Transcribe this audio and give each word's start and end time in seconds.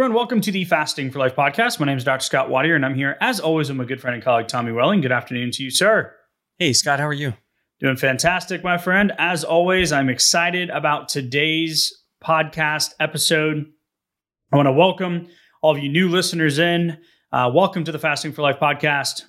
Everyone, 0.00 0.16
welcome 0.16 0.40
to 0.40 0.50
the 0.50 0.64
Fasting 0.64 1.10
for 1.10 1.18
Life 1.18 1.36
podcast. 1.36 1.78
My 1.78 1.84
name 1.84 1.98
is 1.98 2.04
Dr. 2.04 2.24
Scott 2.24 2.48
Watier, 2.48 2.74
and 2.74 2.86
I'm 2.86 2.94
here 2.94 3.18
as 3.20 3.38
always 3.38 3.68
with 3.68 3.76
my 3.76 3.84
good 3.84 4.00
friend 4.00 4.14
and 4.14 4.24
colleague 4.24 4.48
Tommy 4.48 4.72
Welling. 4.72 5.02
Good 5.02 5.12
afternoon 5.12 5.50
to 5.50 5.62
you, 5.62 5.68
sir. 5.68 6.16
Hey 6.58 6.72
Scott, 6.72 7.00
how 7.00 7.06
are 7.06 7.12
you? 7.12 7.34
Doing 7.80 7.96
fantastic, 7.96 8.64
my 8.64 8.78
friend. 8.78 9.12
As 9.18 9.44
always, 9.44 9.92
I'm 9.92 10.08
excited 10.08 10.70
about 10.70 11.10
today's 11.10 12.02
podcast 12.24 12.94
episode. 12.98 13.66
I 14.50 14.56
want 14.56 14.68
to 14.68 14.72
welcome 14.72 15.28
all 15.60 15.72
of 15.72 15.82
you 15.82 15.90
new 15.90 16.08
listeners 16.08 16.58
in. 16.58 16.96
Uh, 17.30 17.50
welcome 17.52 17.84
to 17.84 17.92
the 17.92 17.98
Fasting 17.98 18.32
for 18.32 18.40
Life 18.40 18.58
podcast. 18.58 19.24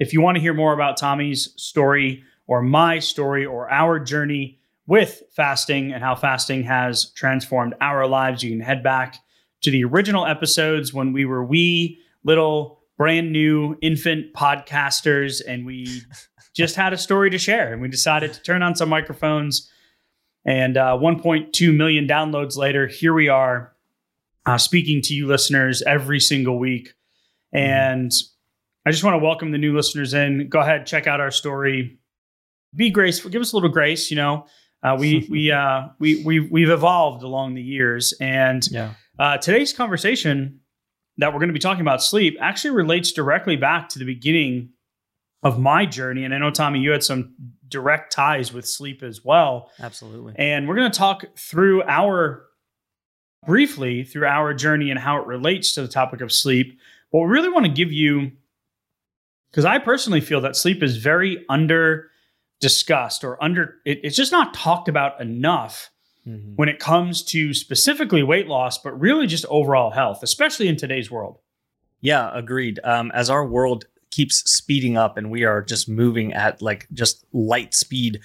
If 0.00 0.12
you 0.12 0.20
want 0.20 0.34
to 0.34 0.42
hear 0.42 0.54
more 0.54 0.72
about 0.72 0.96
Tommy's 0.96 1.54
story 1.56 2.24
or 2.48 2.62
my 2.62 2.98
story 2.98 3.46
or 3.46 3.70
our 3.70 4.00
journey 4.00 4.58
with 4.88 5.22
fasting 5.36 5.92
and 5.92 6.02
how 6.02 6.16
fasting 6.16 6.64
has 6.64 7.12
transformed 7.12 7.74
our 7.80 8.08
lives, 8.08 8.42
you 8.42 8.50
can 8.50 8.58
head 8.58 8.82
back 8.82 9.18
to 9.64 9.70
the 9.70 9.82
original 9.82 10.26
episodes 10.26 10.92
when 10.92 11.12
we 11.12 11.24
were 11.24 11.42
wee 11.42 11.98
little 12.22 12.82
brand 12.98 13.32
new 13.32 13.76
infant 13.80 14.32
podcasters 14.34 15.40
and 15.46 15.64
we 15.64 16.02
just 16.54 16.76
had 16.76 16.92
a 16.92 16.98
story 16.98 17.30
to 17.30 17.38
share 17.38 17.72
and 17.72 17.80
we 17.80 17.88
decided 17.88 18.32
to 18.32 18.42
turn 18.42 18.62
on 18.62 18.76
some 18.76 18.90
microphones. 18.90 19.70
And 20.46 20.76
uh, 20.76 20.98
1.2 21.00 21.74
million 21.74 22.06
downloads 22.06 22.56
later 22.58 22.86
here 22.86 23.14
we 23.14 23.28
are 23.28 23.72
uh, 24.44 24.58
speaking 24.58 25.00
to 25.00 25.14
you 25.14 25.26
listeners 25.26 25.82
every 25.82 26.20
single 26.20 26.58
week. 26.58 26.92
And 27.52 28.12
i 28.86 28.90
just 28.90 29.02
want 29.02 29.14
to 29.14 29.24
welcome 29.24 29.50
the 29.50 29.58
new 29.58 29.74
listeners 29.74 30.12
in. 30.12 30.50
Go 30.50 30.60
ahead 30.60 30.86
check 30.86 31.06
out 31.06 31.20
our 31.20 31.30
story. 31.30 31.98
Be 32.76 32.90
graceful 32.90 33.30
give 33.30 33.40
us 33.40 33.52
a 33.52 33.56
little 33.56 33.70
grace 33.70 34.10
you 34.10 34.16
know? 34.18 34.46
Uh, 34.82 34.96
we 34.98 35.26
we 35.30 35.50
uh, 35.62 35.88
we 35.98 36.22
we 36.22 36.40
we've 36.40 36.68
evolved 36.68 37.22
along 37.22 37.54
the 37.54 37.62
years 37.62 38.12
and 38.20 38.68
Yeah. 38.70 38.92
Uh, 39.18 39.38
today's 39.38 39.72
conversation 39.72 40.60
that 41.18 41.32
we're 41.32 41.38
going 41.38 41.48
to 41.48 41.54
be 41.54 41.58
talking 41.60 41.80
about 41.82 42.02
sleep 42.02 42.36
actually 42.40 42.72
relates 42.72 43.12
directly 43.12 43.56
back 43.56 43.88
to 43.90 43.98
the 43.98 44.04
beginning 44.04 44.70
of 45.42 45.58
my 45.60 45.86
journey. 45.86 46.24
And 46.24 46.34
I 46.34 46.38
know, 46.38 46.50
Tommy, 46.50 46.80
you 46.80 46.90
had 46.90 47.04
some 47.04 47.34
direct 47.68 48.12
ties 48.12 48.52
with 48.52 48.66
sleep 48.66 49.02
as 49.02 49.24
well. 49.24 49.70
Absolutely. 49.78 50.34
And 50.36 50.66
we're 50.68 50.74
going 50.76 50.90
to 50.90 50.98
talk 50.98 51.24
through 51.36 51.82
our 51.84 52.46
briefly 53.46 54.04
through 54.04 54.26
our 54.26 54.54
journey 54.54 54.90
and 54.90 54.98
how 54.98 55.20
it 55.20 55.26
relates 55.26 55.74
to 55.74 55.82
the 55.82 55.88
topic 55.88 56.20
of 56.22 56.32
sleep. 56.32 56.78
But 57.12 57.18
we 57.20 57.26
really 57.26 57.50
want 57.50 57.66
to 57.66 57.72
give 57.72 57.92
you, 57.92 58.32
because 59.50 59.66
I 59.66 59.78
personally 59.78 60.22
feel 60.22 60.40
that 60.40 60.56
sleep 60.56 60.82
is 60.82 60.96
very 60.96 61.44
under 61.48 62.10
discussed 62.60 63.22
or 63.22 63.42
under, 63.44 63.76
it- 63.84 64.00
it's 64.02 64.16
just 64.16 64.32
not 64.32 64.54
talked 64.54 64.88
about 64.88 65.20
enough 65.20 65.90
Mhm. 66.26 66.54
when 66.56 66.68
it 66.68 66.78
comes 66.78 67.22
to 67.22 67.52
specifically 67.52 68.22
weight 68.22 68.46
loss, 68.48 68.78
but 68.78 68.98
really 68.98 69.26
just 69.26 69.44
overall 69.50 69.90
health, 69.90 70.22
especially 70.22 70.68
in 70.68 70.76
today's 70.76 71.10
world. 71.10 71.38
Yeah, 72.00 72.30
agreed. 72.34 72.80
Um, 72.84 73.10
as 73.14 73.28
our 73.30 73.46
world 73.46 73.84
keeps 74.10 74.36
speeding 74.50 74.96
up 74.96 75.16
and 75.16 75.30
we 75.30 75.44
are 75.44 75.60
just 75.62 75.88
moving 75.88 76.32
at 76.32 76.62
like 76.62 76.86
just 76.92 77.24
light 77.32 77.74
speed, 77.74 78.20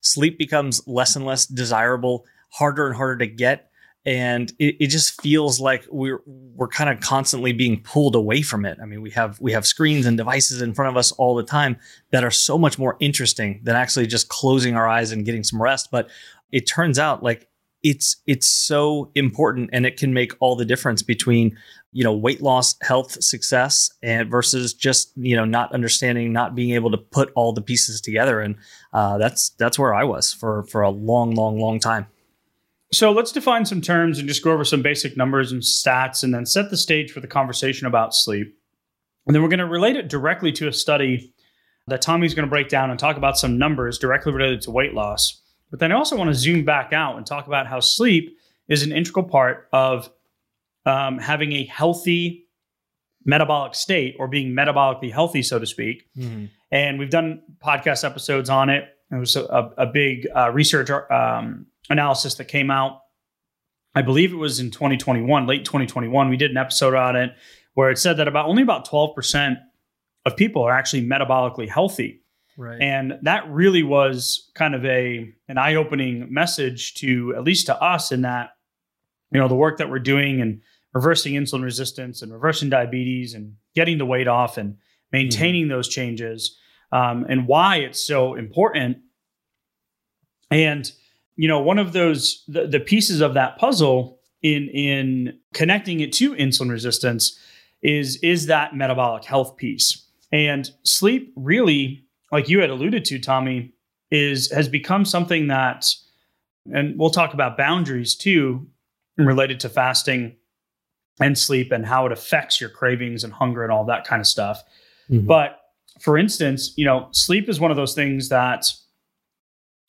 sleep 0.00 0.38
becomes 0.38 0.82
less 0.86 1.14
and 1.16 1.24
less 1.26 1.46
desirable, 1.46 2.24
harder 2.50 2.86
and 2.86 2.96
harder 2.96 3.18
to 3.18 3.26
get. 3.26 3.68
And 4.04 4.52
it, 4.58 4.76
it 4.80 4.86
just 4.88 5.20
feels 5.22 5.60
like 5.60 5.84
we're 5.90 6.22
we're 6.26 6.66
kind 6.68 6.90
of 6.90 6.98
constantly 7.00 7.52
being 7.52 7.80
pulled 7.82 8.16
away 8.16 8.42
from 8.42 8.64
it. 8.64 8.78
I 8.82 8.84
mean, 8.84 9.00
we 9.00 9.10
have 9.12 9.40
we 9.40 9.52
have 9.52 9.64
screens 9.64 10.06
and 10.06 10.16
devices 10.16 10.60
in 10.60 10.74
front 10.74 10.90
of 10.90 10.96
us 10.96 11.12
all 11.12 11.36
the 11.36 11.44
time 11.44 11.76
that 12.10 12.24
are 12.24 12.30
so 12.30 12.58
much 12.58 12.78
more 12.80 12.96
interesting 12.98 13.60
than 13.62 13.76
actually 13.76 14.08
just 14.08 14.28
closing 14.28 14.74
our 14.74 14.88
eyes 14.88 15.12
and 15.12 15.24
getting 15.24 15.44
some 15.44 15.62
rest. 15.62 15.90
But 15.92 16.08
it 16.52 16.60
turns 16.68 16.98
out 16.98 17.22
like 17.22 17.48
it's 17.82 18.16
it's 18.26 18.46
so 18.46 19.10
important 19.16 19.70
and 19.72 19.84
it 19.84 19.96
can 19.96 20.14
make 20.14 20.32
all 20.38 20.54
the 20.54 20.64
difference 20.64 21.02
between 21.02 21.56
you 21.92 22.04
know 22.04 22.12
weight 22.12 22.40
loss 22.40 22.76
health 22.82 23.22
success 23.22 23.90
and 24.02 24.30
versus 24.30 24.72
just 24.72 25.12
you 25.16 25.34
know 25.34 25.44
not 25.44 25.72
understanding 25.74 26.32
not 26.32 26.54
being 26.54 26.74
able 26.74 26.90
to 26.90 26.98
put 26.98 27.32
all 27.34 27.52
the 27.52 27.60
pieces 27.60 28.00
together 28.00 28.40
and 28.40 28.54
uh, 28.92 29.18
that's 29.18 29.50
that's 29.58 29.78
where 29.78 29.92
i 29.92 30.04
was 30.04 30.32
for 30.32 30.62
for 30.64 30.82
a 30.82 30.90
long 30.90 31.34
long 31.34 31.58
long 31.58 31.80
time 31.80 32.06
So 32.92 33.10
let's 33.10 33.32
define 33.32 33.64
some 33.64 33.80
terms 33.80 34.18
and 34.18 34.28
just 34.28 34.44
go 34.44 34.52
over 34.52 34.64
some 34.64 34.82
basic 34.82 35.16
numbers 35.16 35.50
and 35.50 35.62
stats 35.62 36.22
and 36.22 36.34
then 36.34 36.44
set 36.44 36.70
the 36.70 36.76
stage 36.76 37.10
for 37.10 37.20
the 37.20 37.26
conversation 37.26 37.86
about 37.86 38.14
sleep. 38.14 38.54
And 39.26 39.34
then 39.34 39.42
we're 39.42 39.48
going 39.48 39.60
to 39.60 39.66
relate 39.66 39.96
it 39.96 40.08
directly 40.08 40.52
to 40.52 40.68
a 40.68 40.72
study 40.72 41.32
that 41.88 42.02
Tommy's 42.02 42.34
going 42.34 42.46
to 42.46 42.50
break 42.50 42.68
down 42.68 42.90
and 42.90 42.98
talk 42.98 43.16
about 43.16 43.38
some 43.38 43.56
numbers 43.56 43.98
directly 43.98 44.32
related 44.32 44.60
to 44.62 44.70
weight 44.70 44.92
loss. 44.94 45.41
But 45.72 45.80
then 45.80 45.90
I 45.90 45.96
also 45.96 46.16
want 46.16 46.28
to 46.28 46.34
zoom 46.34 46.64
back 46.64 46.92
out 46.92 47.16
and 47.16 47.26
talk 47.26 47.46
about 47.48 47.66
how 47.66 47.80
sleep 47.80 48.38
is 48.68 48.82
an 48.84 48.92
integral 48.92 49.24
part 49.24 49.68
of 49.72 50.08
um, 50.86 51.18
having 51.18 51.52
a 51.52 51.64
healthy 51.64 52.46
metabolic 53.24 53.74
state 53.74 54.14
or 54.18 54.28
being 54.28 54.52
metabolically 54.52 55.10
healthy, 55.10 55.42
so 55.42 55.58
to 55.58 55.66
speak. 55.66 56.08
and 56.70 56.98
we've 56.98 57.10
done 57.10 57.42
podcast 57.64 58.04
episodes 58.04 58.50
on 58.50 58.68
it. 58.68 58.84
It 59.10 59.16
was 59.16 59.34
a, 59.34 59.72
a 59.78 59.86
big 59.86 60.28
uh, 60.36 60.50
research 60.50 60.90
um, 60.90 61.66
analysis 61.90 62.34
that 62.36 62.44
came 62.46 62.70
out. 62.70 63.00
I 63.94 64.02
believe 64.02 64.32
it 64.32 64.36
was 64.36 64.60
in 64.60 64.70
2021, 64.70 65.46
late 65.46 65.64
2021. 65.64 66.28
We 66.28 66.36
did 66.36 66.50
an 66.50 66.56
episode 66.56 66.94
on 66.94 67.16
it 67.16 67.32
where 67.74 67.90
it 67.90 67.98
said 67.98 68.18
that 68.18 68.28
about 68.28 68.46
only 68.46 68.62
about 68.62 68.86
12% 68.88 69.56
of 70.26 70.36
people 70.36 70.62
are 70.62 70.72
actually 70.72 71.06
metabolically 71.06 71.68
healthy. 71.68 72.21
Right 72.56 72.80
And 72.80 73.18
that 73.22 73.48
really 73.50 73.82
was 73.82 74.50
kind 74.54 74.74
of 74.74 74.84
a 74.84 75.32
an 75.48 75.58
eye-opening 75.58 76.32
message 76.32 76.94
to 76.94 77.34
at 77.36 77.44
least 77.44 77.66
to 77.66 77.82
us 77.82 78.12
in 78.12 78.22
that 78.22 78.50
you 79.30 79.40
know 79.40 79.48
the 79.48 79.54
work 79.54 79.78
that 79.78 79.90
we're 79.90 79.98
doing 79.98 80.40
and 80.40 80.60
reversing 80.92 81.34
insulin 81.34 81.62
resistance 81.62 82.22
and 82.22 82.32
reversing 82.32 82.68
diabetes 82.68 83.34
and 83.34 83.54
getting 83.74 83.98
the 83.98 84.06
weight 84.06 84.28
off 84.28 84.58
and 84.58 84.76
maintaining 85.10 85.68
those 85.68 85.88
changes 85.88 86.58
um, 86.92 87.24
and 87.28 87.46
why 87.46 87.76
it's 87.76 88.06
so 88.06 88.34
important. 88.34 88.98
And 90.50 90.90
you 91.36 91.48
know 91.48 91.60
one 91.60 91.78
of 91.78 91.92
those 91.92 92.44
the, 92.46 92.66
the 92.66 92.80
pieces 92.80 93.20
of 93.20 93.34
that 93.34 93.56
puzzle 93.58 94.20
in 94.42 94.68
in 94.68 95.38
connecting 95.54 96.00
it 96.00 96.12
to 96.14 96.34
insulin 96.34 96.70
resistance 96.70 97.38
is 97.80 98.16
is 98.16 98.46
that 98.46 98.76
metabolic 98.76 99.24
health 99.24 99.56
piece. 99.56 100.06
And 100.30 100.70
sleep 100.82 101.32
really 101.36 102.04
like 102.32 102.48
you 102.48 102.60
had 102.60 102.70
alluded 102.70 103.04
to, 103.06 103.18
Tommy, 103.18 103.74
is 104.10 104.50
has 104.50 104.68
become 104.68 105.04
something 105.04 105.46
that, 105.48 105.86
and 106.72 106.98
we'll 106.98 107.10
talk 107.10 107.34
about 107.34 107.56
boundaries 107.56 108.14
too, 108.16 108.66
related 109.16 109.60
to 109.60 109.68
fasting 109.68 110.36
and 111.20 111.38
sleep 111.38 111.70
and 111.70 111.86
how 111.86 112.06
it 112.06 112.12
affects 112.12 112.60
your 112.60 112.70
cravings 112.70 113.22
and 113.22 113.32
hunger 113.32 113.62
and 113.62 113.70
all 113.70 113.84
that 113.84 114.04
kind 114.04 114.20
of 114.20 114.26
stuff. 114.26 114.62
Mhm. 115.10 115.26
But 115.26 115.60
for 116.00 116.16
instance, 116.16 116.72
you 116.76 116.84
know, 116.84 117.08
sleep 117.12 117.48
is 117.48 117.60
one 117.60 117.70
of 117.70 117.76
those 117.76 117.94
things 117.94 118.30
that 118.30 118.64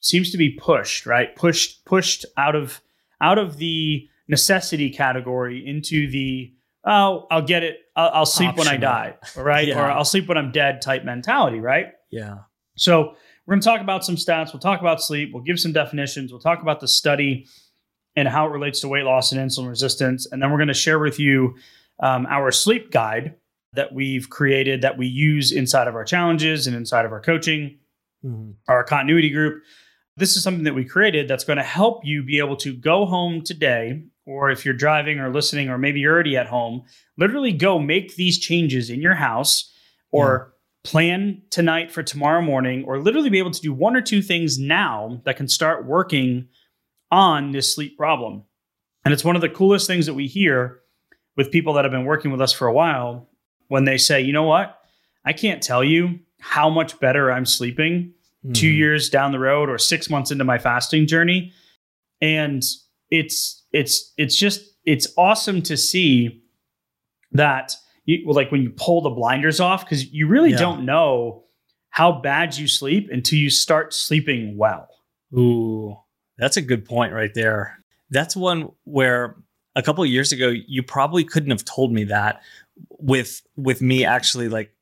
seems 0.02 0.32
to 0.32 0.38
be 0.38 0.50
pushed, 0.52 1.06
right? 1.06 1.34
Pushed, 1.36 1.86
pushed 1.86 2.26
out 2.38 2.56
of 2.56 2.82
out 3.22 3.38
of 3.38 3.58
the 3.58 4.08
necessity 4.28 4.90
category 4.90 5.66
into 5.66 6.10
the 6.12 6.54
oh, 6.86 7.26
I'll 7.32 7.42
get 7.42 7.64
it. 7.64 7.78
I'll, 7.96 8.10
I'll 8.14 8.26
sleep 8.26 8.58
when 8.58 8.68
I 8.68 8.76
die, 8.76 9.16
right? 9.38 9.68
Yeah. 9.70 9.80
Or 9.82 9.90
I'll 9.90 10.04
sleep 10.04 10.28
when 10.28 10.38
I'm 10.38 10.52
dead 10.52 10.82
type 10.82 11.06
mentality, 11.06 11.60
right? 11.62 11.94
Yeah 12.14 12.36
So 12.76 13.16
we're 13.46 13.54
going 13.56 13.62
to 13.62 13.66
talk 13.68 13.82
about 13.82 14.06
some 14.06 14.16
stats. 14.16 14.54
We'll 14.54 14.60
talk 14.62 14.80
about 14.80 15.02
sleep. 15.02 15.32
We'll 15.34 15.44
give 15.44 15.60
some 15.60 15.74
definitions. 15.74 16.32
We'll 16.32 16.40
talk 16.42 16.62
about 16.62 16.80
the 16.80 16.88
study 16.88 17.46
and 18.16 18.28
how 18.28 18.46
it 18.48 18.52
relates 18.52 18.80
to 18.82 18.88
weight 18.88 19.04
loss 19.04 19.32
and 19.32 19.42
insulin 19.42 19.68
resistance. 19.68 20.26
And 20.32 20.42
then 20.42 20.50
we're 20.52 20.58
going 20.58 20.68
to 20.70 20.74
share 20.74 21.00
with 21.00 21.20
you 21.20 21.56
um, 22.00 22.26
our 22.28 22.52
sleep 22.52 22.90
guide 22.92 23.36
that 23.74 23.94
we've 23.94 24.30
created 24.30 24.82
that 24.84 24.98
we 24.98 25.08
use 25.08 25.52
inside 25.52 25.88
of 25.88 25.96
our 25.96 26.06
challenges 26.06 26.68
and 26.68 26.76
inside 26.76 27.06
of 27.06 27.12
our 27.12 27.20
coaching, 27.22 27.78
Mhm. 28.26 28.54
our 28.70 28.84
continuity 28.86 29.30
group. 29.30 29.62
This 30.16 30.38
is 30.38 30.44
something 30.44 30.64
that 30.64 30.76
we 30.76 30.86
created 30.86 31.28
that's 31.28 31.44
going 31.44 31.58
to 31.58 31.64
help 31.64 32.06
you 32.06 32.24
be 32.24 32.38
able 32.40 32.56
to 32.58 32.74
go 32.74 33.06
home 33.06 33.42
today, 33.44 34.04
or 34.26 34.52
if 34.52 34.64
you're 34.64 34.74
driving 34.76 35.20
or 35.20 35.30
listening, 35.34 35.68
or 35.70 35.78
maybe 35.78 36.00
you're 36.00 36.14
already 36.14 36.38
at 36.38 36.48
home, 36.48 36.84
literally 37.18 37.52
go 37.52 37.80
make 37.80 38.16
these 38.16 38.38
changes 38.40 38.90
in 38.90 39.02
your 39.02 39.16
house 39.16 39.74
or 40.12 40.53
plan 40.84 41.42
tonight 41.50 41.92
for 41.92 42.04
tomorrow 42.04 42.42
morning, 42.42 42.84
or 42.86 43.00
literally 43.00 43.30
be 43.30 43.40
able 43.40 43.52
to 43.52 43.62
do 43.62 43.74
one 43.74 43.96
or 43.96 44.02
two 44.02 44.22
things 44.22 44.60
now 44.60 45.22
that 45.26 45.38
can 45.38 45.48
start 45.48 45.86
working 45.86 46.48
on 47.12 47.52
this 47.52 47.74
sleep 47.74 47.98
problem. 47.98 48.44
And 49.06 49.14
it's 49.14 49.24
one 49.24 49.36
of 49.36 49.42
the 49.42 49.50
coolest 49.50 49.88
things 49.88 50.06
that 50.06 50.14
we 50.14 50.28
hear 50.28 50.80
with 51.36 51.52
people 51.52 51.74
that 51.74 51.86
have 51.86 51.92
been 51.92 52.06
working 52.06 52.32
with 52.32 52.42
us 52.42 52.54
for 52.54 52.68
a 52.68 52.74
while 52.74 53.30
when 53.68 53.86
they 53.86 53.98
say, 53.98 54.22
you 54.22 54.34
know 54.34 54.44
what? 54.44 54.78
I 55.26 55.34
can't 55.34 55.64
tell 55.64 55.84
you 55.84 56.20
how 56.40 56.70
much 56.70 57.00
better 57.00 57.32
I'm 57.32 57.46
sleeping 57.46 58.14
mm. 58.46 58.54
two 58.54 58.68
years 58.68 59.10
down 59.10 59.32
the 59.32 59.40
road 59.40 59.70
or 59.70 59.78
six 59.78 60.10
months 60.10 60.32
into 60.32 60.44
my 60.44 60.58
fasting 60.58 61.08
journey. 61.08 61.54
And 62.22 62.64
it's 63.10 63.64
it's 63.72 64.14
it's 64.18 64.36
just 64.36 64.64
it's 64.86 65.08
awesome 65.18 65.62
to 65.64 65.78
see 65.78 66.44
that 67.32 67.76
you 68.06 68.32
like 68.32 68.52
when 68.52 68.62
you 68.62 68.72
pull 68.72 69.02
the 69.02 69.10
blinders 69.10 69.60
off 69.60 69.86
because 69.86 70.12
you 70.12 70.28
really 70.28 70.52
yeah. 70.52 70.58
don't 70.58 70.86
know 70.86 71.44
how 71.90 72.12
bad 72.12 72.58
you 72.58 72.68
sleep 72.68 73.10
until 73.12 73.38
you 73.38 73.50
start 73.50 73.94
sleeping 73.94 74.58
well. 74.58 74.88
Ooh, 75.38 75.96
that's 76.38 76.58
a 76.58 76.62
good 76.62 76.86
point 76.86 77.14
right 77.14 77.34
there. 77.34 77.80
That's 78.10 78.36
one 78.36 78.72
where 78.84 79.36
a 79.76 79.82
couple 79.82 80.06
years 80.06 80.32
ago 80.32 80.50
you 80.50 80.84
probably 80.84 81.24
couldn't 81.24 81.52
have 81.52 81.66
told 81.66 81.92
me 81.92 82.06
that 82.06 82.42
with 83.00 83.42
with 83.56 83.82
me 83.82 84.06
actually 84.06 84.50
like 84.50 84.74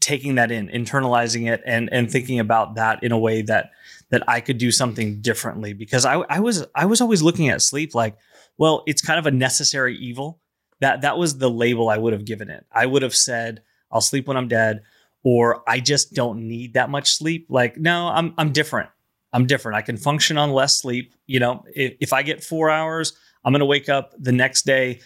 taking 0.00 0.36
that 0.36 0.52
in, 0.52 0.68
internalizing 0.68 1.50
it, 1.50 1.62
and 1.66 1.88
and 1.92 2.10
thinking 2.10 2.38
about 2.38 2.76
that 2.76 3.02
in 3.02 3.12
a 3.12 3.18
way 3.18 3.42
that 3.42 3.72
that 4.10 4.22
I 4.28 4.40
could 4.40 4.58
do 4.58 4.70
something 4.70 5.20
differently. 5.20 5.72
Because 5.72 6.06
I 6.06 6.14
I 6.30 6.40
was 6.40 6.66
I 6.74 6.86
was 6.86 7.00
always 7.00 7.22
looking 7.22 7.48
at 7.48 7.60
sleep 7.60 7.94
like, 7.94 8.16
well, 8.56 8.82
it's 8.86 9.02
kind 9.02 9.18
of 9.18 9.26
a 9.26 9.30
necessary 9.30 9.96
evil. 9.96 10.40
That 10.80 11.02
that 11.02 11.18
was 11.18 11.38
the 11.38 11.50
label 11.50 11.88
I 11.88 11.98
would 11.98 12.12
have 12.12 12.24
given 12.24 12.50
it. 12.50 12.66
I 12.72 12.86
would 12.86 13.02
have 13.02 13.14
said, 13.14 13.62
I'll 13.90 14.00
sleep 14.00 14.28
when 14.28 14.36
I'm 14.36 14.48
dead, 14.48 14.82
or 15.22 15.62
I 15.68 15.80
just 15.80 16.12
don't 16.12 16.46
need 16.46 16.74
that 16.74 16.90
much 16.90 17.14
sleep. 17.14 17.46
Like, 17.48 17.76
no, 17.76 18.08
I'm 18.08 18.34
I'm 18.38 18.52
different. 18.52 18.90
I'm 19.32 19.46
different. 19.46 19.76
I 19.76 19.82
can 19.82 19.96
function 19.96 20.38
on 20.38 20.52
less 20.52 20.80
sleep. 20.80 21.14
You 21.26 21.40
know, 21.40 21.64
if, 21.74 21.94
if 22.00 22.12
I 22.12 22.22
get 22.22 22.44
four 22.44 22.70
hours, 22.70 23.12
I'm 23.44 23.52
to 23.52 23.64
wake 23.64 23.88
up 23.88 24.14
the 24.18 24.32
next 24.32 24.66
day 24.66 25.00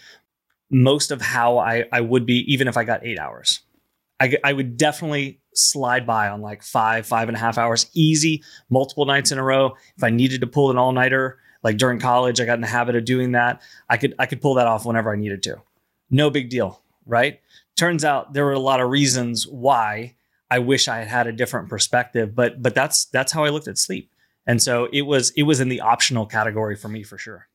most 0.71 1.11
of 1.11 1.21
how 1.21 1.59
I, 1.59 1.85
I 1.93 2.01
would 2.01 2.27
be, 2.27 2.45
even 2.53 2.69
if 2.69 2.77
I 2.77 2.85
got 2.85 3.05
eight 3.05 3.19
hours. 3.19 3.61
I, 4.21 4.37
I 4.45 4.53
would 4.53 4.77
definitely 4.77 5.41
slide 5.55 6.07
by 6.07 6.29
on 6.29 6.43
like 6.43 6.63
five, 6.63 7.07
five 7.07 7.29
and 7.29 7.37
a 7.37 7.41
half 7.41 7.59
hours 7.59 7.91
easy, 7.95 8.43
multiple 8.69 9.05
nights 9.05 9.33
in 9.33 9.39
a 9.39 9.43
row. 9.43 9.73
If 9.97 10.05
I 10.05 10.11
needed 10.11 10.43
to 10.43 10.47
pull 10.47 10.71
an 10.71 10.79
all 10.79 10.93
nighter, 10.93 11.39
like 11.63 11.77
during 11.77 11.99
college, 11.99 12.41
I 12.41 12.47
got 12.47 12.55
in 12.55 12.61
the 12.61 12.67
habit 12.67 12.97
of 12.97 13.05
doing 13.05 13.33
that. 13.33 13.63
I 13.89 13.97
could 13.97 14.15
I 14.19 14.27
could 14.27 14.41
pull 14.41 14.55
that 14.55 14.67
off 14.67 14.85
whenever 14.85 15.13
I 15.13 15.17
needed 15.17 15.43
to. 15.45 15.61
No 16.11 16.31
big 16.31 16.51
deal, 16.51 16.81
right? 17.07 17.41
Turns 17.77 18.05
out 18.05 18.33
there 18.33 18.45
were 18.45 18.53
a 18.53 18.59
lot 18.59 18.81
of 18.81 18.91
reasons 18.91 19.47
why 19.47 20.15
I 20.51 20.59
wish 20.59 20.89
I 20.89 20.99
had 20.99 21.09
had 21.09 21.27
a 21.27 21.33
different 21.33 21.69
perspective, 21.69 22.35
but 22.35 22.63
but 22.63 22.75
that's 22.75 23.07
that's 23.07 23.33
how 23.33 23.45
I 23.45 23.51
looked 23.51 23.69
at 23.69 23.79
sleep. 23.79 24.11
And 24.47 24.61
so 24.61 24.89
it 24.93 25.03
was 25.03 25.31
it 25.31 25.45
was 25.45 25.61
in 25.61 25.69
the 25.69 25.81
optional 25.81 26.27
category 26.27 26.77
for 26.77 26.89
me 26.89 27.03
for 27.03 27.19
sure. 27.19 27.47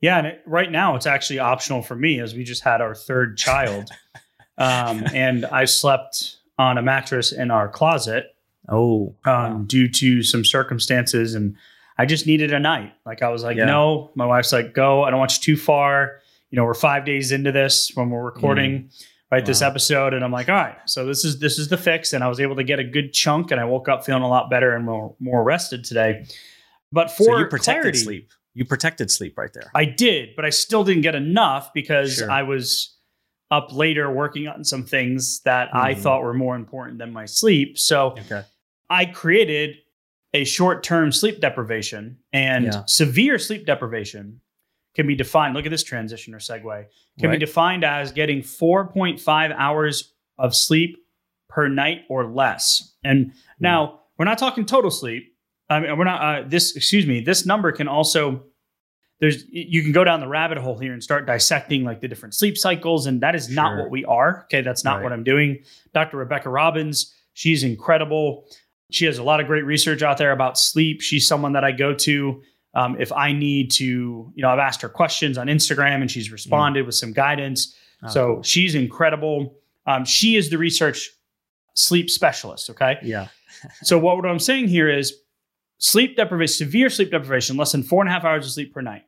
Yeah, 0.00 0.18
and 0.18 0.26
it, 0.28 0.42
right 0.46 0.70
now 0.70 0.94
it's 0.96 1.06
actually 1.06 1.40
optional 1.40 1.82
for 1.82 1.94
me 1.94 2.20
as 2.20 2.34
we 2.34 2.44
just 2.44 2.62
had 2.62 2.80
our 2.80 2.94
third 2.94 3.36
child. 3.36 3.90
um, 4.58 5.04
and 5.12 5.44
I 5.46 5.64
slept 5.64 6.36
on 6.58 6.78
a 6.78 6.82
mattress 6.82 7.32
in 7.32 7.50
our 7.50 7.68
closet. 7.68 8.34
Oh, 8.68 9.14
um, 9.24 9.32
wow. 9.34 9.62
due 9.66 9.88
to 9.88 10.22
some 10.22 10.44
circumstances, 10.44 11.34
and 11.34 11.56
I 12.00 12.06
just 12.06 12.26
needed 12.26 12.50
a 12.54 12.58
night. 12.58 12.94
Like 13.04 13.20
I 13.20 13.28
was 13.28 13.44
like, 13.44 13.58
yeah. 13.58 13.66
no. 13.66 14.10
My 14.14 14.24
wife's 14.24 14.54
like, 14.54 14.72
go. 14.72 15.04
I 15.04 15.10
don't 15.10 15.18
want 15.18 15.36
you 15.36 15.42
too 15.42 15.60
far. 15.60 16.20
You 16.50 16.56
know, 16.56 16.64
we're 16.64 16.72
five 16.72 17.04
days 17.04 17.30
into 17.30 17.52
this 17.52 17.92
when 17.94 18.08
we're 18.08 18.24
recording. 18.24 18.84
Mm. 18.84 19.04
Right, 19.30 19.42
wow. 19.42 19.46
this 19.46 19.62
episode, 19.62 20.12
and 20.12 20.24
I'm 20.24 20.32
like, 20.32 20.48
all 20.48 20.56
right, 20.56 20.76
so 20.86 21.06
this 21.06 21.24
is 21.24 21.38
this 21.38 21.56
is 21.56 21.68
the 21.68 21.76
fix, 21.76 22.12
and 22.12 22.24
I 22.24 22.26
was 22.26 22.40
able 22.40 22.56
to 22.56 22.64
get 22.64 22.80
a 22.80 22.84
good 22.84 23.12
chunk, 23.12 23.52
and 23.52 23.60
I 23.60 23.64
woke 23.64 23.88
up 23.88 24.04
feeling 24.04 24.24
a 24.24 24.28
lot 24.28 24.50
better 24.50 24.74
and 24.74 24.84
more 24.84 25.14
more 25.20 25.44
rested 25.44 25.84
today. 25.84 26.26
But 26.90 27.12
for 27.12 27.22
so 27.22 27.38
you 27.38 27.46
protected 27.46 27.82
clarity, 27.82 27.98
sleep, 27.98 28.30
you 28.54 28.64
protected 28.64 29.08
sleep 29.08 29.38
right 29.38 29.52
there. 29.52 29.70
I 29.72 29.84
did, 29.84 30.30
but 30.34 30.44
I 30.44 30.50
still 30.50 30.82
didn't 30.82 31.02
get 31.02 31.14
enough 31.14 31.72
because 31.72 32.16
sure. 32.16 32.28
I 32.28 32.42
was 32.42 32.96
up 33.52 33.72
later 33.72 34.10
working 34.10 34.48
on 34.48 34.64
some 34.64 34.84
things 34.84 35.42
that 35.42 35.68
mm-hmm. 35.68 35.76
I 35.76 35.94
thought 35.94 36.24
were 36.24 36.34
more 36.34 36.56
important 36.56 36.98
than 36.98 37.12
my 37.12 37.26
sleep. 37.26 37.78
So 37.78 38.16
okay. 38.18 38.42
I 38.88 39.04
created 39.04 39.76
a 40.32 40.44
short 40.44 40.82
term 40.82 41.12
sleep 41.12 41.40
deprivation 41.40 42.18
and 42.32 42.66
yeah. 42.66 42.82
severe 42.86 43.38
sleep 43.38 43.66
deprivation 43.66 44.40
can 44.94 45.06
be 45.06 45.14
defined. 45.14 45.54
Look 45.54 45.66
at 45.66 45.70
this 45.70 45.82
transition 45.82 46.34
or 46.34 46.38
segue. 46.38 46.86
Can 47.18 47.30
right. 47.30 47.38
be 47.38 47.44
defined 47.44 47.84
as 47.84 48.12
getting 48.12 48.40
4.5 48.40 49.54
hours 49.56 50.12
of 50.38 50.54
sleep 50.54 50.98
per 51.48 51.68
night 51.68 52.02
or 52.08 52.26
less. 52.26 52.94
And 53.04 53.26
mm. 53.26 53.32
now 53.60 54.00
we're 54.18 54.24
not 54.24 54.38
talking 54.38 54.64
total 54.66 54.90
sleep. 54.90 55.34
I 55.68 55.80
mean, 55.80 55.96
we're 55.96 56.04
not 56.04 56.20
uh, 56.20 56.48
this. 56.48 56.74
Excuse 56.74 57.06
me. 57.06 57.20
This 57.20 57.46
number 57.46 57.70
can 57.70 57.86
also 57.86 58.44
there's 59.20 59.44
you 59.50 59.82
can 59.82 59.92
go 59.92 60.02
down 60.02 60.20
the 60.20 60.28
rabbit 60.28 60.58
hole 60.58 60.78
here 60.78 60.92
and 60.92 61.02
start 61.02 61.26
dissecting 61.26 61.84
like 61.84 62.00
the 62.00 62.08
different 62.08 62.34
sleep 62.34 62.56
cycles 62.56 63.06
and 63.06 63.20
that 63.20 63.34
is 63.34 63.46
sure. 63.46 63.54
not 63.54 63.78
what 63.78 63.90
we 63.90 64.04
are 64.06 64.42
okay 64.44 64.62
that's 64.62 64.82
not 64.82 64.96
right. 64.96 65.04
what 65.04 65.12
i'm 65.12 65.22
doing 65.22 65.62
dr 65.94 66.16
rebecca 66.16 66.48
robbins 66.48 67.14
she's 67.34 67.62
incredible 67.62 68.46
she 68.90 69.04
has 69.04 69.18
a 69.18 69.22
lot 69.22 69.40
of 69.40 69.46
great 69.46 69.64
research 69.64 70.02
out 70.02 70.18
there 70.18 70.32
about 70.32 70.58
sleep 70.58 71.00
she's 71.00 71.26
someone 71.26 71.52
that 71.52 71.64
i 71.64 71.72
go 71.72 71.94
to 71.94 72.42
um, 72.74 72.96
if 73.00 73.12
i 73.12 73.32
need 73.32 73.70
to 73.70 73.84
you 74.34 74.42
know 74.42 74.48
i've 74.48 74.58
asked 74.58 74.82
her 74.82 74.88
questions 74.88 75.38
on 75.38 75.46
instagram 75.46 76.00
and 76.00 76.10
she's 76.10 76.28
mm. 76.28 76.32
responded 76.32 76.82
mm. 76.82 76.86
with 76.86 76.94
some 76.94 77.12
guidance 77.12 77.74
oh, 78.04 78.08
so 78.08 78.34
cool. 78.34 78.42
she's 78.42 78.74
incredible 78.74 79.54
um, 79.86 80.04
she 80.04 80.36
is 80.36 80.50
the 80.50 80.58
research 80.58 81.10
sleep 81.74 82.10
specialist 82.10 82.70
okay 82.70 82.98
yeah 83.02 83.28
so 83.82 83.98
what, 83.98 84.16
what 84.16 84.26
i'm 84.26 84.38
saying 84.38 84.68
here 84.68 84.88
is 84.88 85.14
sleep 85.78 86.16
deprivation 86.16 86.66
severe 86.66 86.90
sleep 86.90 87.10
deprivation 87.10 87.56
less 87.56 87.72
than 87.72 87.82
four 87.82 88.02
and 88.02 88.08
a 88.08 88.12
half 88.12 88.24
hours 88.24 88.46
of 88.46 88.52
sleep 88.52 88.72
per 88.72 88.80
night 88.80 89.04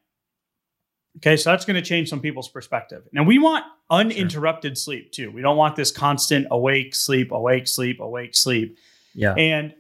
Okay, 1.19 1.37
so 1.37 1.51
that's 1.51 1.65
going 1.65 1.77
to 1.77 1.87
change 1.87 2.09
some 2.09 2.21
people's 2.21 2.49
perspective. 2.49 3.07
Now 3.13 3.23
we 3.23 3.39
want 3.39 3.65
uninterrupted 3.91 4.79
sure. 4.79 4.83
sleep 4.83 5.13
too. 5.13 5.31
We 5.31 5.43
don't 5.43 5.59
want 5.59 5.77
this 5.77 5.91
constant 5.91 6.47
awake, 6.51 6.95
sleep, 6.95 7.33
awake, 7.33 7.69
sleep, 7.69 8.01
awake, 8.01 8.35
sleep. 8.35 8.79
Yeah. 9.15 9.35
And 9.35 9.75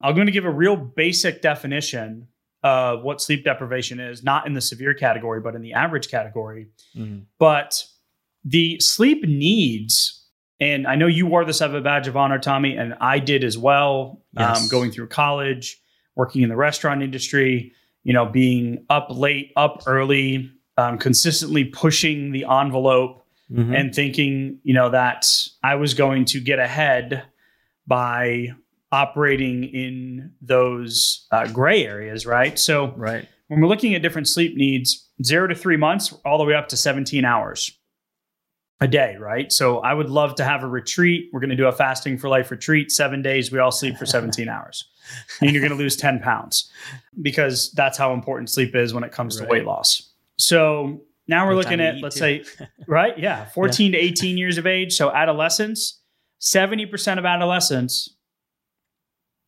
I'm 0.00 0.14
going 0.14 0.26
to 0.26 0.32
give 0.32 0.44
a 0.44 0.50
real 0.50 0.76
basic 0.76 1.42
definition 1.42 2.28
of 2.62 3.02
what 3.02 3.20
sleep 3.20 3.44
deprivation 3.44 4.00
is, 4.00 4.22
not 4.22 4.46
in 4.46 4.54
the 4.54 4.60
severe 4.60 4.94
category, 4.94 5.40
but 5.40 5.54
in 5.54 5.62
the 5.62 5.72
average 5.72 6.08
category. 6.08 6.68
Mm-hmm. 6.96 7.20
But 7.38 7.84
the 8.44 8.78
sleep 8.80 9.22
needs, 9.24 10.24
and 10.60 10.86
I 10.86 10.96
know 10.96 11.06
you 11.06 11.26
wore 11.26 11.44
this 11.44 11.60
as 11.60 11.72
a 11.72 11.80
badge 11.80 12.08
of 12.08 12.16
honor, 12.16 12.38
Tommy, 12.38 12.76
and 12.76 12.94
I 13.00 13.18
did 13.18 13.44
as 13.44 13.56
well, 13.56 14.22
yes. 14.32 14.62
um, 14.62 14.68
going 14.68 14.90
through 14.90 15.08
college, 15.08 15.80
working 16.14 16.42
in 16.42 16.48
the 16.48 16.56
restaurant 16.56 17.02
industry, 17.02 17.72
you 18.04 18.12
know, 18.12 18.26
being 18.26 18.84
up 18.90 19.08
late, 19.10 19.52
up 19.56 19.82
early, 19.86 20.50
um, 20.76 20.98
consistently 20.98 21.64
pushing 21.64 22.32
the 22.32 22.44
envelope 22.44 23.24
mm-hmm. 23.50 23.74
and 23.74 23.94
thinking, 23.94 24.58
you 24.62 24.74
know, 24.74 24.90
that 24.90 25.26
I 25.62 25.74
was 25.76 25.94
going 25.94 26.24
to 26.26 26.40
get 26.40 26.58
ahead 26.58 27.24
by 27.86 28.54
operating 28.92 29.64
in 29.64 30.32
those 30.40 31.26
uh, 31.30 31.46
gray 31.48 31.84
areas, 31.84 32.26
right? 32.26 32.58
So, 32.58 32.92
right. 32.96 33.26
when 33.48 33.60
we're 33.60 33.68
looking 33.68 33.94
at 33.94 34.02
different 34.02 34.28
sleep 34.28 34.56
needs, 34.56 35.08
zero 35.22 35.46
to 35.48 35.54
three 35.54 35.76
months, 35.76 36.12
all 36.24 36.38
the 36.38 36.44
way 36.44 36.54
up 36.54 36.68
to 36.68 36.76
17 36.76 37.24
hours 37.24 37.70
a 38.80 38.86
day, 38.86 39.16
right? 39.18 39.50
So, 39.50 39.78
I 39.78 39.92
would 39.92 40.10
love 40.10 40.36
to 40.36 40.44
have 40.44 40.62
a 40.62 40.68
retreat. 40.68 41.30
We're 41.32 41.40
going 41.40 41.50
to 41.50 41.56
do 41.56 41.66
a 41.66 41.72
fasting 41.72 42.18
for 42.18 42.28
life 42.28 42.50
retreat, 42.50 42.90
seven 42.90 43.22
days. 43.22 43.50
We 43.50 43.58
all 43.58 43.72
sleep 43.72 43.96
for 43.96 44.06
17 44.06 44.48
hours. 44.48 44.84
And 45.40 45.50
you're 45.50 45.60
going 45.60 45.72
to 45.72 45.78
lose 45.78 45.96
10 45.96 46.20
pounds 46.20 46.70
because 47.22 47.70
that's 47.72 47.96
how 47.96 48.12
important 48.12 48.50
sleep 48.50 48.74
is 48.74 48.92
when 48.92 49.04
it 49.04 49.12
comes 49.12 49.38
right. 49.38 49.46
to 49.46 49.52
weight 49.52 49.64
loss. 49.64 50.12
So 50.36 51.02
now 51.28 51.46
we're 51.46 51.54
looking 51.54 51.80
at, 51.80 52.00
let's 52.00 52.16
too. 52.16 52.44
say, 52.44 52.66
right? 52.88 53.18
Yeah, 53.18 53.46
14 53.46 53.92
yeah. 53.92 53.98
to 53.98 54.04
18 54.04 54.38
years 54.38 54.58
of 54.58 54.66
age. 54.66 54.94
So 54.94 55.10
adolescents, 55.10 56.00
70% 56.40 57.18
of 57.18 57.24
adolescents 57.24 58.15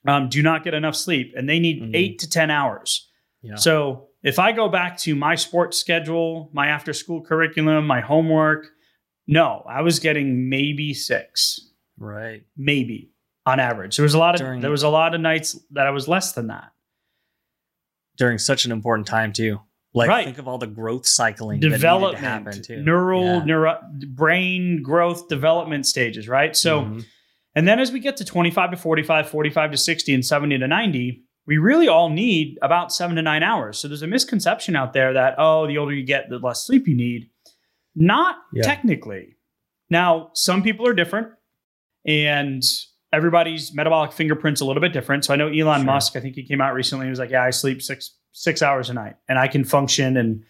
um, 0.07 0.29
do 0.29 0.43
not 0.43 0.65
get 0.65 0.75
enough 0.75 0.97
sleep 0.97 1.35
and 1.37 1.49
they 1.49 1.59
need 1.59 1.83
mm-hmm. 1.83 1.95
eight 1.95 2.19
to 2.21 2.29
10 2.29 2.51
hours. 2.51 3.09
Yeah. 3.43 3.57
So 3.57 4.09
if 4.23 4.39
I 4.39 4.53
go 4.53 4.69
back 4.69 4.99
to 4.99 5.15
my 5.15 5.35
sports 5.35 5.79
schedule, 5.79 6.51
my 6.53 6.69
after 6.69 6.93
school 6.93 7.23
curriculum, 7.23 7.87
my 7.87 8.01
homework, 8.01 8.67
no, 9.27 9.65
I 9.69 9.83
was 9.83 9.99
getting 9.99 10.49
maybe 10.49 10.95
six. 10.95 11.61
Right. 11.99 12.45
Maybe 12.57 13.11
on 13.47 13.61
average. 13.61 13.97
There 13.97 14.05
was 14.05 14.15
a 14.15 14.19
lot 14.19 14.35
of 14.35 14.41
during, 14.41 14.61
there 14.61 14.71
was 14.71 14.83
a 14.83 14.89
lot 14.89 15.15
of 15.15 15.21
nights 15.21 15.59
that 15.73 15.87
I 15.87 15.91
was 15.91 16.09
less 16.09 16.33
than 16.33 16.49
that. 16.49 16.73
During 18.17 18.39
such 18.39 18.65
an 18.65 18.73
important 18.73 19.07
time 19.07 19.33
too. 19.33 19.61
Like 19.95 20.09
right. 20.09 20.25
think 20.25 20.39
of 20.39 20.47
all 20.47 20.59
the 20.59 20.67
growth 20.67 21.07
cycling 21.07 21.61
development, 21.61 22.65
to 22.65 22.77
neural, 22.77 23.25
yeah. 23.25 23.45
neuro, 23.45 23.79
brain 24.09 24.83
growth 24.83 25.29
development 25.29 25.87
stages, 25.87 26.29
right? 26.29 26.55
So, 26.55 26.83
mm-hmm. 26.83 27.01
And 27.59 27.67
then 27.67 27.81
as 27.81 27.91
we 27.91 27.99
get 27.99 28.17
to 28.19 28.25
25 28.25 28.71
to 28.71 28.77
45, 28.77 29.29
45 29.29 29.71
to 29.73 29.77
60, 29.77 30.15
and 30.15 30.25
70 30.25 30.59
to 30.59 30.69
90, 30.69 31.25
we 31.45 31.59
really 31.59 31.89
all 31.89 32.09
need 32.09 32.57
about 32.63 32.93
seven 32.93 33.17
to 33.17 33.23
nine 33.23 33.43
hours. 33.43 33.79
So 33.79 33.89
there's 33.89 34.03
a 34.03 34.07
misconception 34.07 34.77
out 34.77 34.93
there 34.93 35.13
that, 35.15 35.35
oh, 35.39 35.67
the 35.67 35.77
older 35.77 35.93
you 35.93 36.05
get, 36.05 36.29
the 36.31 36.39
less 36.39 36.65
sleep 36.65 36.87
you 36.87 36.95
need. 36.95 37.31
Not 37.97 38.37
yeah. 38.53 38.63
technically. 38.63 39.39
Now, 39.91 40.31
some 40.35 40.63
people 40.63 40.87
are 40.87 40.95
different. 40.95 41.33
And 42.07 42.63
everybody's 43.13 43.75
metabolic 43.75 44.13
fingerprint's 44.13 44.61
a 44.61 44.65
little 44.65 44.81
bit 44.81 44.93
different. 44.93 45.25
So 45.25 45.35
I 45.35 45.37
know 45.37 45.49
Elon 45.49 45.81
Sure. 45.81 45.85
Musk, 45.87 46.15
I 46.15 46.21
think 46.21 46.37
he 46.37 46.45
came 46.45 46.61
out 46.61 46.75
recently, 46.75 47.07
he 47.07 47.11
was 47.11 47.19
like, 47.19 47.31
Yeah, 47.31 47.43
I 47.43 47.51
sleep 47.51 47.83
six 47.83 48.15
six 48.31 48.63
hours 48.63 48.89
a 48.89 48.95
night 48.95 49.17
and 49.29 49.37
I 49.37 49.49
can 49.49 49.65
function 49.65 50.17
and 50.17 50.45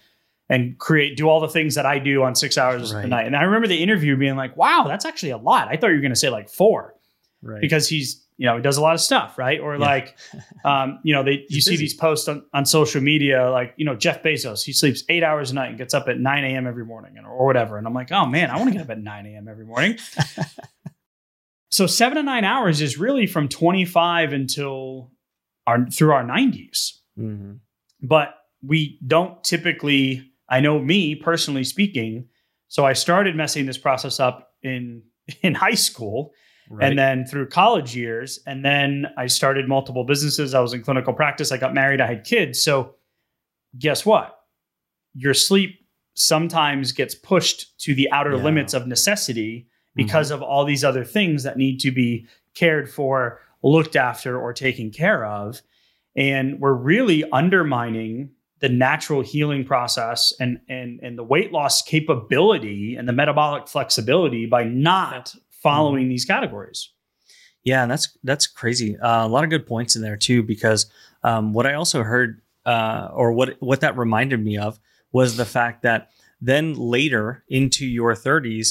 and 0.50 0.78
create 0.78 1.16
do 1.16 1.26
all 1.26 1.40
the 1.40 1.48
things 1.48 1.74
that 1.76 1.86
I 1.86 1.98
do 1.98 2.22
on 2.22 2.34
six 2.34 2.58
hours 2.58 2.92
a 2.92 3.06
night. 3.06 3.26
And 3.26 3.34
I 3.34 3.44
remember 3.44 3.66
the 3.66 3.82
interview 3.82 4.14
being 4.16 4.36
like, 4.36 4.56
Wow, 4.58 4.84
that's 4.86 5.06
actually 5.06 5.30
a 5.30 5.38
lot. 5.38 5.68
I 5.68 5.76
thought 5.76 5.88
you 5.88 5.96
were 5.96 6.02
gonna 6.02 6.16
say 6.16 6.28
like 6.28 6.48
four 6.48 6.98
Right. 7.40 7.61
because 7.61 7.88
he's 7.88 8.26
you 8.37 8.47
know 8.47 8.57
he 8.57 8.62
does 8.62 8.76
a 8.78 8.80
lot 8.80 8.95
of 8.95 9.00
stuff 9.00 9.38
right 9.38 9.61
or 9.61 9.75
Yeah. 9.75 9.80
like 9.80 10.16
um 10.64 10.99
you 11.04 11.14
know 11.14 11.23
they 11.23 11.33
you 11.33 11.47
He's 11.49 11.66
see 11.66 11.76
these 11.76 11.95
posts 11.95 12.26
on, 12.28 12.45
on 12.52 12.66
social 12.66 13.00
media 13.00 13.49
like 13.50 13.75
you 13.76 13.85
know 13.85 13.95
jeff 13.95 14.23
bezos 14.25 14.64
he 14.64 14.73
sleeps 14.73 15.04
eight 15.09 15.23
hours 15.23 15.50
a 15.52 15.54
night 15.54 15.68
and 15.68 15.78
gets 15.78 15.95
up 15.95 16.09
at 16.09 16.18
9 16.18 16.45
a.m 16.45 16.66
every 16.66 16.85
morning 16.85 17.16
and, 17.16 17.26
or 17.26 17.47
whatever 17.47 17.78
and 17.78 17.87
i'm 17.87 17.95
like 17.95 18.11
oh 18.11 18.26
man 18.26 18.50
i 18.50 18.57
want 18.57 18.68
to 18.68 18.73
get 18.73 18.83
up 18.83 18.90
at 18.90 18.99
9 19.00 19.26
a.m 19.26 19.47
every 19.49 19.64
morning 19.64 19.97
so 21.71 21.87
seven 21.87 22.16
to 22.16 22.23
nine 22.23 22.45
hours 22.45 22.80
is 22.80 22.99
really 22.99 23.26
from 23.26 23.49
25 23.49 24.33
until 24.33 25.12
our 25.66 25.87
through 25.90 26.12
our 26.12 26.25
90s 26.25 26.92
Mhm. 27.18 27.59
but 28.02 28.35
we 28.62 28.99
don't 29.07 29.42
typically 29.45 30.30
i 30.49 30.61
know 30.61 30.78
me 30.78 31.14
personally 31.14 31.64
speaking 31.64 32.26
so 32.68 32.85
i 32.85 32.92
started 32.92 33.37
messing 33.37 33.66
this 33.66 33.78
process 33.78 34.18
up 34.21 34.52
in 34.62 35.02
in 35.42 35.54
high 35.54 35.75
school 35.75 36.33
Right. 36.70 36.90
and 36.90 36.98
then 36.98 37.25
through 37.25 37.48
college 37.48 37.96
years 37.96 38.38
and 38.46 38.64
then 38.64 39.06
i 39.16 39.26
started 39.26 39.68
multiple 39.68 40.04
businesses 40.04 40.54
i 40.54 40.60
was 40.60 40.75
in 40.75 40.82
clinical 40.82 41.12
practice 41.14 41.50
i 41.50 41.56
got 41.56 41.72
married 41.72 42.00
i 42.00 42.06
had 42.06 42.25
kids 42.25 42.60
so 42.60 42.94
guess 43.78 44.04
what 44.04 44.38
your 45.14 45.34
sleep 45.34 45.80
sometimes 46.14 46.92
gets 46.92 47.14
pushed 47.14 47.78
to 47.80 47.94
the 47.94 48.10
outer 48.12 48.30
Yeah. 48.30 48.37
Mm-hmm. 48.37 48.44
limits 48.44 48.75
of 48.75 48.87
necessity 48.87 49.66
because 49.94 50.30
of 50.30 50.42
all 50.42 50.64
these 50.64 50.84
other 50.84 51.04
things 51.04 51.42
that 51.42 51.56
need 51.56 51.80
to 51.80 51.90
be 51.90 52.26
cared 52.54 52.88
for 52.90 53.40
looked 53.62 53.96
after 53.96 54.38
or 54.40 54.52
taken 54.52 54.90
care 54.90 55.25
of 55.25 55.62
and 56.16 56.60
we're 56.60 56.72
really 56.75 57.25
undermining 57.32 58.30
the 58.60 58.68
natural 58.68 59.22
healing 59.22 59.64
process 59.64 60.32
and 60.40 60.58
and 60.68 60.98
and 61.02 61.16
the 61.16 61.22
weight 61.25 61.52
loss 61.52 61.80
capability 61.82 62.96
and 62.96 63.08
the 63.08 63.12
metabolic 63.12 63.68
flexibility 63.68 64.46
by 64.46 64.64
not 64.64 65.34
following 65.62 66.04
Mm-hmm. 66.04 66.10
these 66.10 66.24
categories. 66.24 66.90
Yeah, 67.64 67.86
that's 67.86 68.16
that's 68.24 68.46
crazy. 68.46 68.96
Uh, 68.98 69.26
a 69.26 69.28
lot 69.28 69.44
of 69.44 69.50
good 69.50 69.66
points 69.66 69.96
in 69.96 70.02
there 70.02 70.16
too, 70.16 70.42
because 70.42 70.90
um, 71.22 71.52
what 71.52 71.66
I 71.66 71.74
also 71.74 72.02
heard, 72.02 72.40
uh, 72.64 73.08
or 73.12 73.32
what 73.32 73.56
what 73.60 73.80
that 73.80 73.96
reminded 73.98 74.42
me 74.42 74.56
of, 74.56 74.78
was 75.12 75.36
the 75.36 75.44
fact 75.44 75.82
that 75.82 76.10
then 76.40 76.74
later 76.74 77.44
into 77.48 77.84
your 77.84 78.14
30s, 78.14 78.68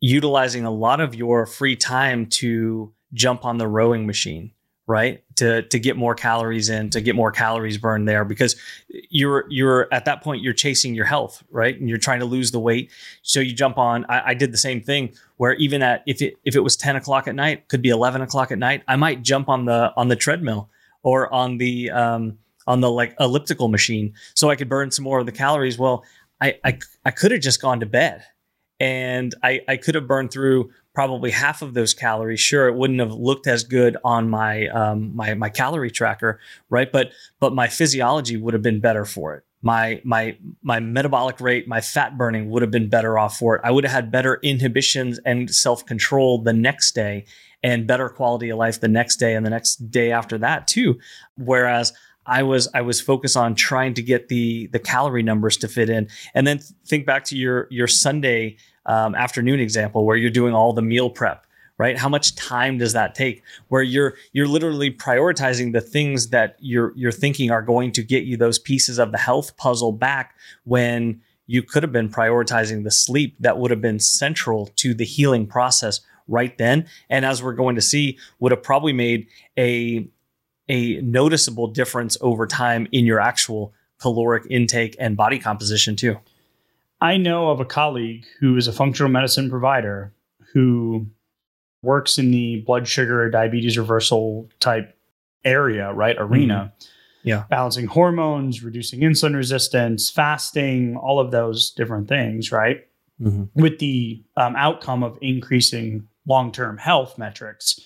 utilizing 0.00 0.64
a 0.64 0.70
lot 0.70 1.00
of 1.00 1.14
your 1.14 1.46
free 1.46 1.76
time 1.76 2.26
to 2.26 2.92
jump 3.14 3.44
on 3.44 3.58
the 3.58 3.66
rowing 3.66 4.06
machine, 4.06 4.52
right? 4.88 5.22
To 5.36 5.62
to 5.62 5.78
get 5.78 5.96
more 5.96 6.14
calories 6.14 6.70
in, 6.70 6.90
to 6.90 7.00
get 7.00 7.14
more 7.14 7.30
calories 7.30 7.76
burned 7.78 8.08
there, 8.08 8.24
because 8.24 8.56
you're 8.88 9.44
you're 9.50 9.86
at 9.92 10.06
that 10.06 10.22
point 10.22 10.42
you're 10.42 10.54
chasing 10.54 10.94
your 10.94 11.04
health, 11.04 11.44
right? 11.50 11.78
And 11.78 11.88
you're 11.88 11.98
trying 11.98 12.20
to 12.20 12.24
lose 12.24 12.50
the 12.50 12.58
weight. 12.58 12.90
So 13.22 13.38
you 13.38 13.54
jump 13.54 13.78
on. 13.78 14.06
I, 14.08 14.30
I 14.30 14.34
did 14.34 14.52
the 14.52 14.58
same 14.58 14.80
thing 14.80 15.12
where 15.36 15.52
even 15.54 15.82
at 15.82 16.02
if 16.06 16.22
it 16.22 16.38
if 16.44 16.56
it 16.56 16.60
was 16.60 16.76
10 16.76 16.96
o'clock 16.96 17.28
at 17.28 17.34
night, 17.34 17.68
could 17.68 17.82
be 17.82 17.90
11 17.90 18.22
o'clock 18.22 18.50
at 18.50 18.58
night, 18.58 18.82
I 18.88 18.96
might 18.96 19.22
jump 19.22 19.48
on 19.48 19.66
the 19.66 19.92
on 19.96 20.08
the 20.08 20.16
treadmill 20.16 20.70
or 21.02 21.32
on 21.32 21.58
the 21.58 21.90
um 21.90 22.38
on 22.66 22.80
the 22.80 22.90
like 22.90 23.14
elliptical 23.20 23.68
machine 23.68 24.14
so 24.34 24.50
I 24.50 24.56
could 24.56 24.68
burn 24.68 24.90
some 24.90 25.04
more 25.04 25.20
of 25.20 25.26
the 25.26 25.32
calories. 25.32 25.78
Well, 25.78 26.02
I 26.40 26.58
I, 26.64 26.78
I 27.04 27.10
could 27.10 27.30
have 27.30 27.42
just 27.42 27.60
gone 27.60 27.80
to 27.80 27.86
bed 27.86 28.24
and 28.80 29.34
I, 29.42 29.60
I 29.68 29.76
could 29.76 29.94
have 29.94 30.06
burned 30.06 30.30
through 30.30 30.70
probably 30.98 31.30
half 31.30 31.62
of 31.62 31.74
those 31.74 31.94
calories. 31.94 32.40
Sure, 32.40 32.66
it 32.66 32.74
wouldn't 32.74 32.98
have 32.98 33.12
looked 33.12 33.46
as 33.46 33.62
good 33.62 33.96
on 34.02 34.28
my 34.28 34.66
um, 34.66 35.14
my 35.14 35.32
my 35.34 35.48
calorie 35.48 35.92
tracker, 35.92 36.40
right? 36.70 36.90
But 36.90 37.12
but 37.38 37.54
my 37.54 37.68
physiology 37.68 38.36
would 38.36 38.52
have 38.52 38.64
been 38.64 38.80
better 38.80 39.04
for 39.04 39.36
it. 39.36 39.44
My 39.62 40.00
my 40.02 40.36
my 40.60 40.80
metabolic 40.80 41.40
rate, 41.40 41.68
my 41.68 41.80
fat 41.80 42.18
burning 42.18 42.50
would 42.50 42.62
have 42.62 42.72
been 42.72 42.88
better 42.88 43.16
off 43.16 43.38
for 43.38 43.54
it. 43.54 43.62
I 43.64 43.70
would 43.70 43.84
have 43.84 43.92
had 43.92 44.10
better 44.10 44.40
inhibitions 44.42 45.20
and 45.24 45.48
self 45.54 45.86
control 45.86 46.42
the 46.42 46.52
next 46.52 46.96
day, 46.96 47.26
and 47.62 47.86
better 47.86 48.08
quality 48.08 48.48
of 48.48 48.58
life 48.58 48.80
the 48.80 48.88
next 48.88 49.18
day 49.18 49.36
and 49.36 49.46
the 49.46 49.50
next 49.50 49.92
day 49.92 50.10
after 50.10 50.36
that 50.38 50.66
too. 50.66 50.98
Whereas 51.36 51.92
I 52.26 52.42
was 52.42 52.66
I 52.74 52.80
was 52.80 53.00
focused 53.00 53.36
on 53.36 53.54
trying 53.54 53.94
to 53.94 54.02
get 54.02 54.26
the 54.26 54.66
the 54.72 54.80
calorie 54.80 55.22
numbers 55.22 55.56
to 55.58 55.68
fit 55.68 55.90
in, 55.90 56.08
and 56.34 56.44
then 56.44 56.58
think 56.84 57.06
back 57.06 57.22
to 57.26 57.36
your 57.36 57.68
your 57.70 57.86
Sunday 57.86 58.56
um, 58.88 59.14
afternoon 59.14 59.60
example 59.60 60.04
where 60.04 60.16
you're 60.16 60.30
doing 60.30 60.54
all 60.54 60.72
the 60.72 60.82
meal 60.82 61.10
prep 61.10 61.44
right? 61.78 61.96
How 61.96 62.08
much 62.08 62.34
time 62.34 62.78
does 62.78 62.92
that 62.92 63.14
take? 63.14 63.42
Where 63.68 63.82
you're 63.82 64.16
you're 64.32 64.48
literally 64.48 64.90
prioritizing 64.90 65.72
the 65.72 65.80
things 65.80 66.30
that 66.30 66.56
you're 66.58 66.92
you're 66.96 67.12
thinking 67.12 67.50
are 67.50 67.62
going 67.62 67.92
to 67.92 68.02
get 68.02 68.24
you 68.24 68.36
those 68.36 68.58
pieces 68.58 68.98
of 68.98 69.12
the 69.12 69.18
health 69.18 69.56
puzzle 69.56 69.92
back 69.92 70.34
when 70.64 71.22
you 71.46 71.62
could 71.62 71.82
have 71.82 71.92
been 71.92 72.10
prioritizing 72.10 72.84
the 72.84 72.90
sleep 72.90 73.36
that 73.40 73.58
would 73.58 73.70
have 73.70 73.80
been 73.80 74.00
central 74.00 74.66
to 74.76 74.92
the 74.92 75.04
healing 75.04 75.46
process 75.46 76.00
right 76.26 76.58
then. 76.58 76.86
And 77.08 77.24
as 77.24 77.42
we're 77.42 77.54
going 77.54 77.76
to 77.76 77.80
see 77.80 78.18
would 78.38 78.52
have 78.52 78.62
probably 78.62 78.92
made 78.92 79.28
a 79.56 80.06
a 80.68 81.00
noticeable 81.00 81.68
difference 81.68 82.18
over 82.20 82.46
time 82.46 82.86
in 82.92 83.06
your 83.06 83.20
actual 83.20 83.72
caloric 83.98 84.44
intake 84.50 84.94
and 84.98 85.16
body 85.16 85.38
composition 85.38 85.96
too 85.96 86.18
I 87.00 87.16
know 87.16 87.50
of 87.50 87.60
a 87.60 87.64
colleague 87.64 88.26
who 88.40 88.56
is 88.56 88.66
a 88.66 88.72
functional 88.72 89.10
medicine 89.10 89.48
provider 89.50 90.12
who 90.52 91.06
works 91.82 92.18
in 92.18 92.30
the 92.30 92.62
blood 92.66 92.88
sugar 92.88 93.28
diabetes 93.30 93.78
reversal 93.78 94.48
type 94.60 94.96
area, 95.44 95.92
right? 95.92 96.16
Arena. 96.18 96.72
Yeah. 97.22 97.44
Balancing 97.50 97.86
hormones, 97.86 98.62
reducing 98.62 99.00
insulin 99.00 99.34
resistance, 99.34 100.10
fasting, 100.10 100.96
all 100.96 101.20
of 101.20 101.30
those 101.30 101.70
different 101.72 102.08
things, 102.08 102.50
right? 102.50 102.86
With 103.54 103.78
the 103.78 104.24
um, 104.36 104.56
outcome 104.56 105.02
of 105.02 105.18
increasing 105.20 106.08
long 106.26 106.52
term 106.52 106.78
health 106.78 107.18
metrics 107.18 107.80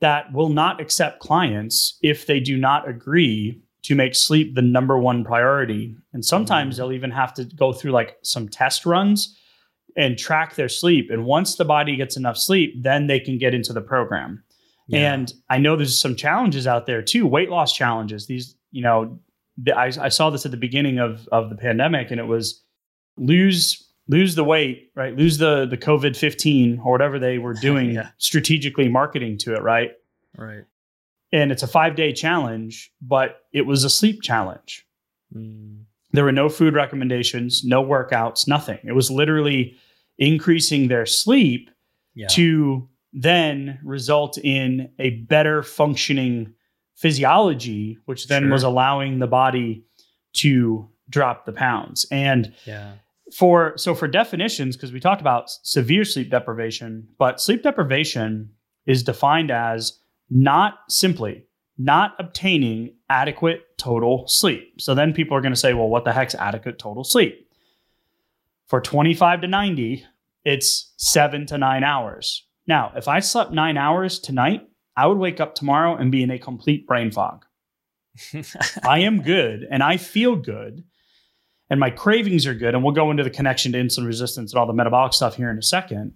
that 0.00 0.32
will 0.32 0.48
not 0.48 0.80
accept 0.80 1.20
clients 1.20 1.98
if 2.02 2.26
they 2.26 2.40
do 2.40 2.56
not 2.56 2.88
agree 2.88 3.62
to 3.86 3.94
make 3.94 4.14
sleep 4.14 4.54
the 4.54 4.62
number 4.62 4.98
one 4.98 5.24
priority. 5.24 5.96
And 6.12 6.24
sometimes 6.24 6.74
Mm. 6.74 6.78
they'll 6.78 6.92
even 6.92 7.10
have 7.10 7.32
to 7.34 7.44
go 7.44 7.72
through 7.72 7.92
like 7.92 8.16
some 8.22 8.48
test 8.48 8.86
runs 8.86 9.36
and 9.96 10.18
track 10.18 10.54
their 10.56 10.68
sleep. 10.68 11.10
And 11.10 11.24
once 11.24 11.56
the 11.56 11.64
body 11.64 11.96
gets 11.96 12.16
enough 12.16 12.36
sleep, 12.36 12.82
then 12.82 13.06
they 13.06 13.20
can 13.20 13.38
get 13.38 13.54
into 13.54 13.72
the 13.72 13.80
program. 13.80 14.42
Yeah. 14.88 15.14
And 15.14 15.32
I 15.48 15.58
know 15.58 15.74
there's 15.76 15.98
some 15.98 16.14
challenges 16.16 16.66
out 16.66 16.86
there 16.86 17.02
too, 17.02 17.26
weight 17.26 17.50
loss 17.50 17.72
challenges. 17.72 18.26
These, 18.26 18.54
you 18.72 18.82
know, 18.82 19.18
the, 19.56 19.76
I, 19.76 19.86
I 20.00 20.08
saw 20.10 20.30
this 20.30 20.44
at 20.44 20.50
the 20.52 20.56
beginning 20.68 20.98
of 20.98 21.26
of 21.32 21.48
the 21.48 21.56
pandemic, 21.56 22.10
and 22.10 22.20
it 22.20 22.26
was 22.26 22.62
lose 23.16 23.82
lose 24.08 24.34
the 24.36 24.44
weight, 24.44 24.90
right? 24.94 25.16
Lose 25.16 25.38
the 25.38 25.66
the 25.66 25.76
COVID 25.78 26.16
fifteen 26.16 26.78
or 26.84 26.92
whatever 26.92 27.18
they 27.18 27.38
were 27.38 27.54
doing 27.68 27.90
Yeah. 27.92 28.10
strategically 28.18 28.88
marketing 28.88 29.38
to 29.38 29.54
it, 29.54 29.62
right? 29.62 29.92
right 30.36 30.64
And 31.36 31.52
it's 31.52 31.62
a 31.62 31.66
five 31.66 31.96
day 31.96 32.12
challenge, 32.12 32.90
but 33.02 33.42
it 33.52 33.62
was 33.62 33.84
a 33.84 33.90
sleep 33.90 34.22
challenge. 34.22 34.86
Mm. 35.34 35.84
There 36.12 36.24
were 36.24 36.32
no 36.32 36.48
food 36.48 36.74
recommendations, 36.74 37.62
no 37.62 37.84
workouts, 37.84 38.48
nothing. 38.48 38.78
It 38.84 38.92
was 38.92 39.10
literally 39.10 39.76
increasing 40.18 40.88
their 40.88 41.04
sleep 41.06 41.70
yeah 42.14 42.28
to 42.28 42.88
then 43.12 43.78
result 43.84 44.38
in 44.38 44.90
a 44.98 45.10
better 45.10 45.62
functioning 45.62 46.54
physiology, 46.94 47.98
which 48.06 48.28
then 48.28 48.44
Sure. 48.44 48.52
was 48.52 48.62
allowing 48.62 49.18
the 49.18 49.26
body 49.26 49.84
to 50.34 50.88
drop 51.10 51.44
the 51.44 51.52
pounds. 51.52 52.06
And 52.10 52.52
yeah 52.64 52.92
for 53.34 53.76
so 53.76 53.94
for 53.94 54.06
definitions, 54.08 54.76
because 54.76 54.92
we 54.92 55.00
talked 55.00 55.20
about 55.20 55.50
severe 55.62 56.04
sleep 56.04 56.30
deprivation, 56.30 57.08
but 57.18 57.40
sleep 57.40 57.62
deprivation 57.62 58.50
is 58.86 59.02
defined 59.02 59.50
as 59.50 59.98
not 60.30 60.78
simply 60.88 61.46
not 61.78 62.14
obtaining 62.18 62.94
adequate 63.10 63.76
total 63.76 64.26
sleep. 64.26 64.80
So 64.80 64.94
then 64.94 65.12
people 65.12 65.36
are 65.36 65.40
going 65.40 65.52
to 65.52 65.60
say, 65.60 65.74
well, 65.74 65.88
what 65.88 66.04
the 66.04 66.12
heck's 66.12 66.34
adequate 66.34 66.78
total 66.78 67.04
sleep? 67.04 67.50
For 68.66 68.80
25 68.80 69.42
to 69.42 69.46
90, 69.46 70.04
it's 70.44 70.92
seven 70.96 71.46
to 71.46 71.58
nine 71.58 71.84
hours. 71.84 72.46
Now, 72.66 72.92
if 72.96 73.08
I 73.08 73.20
slept 73.20 73.52
nine 73.52 73.76
hours 73.76 74.18
tonight, 74.18 74.66
I 74.96 75.06
would 75.06 75.18
wake 75.18 75.40
up 75.40 75.54
tomorrow 75.54 75.94
and 75.94 76.10
be 76.10 76.22
in 76.22 76.30
a 76.30 76.38
complete 76.38 76.86
brain 76.86 77.10
fog. 77.10 77.44
I 78.82 79.00
am 79.00 79.22
good 79.22 79.66
and 79.70 79.82
I 79.82 79.98
feel 79.98 80.36
good 80.36 80.82
and 81.68 81.78
my 81.78 81.90
cravings 81.90 82.46
are 82.46 82.54
good. 82.54 82.74
And 82.74 82.82
we'll 82.82 82.94
go 82.94 83.10
into 83.10 83.22
the 83.22 83.30
connection 83.30 83.72
to 83.72 83.78
insulin 83.78 84.06
resistance 84.06 84.52
and 84.52 84.58
all 84.58 84.66
the 84.66 84.72
metabolic 84.72 85.12
stuff 85.12 85.36
here 85.36 85.50
in 85.50 85.58
a 85.58 85.62
second. 85.62 86.14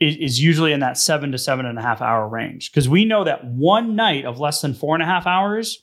Is, 0.00 0.16
is 0.16 0.42
usually 0.42 0.72
in 0.72 0.80
that 0.80 0.98
seven 0.98 1.30
to 1.32 1.38
seven 1.38 1.66
and 1.66 1.78
a 1.78 1.82
half 1.82 2.02
hour 2.02 2.28
range 2.28 2.70
because 2.72 2.88
we 2.88 3.04
know 3.04 3.22
that 3.24 3.44
one 3.44 3.94
night 3.94 4.24
of 4.24 4.40
less 4.40 4.60
than 4.60 4.74
four 4.74 4.94
and 4.96 5.02
a 5.02 5.06
half 5.06 5.26
hours 5.26 5.82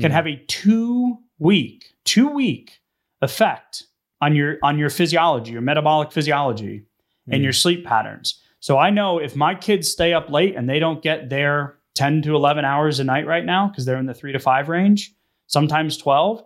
can 0.00 0.10
Mm. 0.10 0.14
have 0.14 0.26
a 0.26 0.36
two 0.48 1.18
week, 1.38 1.92
two 2.04 2.28
week 2.28 2.80
effect 3.20 3.84
on 4.22 4.34
your 4.34 4.56
on 4.62 4.78
your 4.78 4.88
physiology, 4.90 5.52
your 5.52 5.60
metabolic 5.60 6.12
physiology, 6.12 6.84
and 7.30 7.40
Mm. 7.40 7.44
your 7.44 7.52
sleep 7.52 7.84
patterns. 7.84 8.40
So 8.60 8.78
I 8.78 8.90
know 8.90 9.18
if 9.18 9.36
my 9.36 9.54
kids 9.54 9.90
stay 9.90 10.12
up 10.14 10.30
late 10.30 10.56
and 10.56 10.68
they 10.68 10.78
don't 10.78 11.02
get 11.02 11.28
their 11.28 11.76
10 11.94 12.22
to 12.22 12.34
11 12.34 12.64
hours 12.64 13.00
a 13.00 13.04
night 13.04 13.26
right 13.26 13.44
now, 13.44 13.68
because 13.68 13.84
they're 13.84 13.98
in 13.98 14.06
the 14.06 14.14
three 14.14 14.32
to 14.32 14.38
five 14.38 14.68
range, 14.70 15.12
sometimes 15.46 15.96
12, 15.98 16.42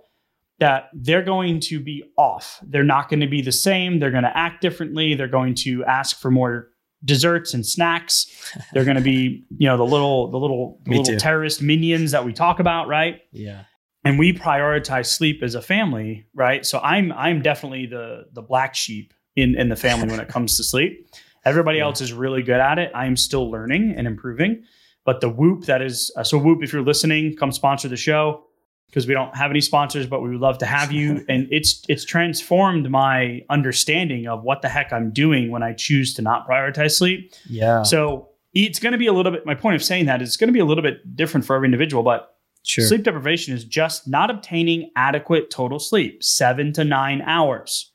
that 0.58 0.88
they're 0.94 1.22
going 1.22 1.60
to 1.60 1.78
be 1.78 2.02
off. 2.16 2.58
They're 2.66 2.82
not 2.82 3.08
going 3.10 3.20
to 3.20 3.26
be 3.26 3.42
the 3.42 3.52
same. 3.52 3.98
They're 4.00 4.10
going 4.10 4.24
to 4.24 4.36
act 4.36 4.60
differently. 4.62 5.14
They're 5.14 5.28
going 5.28 5.54
to 5.56 5.84
ask 5.84 6.18
for 6.18 6.30
more 6.30 6.70
desserts 7.06 7.54
and 7.54 7.64
snacks. 7.64 8.26
They're 8.74 8.84
going 8.84 8.96
to 8.98 9.02
be, 9.02 9.46
you 9.56 9.66
know, 9.68 9.78
the 9.78 9.86
little 9.86 10.30
the 10.30 10.36
little 10.36 10.78
the 10.84 10.90
little 10.90 11.04
too. 11.04 11.16
terrorist 11.18 11.62
minions 11.62 12.10
that 12.10 12.24
we 12.26 12.34
talk 12.34 12.60
about, 12.60 12.88
right? 12.88 13.20
Yeah. 13.32 13.62
And 14.04 14.18
we 14.18 14.32
prioritize 14.34 15.06
sleep 15.06 15.42
as 15.42 15.54
a 15.54 15.62
family, 15.62 16.26
right? 16.34 16.66
So 16.66 16.78
I'm 16.80 17.12
I'm 17.12 17.40
definitely 17.40 17.86
the 17.86 18.26
the 18.34 18.42
black 18.42 18.74
sheep 18.74 19.14
in 19.36 19.54
in 19.58 19.68
the 19.70 19.76
family 19.76 20.08
when 20.08 20.20
it 20.20 20.28
comes 20.28 20.56
to 20.58 20.64
sleep. 20.64 21.08
Everybody 21.44 21.78
Yeah. 21.78 21.84
else 21.84 22.00
is 22.00 22.12
really 22.12 22.42
good 22.42 22.60
at 22.60 22.78
it. 22.78 22.90
I'm 22.94 23.16
still 23.16 23.50
learning 23.50 23.94
and 23.96 24.06
improving. 24.06 24.64
But 25.04 25.20
the 25.20 25.28
Whoop 25.28 25.64
that 25.66 25.80
is 25.82 26.12
uh, 26.16 26.24
so 26.24 26.36
Whoop, 26.38 26.62
if 26.62 26.72
you're 26.72 26.82
listening, 26.82 27.36
come 27.36 27.52
sponsor 27.52 27.88
the 27.88 27.96
show 27.96 28.44
because 28.88 29.06
we 29.06 29.14
don't 29.14 29.34
have 29.36 29.50
any 29.50 29.60
sponsors, 29.60 30.06
but 30.06 30.22
we 30.22 30.30
would 30.30 30.40
love 30.40 30.58
to 30.58 30.66
have 30.66 30.92
you. 30.92 31.24
and 31.28 31.48
it's 31.50 31.82
it's 31.88 32.04
transformed 32.04 32.90
my 32.90 33.42
understanding 33.50 34.26
of 34.26 34.42
what 34.42 34.62
the 34.62 34.68
heck 34.68 34.92
I'm 34.92 35.10
doing 35.10 35.50
when 35.50 35.62
I 35.62 35.72
choose 35.72 36.14
to 36.14 36.22
not 36.22 36.48
prioritize 36.48 36.96
sleep. 36.96 37.32
Yeah. 37.48 37.82
So 37.82 38.30
it's 38.54 38.78
going 38.78 38.92
to 38.92 38.98
be 38.98 39.06
a 39.06 39.12
little 39.12 39.32
bit. 39.32 39.44
My 39.44 39.54
point 39.54 39.76
of 39.76 39.84
saying 39.84 40.06
that 40.06 40.22
is 40.22 40.28
it's 40.28 40.36
going 40.36 40.48
to 40.48 40.52
be 40.52 40.60
a 40.60 40.64
little 40.64 40.82
bit 40.82 41.14
different 41.14 41.44
for 41.44 41.56
every 41.56 41.66
individual, 41.66 42.02
but 42.02 42.36
sure. 42.62 42.86
sleep 42.86 43.02
deprivation 43.02 43.54
is 43.54 43.64
just 43.64 44.08
not 44.08 44.30
obtaining 44.30 44.90
adequate 44.96 45.50
total 45.50 45.78
sleep, 45.78 46.22
seven 46.24 46.72
to 46.72 46.84
nine 46.84 47.20
hours. 47.22 47.92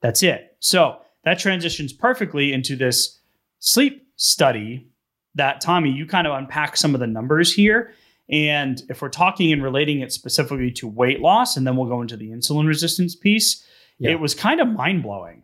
That's 0.00 0.22
it. 0.22 0.56
So 0.60 0.98
that 1.24 1.38
transitions 1.38 1.92
perfectly 1.92 2.52
into 2.52 2.74
this 2.74 3.20
sleep 3.60 4.06
study 4.16 4.88
that 5.34 5.60
Tommy, 5.60 5.90
you 5.90 6.06
kind 6.06 6.26
of 6.26 6.36
unpack 6.36 6.76
some 6.76 6.94
of 6.94 7.00
the 7.00 7.06
numbers 7.06 7.52
here. 7.52 7.94
And 8.30 8.80
if 8.88 9.02
we're 9.02 9.08
talking 9.08 9.52
and 9.52 9.62
relating 9.62 10.00
it 10.00 10.12
specifically 10.12 10.70
to 10.72 10.86
weight 10.88 11.20
loss, 11.20 11.56
and 11.56 11.66
then 11.66 11.76
we'll 11.76 11.88
go 11.88 12.00
into 12.00 12.16
the 12.16 12.28
insulin 12.30 12.66
resistance 12.66 13.16
piece, 13.16 13.64
Yeah. 13.98 14.12
it 14.12 14.20
was 14.20 14.34
kind 14.34 14.60
of 14.60 14.68
mind 14.68 15.02
blowing. 15.02 15.42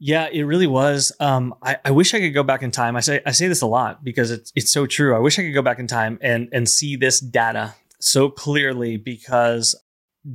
Yeah, 0.00 0.28
it 0.30 0.42
really 0.42 0.66
was. 0.68 1.10
Um, 1.18 1.54
I, 1.62 1.78
I 1.84 1.90
wish 1.90 2.14
I 2.14 2.20
could 2.20 2.34
go 2.34 2.44
back 2.44 2.62
in 2.62 2.70
time. 2.70 2.94
I 2.96 3.00
say 3.00 3.20
I 3.26 3.32
say 3.32 3.48
this 3.48 3.62
a 3.62 3.66
lot 3.66 4.04
because 4.04 4.30
it's 4.30 4.52
it's 4.54 4.70
so 4.70 4.86
true. 4.86 5.16
I 5.16 5.18
wish 5.18 5.38
I 5.38 5.42
could 5.42 5.54
go 5.54 5.62
back 5.62 5.80
in 5.80 5.88
time 5.88 6.18
and 6.22 6.48
and 6.52 6.68
see 6.68 6.94
this 6.94 7.18
data 7.18 7.74
so 7.98 8.30
clearly 8.30 8.96
because 8.96 9.74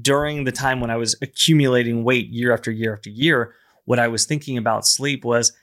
during 0.01 0.43
the 0.43 0.51
time 0.51 0.81
when 0.81 0.89
I 0.89 0.97
was 0.97 1.15
accumulating 1.21 2.03
weight 2.03 2.27
year 2.27 2.51
after 2.53 2.71
year 2.71 2.93
after 2.93 3.09
year, 3.09 3.53
what 3.85 3.99
I 3.99 4.09
was 4.09 4.25
thinking 4.25 4.57
about 4.57 4.85
sleep 4.85 5.23
was 5.23 5.53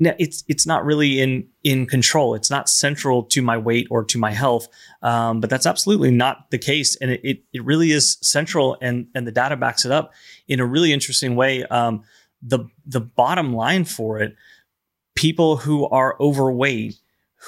it's 0.00 0.44
it's 0.48 0.66
not 0.66 0.84
really 0.84 1.20
in 1.20 1.46
in 1.62 1.86
control. 1.86 2.34
It's 2.34 2.50
not 2.50 2.68
central 2.68 3.22
to 3.24 3.42
my 3.42 3.56
weight 3.56 3.86
or 3.90 4.04
to 4.04 4.18
my 4.18 4.32
health. 4.32 4.66
Um, 5.02 5.40
but 5.40 5.50
that's 5.50 5.66
absolutely 5.66 6.10
not 6.10 6.50
the 6.50 6.58
case, 6.58 6.96
and 6.96 7.10
it, 7.10 7.20
it 7.22 7.44
it 7.52 7.64
really 7.64 7.92
is 7.92 8.18
central, 8.22 8.76
and 8.80 9.08
and 9.14 9.26
the 9.26 9.32
data 9.32 9.56
backs 9.56 9.84
it 9.84 9.92
up 9.92 10.12
in 10.48 10.60
a 10.60 10.66
really 10.66 10.92
interesting 10.92 11.36
way. 11.36 11.64
Um, 11.64 12.02
the 12.42 12.60
the 12.86 13.00
bottom 13.00 13.52
line 13.52 13.84
for 13.84 14.18
it 14.20 14.34
people 15.14 15.58
who 15.58 15.86
are 15.88 16.16
overweight 16.20 16.94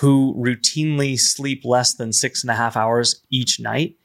who 0.00 0.34
routinely 0.38 1.18
sleep 1.18 1.64
less 1.64 1.94
than 1.94 2.12
six 2.12 2.42
and 2.42 2.50
a 2.50 2.54
half 2.54 2.76
hours 2.76 3.22
each 3.30 3.60
night 3.60 3.96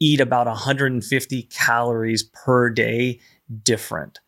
eat 0.00 0.20
about 0.20 0.46
150 0.46 1.42
calories 1.44 2.22
per 2.22 2.70
day 2.70 3.18
different 3.62 4.20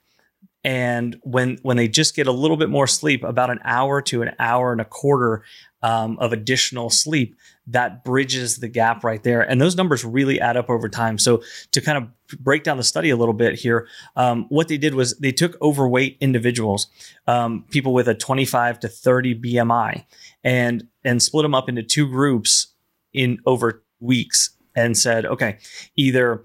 and 0.64 1.19
when 1.23 1.59
when 1.62 1.76
they 1.76 1.88
just 1.88 2.14
get 2.14 2.26
a 2.26 2.33
little 2.33 2.57
bit 2.57 2.71
more 2.71 2.87
sleep 2.87 3.25
about 3.25 3.50
an 3.50 3.59
hour 3.64 4.00
to 4.02 4.23
an 4.23 4.33
hour 4.38 4.73
and 4.73 4.81
a 4.81 4.85
quarter 4.85 5.42
um, 5.83 6.16
of 6.19 6.33
additional 6.33 6.90
sleep 6.90 7.37
that 7.66 8.04
bridges 8.04 8.59
the 8.59 8.69
gap 8.69 9.04
right 9.04 9.23
there. 9.23 9.40
And 9.40 9.61
those 9.61 9.76
numbers 9.76 10.04
really 10.04 10.40
add 10.40 10.57
up 10.57 10.71
over 10.71 10.88
time. 10.88 11.18
So 11.18 11.42
to 11.72 11.81
kind 11.81 11.98
of 11.98 12.38
break 12.38 12.64
down 12.64 12.77
the 12.77 12.83
study 12.83 13.11
a 13.11 13.16
little 13.16 13.35
bit 13.35 13.59
here 13.59 13.88
um, 14.16 14.46
what 14.48 14.68
they 14.68 14.79
did 14.79 14.94
was 14.94 15.16
they 15.18 15.33
took 15.33 15.61
overweight 15.61 16.16
individuals 16.20 16.87
um, 17.27 17.64
people 17.70 17.92
with 17.92 18.09
a 18.09 18.14
25 18.14 18.81
to 18.81 18.88
30 18.88 19.38
bmi 19.38 20.05
and 20.42 20.88
and 21.05 21.22
split 21.22 21.42
them 21.42 21.55
up 21.55 21.68
into 21.68 21.83
two 21.83 22.09
groups 22.09 22.75
in 23.12 23.38
over 23.44 23.85
weeks 24.01 24.57
and 24.75 24.96
said 24.96 25.27
okay 25.27 25.59
either 25.94 26.42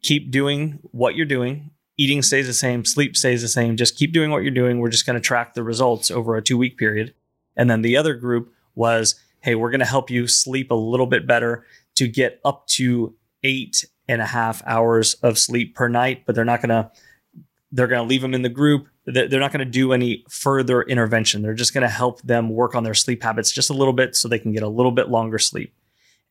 keep 0.00 0.30
doing 0.30 0.78
what 0.92 1.16
you're 1.16 1.26
doing 1.26 1.72
eating 2.00 2.22
stays 2.22 2.46
the 2.46 2.54
same 2.54 2.84
sleep 2.84 3.14
stays 3.14 3.42
the 3.42 3.48
same 3.48 3.76
just 3.76 3.96
keep 3.96 4.12
doing 4.12 4.30
what 4.30 4.42
you're 4.42 4.50
doing. 4.62 4.78
We're 4.78 4.88
just 4.96 5.06
going 5.06 5.20
to 5.20 5.28
track 5.30 5.52
the 5.54 5.62
results 5.62 6.10
over 6.10 6.34
a 6.36 6.42
two 6.42 6.56
week 6.56 6.78
period. 6.78 7.12
And 7.56 7.68
then 7.68 7.82
the 7.82 7.96
other 7.96 8.14
group 8.14 8.52
was 8.74 9.20
hey 9.40 9.54
we're 9.54 9.70
going 9.70 9.86
to 9.86 9.94
help 9.96 10.10
you 10.10 10.26
sleep 10.26 10.70
a 10.70 10.74
little 10.92 11.06
bit 11.06 11.26
better 11.26 11.64
to 11.96 12.08
get 12.08 12.40
up 12.44 12.66
to 12.78 13.14
eight 13.42 13.84
and 14.08 14.22
a 14.22 14.26
half 14.26 14.62
hours 14.66 15.14
of 15.22 15.38
sleep 15.38 15.74
per 15.74 15.88
night 15.88 16.24
but 16.26 16.34
they're 16.34 16.52
not 16.52 16.62
going 16.62 16.70
to 16.70 16.90
they're 17.72 17.86
going 17.86 18.02
to 18.02 18.08
leave 18.08 18.22
them 18.22 18.34
in 18.34 18.42
the 18.42 18.48
group. 18.48 18.88
They- 19.04 19.28
they're 19.28 19.38
not 19.46 19.52
going 19.52 19.64
to 19.64 19.78
do 19.80 19.92
any 19.92 20.24
further 20.28 20.82
intervention. 20.82 21.42
They're 21.42 21.54
just 21.54 21.72
going 21.74 21.82
to 21.82 21.88
help 22.02 22.20
them 22.22 22.48
work 22.48 22.74
on 22.74 22.82
their 22.82 22.94
sleep 22.94 23.22
habits 23.22 23.52
just 23.52 23.70
a 23.70 23.74
little 23.74 23.92
bit 23.92 24.16
so 24.16 24.26
they 24.26 24.40
can 24.40 24.52
get 24.52 24.64
a 24.64 24.68
little 24.68 24.90
bit 24.90 25.08
longer 25.08 25.38
sleep. 25.38 25.72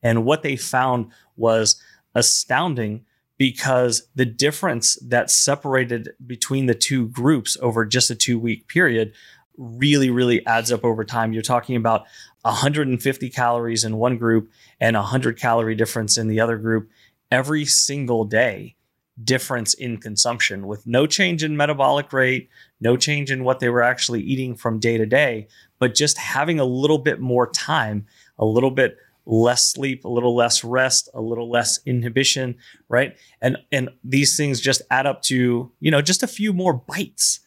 And 0.02 0.24
what 0.26 0.42
they 0.42 0.56
found 0.56 1.12
was 1.36 1.80
astounding 2.14 3.06
because 3.40 4.06
the 4.14 4.26
difference 4.26 4.96
that 4.96 5.30
separated 5.30 6.10
between 6.26 6.66
the 6.66 6.74
two 6.74 7.08
groups 7.08 7.56
over 7.62 7.86
just 7.86 8.10
a 8.10 8.14
two 8.14 8.38
week 8.38 8.68
period 8.68 9.14
really, 9.56 10.10
really 10.10 10.44
adds 10.44 10.70
up 10.70 10.84
over 10.84 11.06
time. 11.06 11.32
You're 11.32 11.40
talking 11.40 11.74
about 11.74 12.04
150 12.42 13.30
calories 13.30 13.82
in 13.82 13.96
one 13.96 14.18
group 14.18 14.50
and 14.78 14.94
100 14.94 15.38
calorie 15.38 15.74
difference 15.74 16.18
in 16.18 16.28
the 16.28 16.38
other 16.38 16.58
group 16.58 16.90
every 17.30 17.64
single 17.64 18.26
day 18.26 18.76
difference 19.24 19.72
in 19.72 19.96
consumption 19.96 20.66
with 20.66 20.86
no 20.86 21.06
change 21.06 21.42
in 21.42 21.56
metabolic 21.56 22.12
rate, 22.12 22.50
no 22.78 22.94
change 22.94 23.30
in 23.30 23.42
what 23.42 23.58
they 23.58 23.70
were 23.70 23.82
actually 23.82 24.20
eating 24.20 24.54
from 24.54 24.78
day 24.78 24.98
to 24.98 25.06
day, 25.06 25.48
but 25.78 25.94
just 25.94 26.18
having 26.18 26.60
a 26.60 26.64
little 26.66 26.98
bit 26.98 27.20
more 27.20 27.50
time, 27.50 28.04
a 28.38 28.44
little 28.44 28.70
bit 28.70 28.98
less 29.26 29.64
sleep, 29.72 30.04
a 30.04 30.08
little 30.08 30.34
less 30.34 30.64
rest, 30.64 31.08
a 31.14 31.20
little 31.20 31.50
less 31.50 31.78
inhibition, 31.86 32.56
right? 32.88 33.16
And 33.40 33.58
and 33.70 33.90
these 34.02 34.36
things 34.36 34.60
just 34.60 34.82
add 34.90 35.06
up 35.06 35.22
to, 35.22 35.72
you 35.80 35.90
know, 35.90 36.02
just 36.02 36.22
a 36.22 36.28
few 36.28 36.52
more 36.52 36.74
bites. 36.74 37.40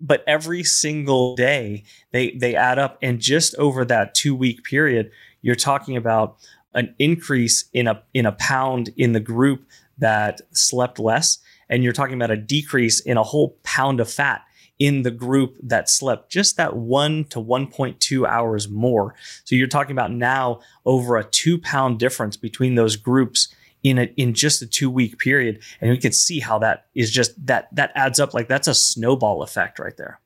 But 0.00 0.22
every 0.26 0.62
single 0.62 1.34
day 1.34 1.84
they 2.12 2.32
they 2.32 2.54
add 2.54 2.78
up 2.78 2.98
and 3.02 3.20
just 3.20 3.54
over 3.56 3.84
that 3.84 4.14
2-week 4.14 4.64
period, 4.64 5.10
you're 5.42 5.54
talking 5.54 5.96
about 5.96 6.36
an 6.74 6.94
increase 6.98 7.68
in 7.72 7.86
a 7.86 8.02
in 8.14 8.26
a 8.26 8.32
pound 8.32 8.90
in 8.96 9.12
the 9.12 9.20
group 9.20 9.64
that 9.98 10.40
slept 10.52 10.98
less 10.98 11.38
and 11.68 11.82
you're 11.82 11.92
talking 11.92 12.14
about 12.14 12.30
a 12.30 12.36
decrease 12.36 13.00
in 13.00 13.16
a 13.16 13.22
whole 13.22 13.58
pound 13.62 14.00
of 14.00 14.10
fat 14.10 14.42
in 14.78 15.02
the 15.02 15.10
group 15.10 15.56
that 15.62 15.90
slept 15.90 16.30
just 16.30 16.56
that 16.56 16.76
1 16.76 17.24
to 17.26 17.40
1.2 17.40 18.28
hours 18.28 18.68
more. 18.68 19.14
So 19.44 19.56
you're 19.56 19.66
talking 19.66 19.92
about 19.92 20.12
now 20.12 20.60
over 20.86 21.16
a 21.16 21.24
2 21.24 21.58
pound 21.58 21.98
difference 21.98 22.36
between 22.36 22.74
those 22.74 22.96
groups 22.96 23.48
in 23.82 23.98
a, 23.98 24.04
in 24.16 24.34
just 24.34 24.62
a 24.62 24.66
2 24.66 24.90
week 24.90 25.18
period 25.18 25.60
and 25.80 25.90
we 25.90 25.98
can 25.98 26.12
see 26.12 26.40
how 26.40 26.58
that 26.58 26.86
is 26.94 27.10
just 27.10 27.46
that 27.46 27.68
that 27.74 27.92
adds 27.94 28.18
up 28.18 28.34
like 28.34 28.48
that's 28.48 28.68
a 28.68 28.74
snowball 28.74 29.42
effect 29.42 29.78
right 29.78 29.96
there. 29.96 30.20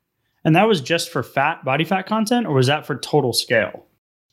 And 0.45 0.57
that 0.57 0.67
was 0.67 0.81
just 0.81 1.11
for 1.11 1.23
fat, 1.23 1.65
body 1.65 1.85
fat 1.85 2.07
content, 2.07 2.47
or 2.47 2.55
was 2.55 2.67
that 2.67 2.85
for 2.85 2.97
total 2.97 3.33
scale? 3.33 3.87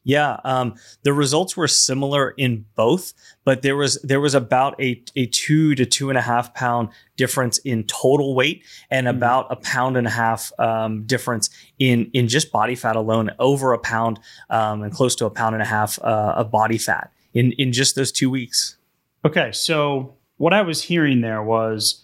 Yeah, 0.10 0.38
um, 0.43 0.74
the 1.04 1.13
results 1.13 1.56
were 1.56 1.67
similar 1.67 2.32
in 2.32 2.65
both, 2.76 3.13
but 3.45 3.62
there 3.62 3.76
was 3.76 4.02
there 4.02 4.19
was 4.19 4.34
about 4.34 4.74
a 4.82 5.04
a 5.15 5.28
two 5.28 5.76
to 5.76 5.86
two 5.86 6.10
and 6.10 6.17
a 6.17 6.22
half 6.22 6.56
pound 6.56 6.89
difference 7.15 7.60
in 7.60 7.84
total 7.84 8.34
weight, 8.34 8.63
and 8.89 9.06
Mhm. 9.06 9.12
about 9.17 9.45
a 9.52 9.56
pound 9.58 9.98
and 9.98 10.08
a 10.08 10.10
half 10.10 10.52
um, 10.58 11.04
difference 11.06 11.52
in 11.78 12.10
in 12.13 12.28
just 12.28 12.52
body 12.52 12.74
fat 12.74 12.95
alone, 12.95 13.30
over 13.38 13.72
a 13.74 13.78
pound 13.78 14.19
um, 14.50 14.82
and 14.82 14.91
close 14.91 15.15
to 15.17 15.26
a 15.28 15.30
pound 15.30 15.54
and 15.54 15.62
a 15.62 15.67
half 15.67 16.00
uh, 16.02 16.34
of 16.41 16.50
body 16.50 16.80
fat 16.80 17.12
in 17.36 17.52
in 17.60 17.72
just 17.72 17.95
those 17.95 18.12
two 18.12 18.32
weeks. 18.32 18.78
Okay, 19.24 19.52
so 19.52 20.15
what 20.38 20.54
I 20.54 20.63
was 20.63 20.82
hearing 20.82 21.22
there 21.22 21.43
was 21.43 22.04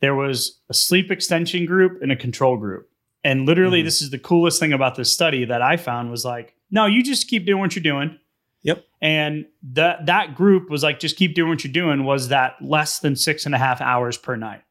there 0.00 0.14
was 0.14 0.60
a 0.68 0.74
sleep 0.74 1.10
extension 1.10 1.64
group 1.64 2.02
and 2.02 2.12
a 2.12 2.16
control 2.16 2.58
group. 2.58 2.90
And 3.24 3.46
literally, 3.46 3.80
Mhm. 3.80 3.84
this 3.84 4.02
is 4.02 4.10
the 4.10 4.18
coolest 4.18 4.60
thing 4.60 4.74
about 4.74 4.94
this 4.96 5.10
study 5.10 5.46
that 5.46 5.62
I 5.62 5.78
found 5.78 6.10
was 6.10 6.22
like, 6.24 6.52
no, 6.70 6.86
you 6.86 7.02
just 7.02 7.28
keep 7.28 7.46
doing 7.46 7.60
what 7.60 7.74
you're 7.76 7.82
doing. 7.82 8.18
Yep. 8.62 8.84
And 9.00 9.46
that 9.74 10.06
that 10.06 10.34
group 10.34 10.68
was 10.70 10.82
like, 10.82 10.98
just 10.98 11.16
keep 11.16 11.34
doing 11.34 11.48
what 11.50 11.62
you're 11.64 11.72
doing, 11.72 12.04
was 12.04 12.28
that 12.28 12.56
less 12.60 12.98
than 12.98 13.14
six 13.16 13.46
and 13.46 13.54
a 13.54 13.58
half 13.58 13.80
hours 13.80 14.16
per 14.16 14.34
night. 14.36 14.62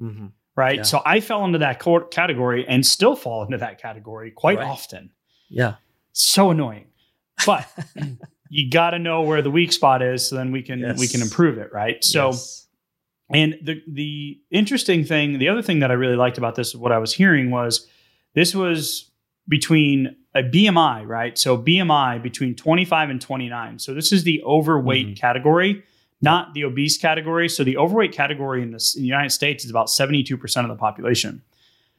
Mm-hmm. 0.00 0.26
Right. 0.54 0.76
Yeah. 0.78 0.82
So 0.82 1.00
I 1.06 1.20
fell 1.20 1.44
into 1.44 1.58
that 1.58 1.80
category 2.10 2.66
and 2.68 2.84
still 2.84 3.14
fall 3.16 3.44
into 3.44 3.58
that 3.58 3.80
category 3.80 4.30
quite 4.32 4.58
Right. 4.58 4.66
often. 4.66 5.10
Yeah, 5.48 5.76
So 6.12 6.50
annoying. 6.50 6.86
But 7.46 7.66
you 8.50 8.68
got 8.70 8.90
to 8.90 8.98
know 8.98 9.22
where 9.22 9.40
the 9.40 9.50
weak 9.50 9.72
spot 9.72 10.02
is 10.02 10.26
so 10.28 10.36
then 10.36 10.50
we 10.52 10.62
can 10.62 10.80
we 10.98 11.06
can 11.08 11.22
improve 11.22 11.56
it, 11.58 11.72
right? 11.72 12.02
So 12.04 12.26
Yes. 12.30 12.66
and 13.32 13.54
the 13.62 13.80
the 13.90 14.40
interesting 14.50 15.04
thing, 15.04 15.38
the 15.38 15.48
other 15.48 15.62
thing 15.62 15.78
that 15.78 15.90
I 15.90 15.94
really 15.94 16.16
liked 16.16 16.36
about 16.36 16.54
this, 16.56 16.74
what 16.74 16.92
I 16.92 16.98
was 16.98 17.14
hearing 17.14 17.50
was 17.50 17.86
this 18.34 18.54
was 18.54 19.10
between 19.48 20.16
a 20.34 20.42
BMI, 20.42 21.06
right? 21.06 21.36
So 21.38 21.56
BMI 21.56 22.22
between 22.22 22.54
25 22.54 23.10
and 23.10 23.20
29. 23.20 23.78
So 23.78 23.94
this 23.94 24.12
is 24.12 24.24
the 24.24 24.42
overweight 24.44 25.08
Mhm. 25.08 25.16
category, 25.16 25.82
not 26.20 26.52
the 26.54 26.64
obese 26.64 26.98
category. 26.98 27.48
So 27.48 27.64
the 27.64 27.76
overweight 27.76 28.12
category 28.12 28.62
in, 28.62 28.70
this, 28.72 28.94
in 28.94 29.02
the 29.02 29.08
United 29.08 29.30
States 29.30 29.64
is 29.64 29.70
about 29.70 29.88
72% 29.88 30.64
of 30.64 30.68
the 30.68 30.76
population. 30.76 31.42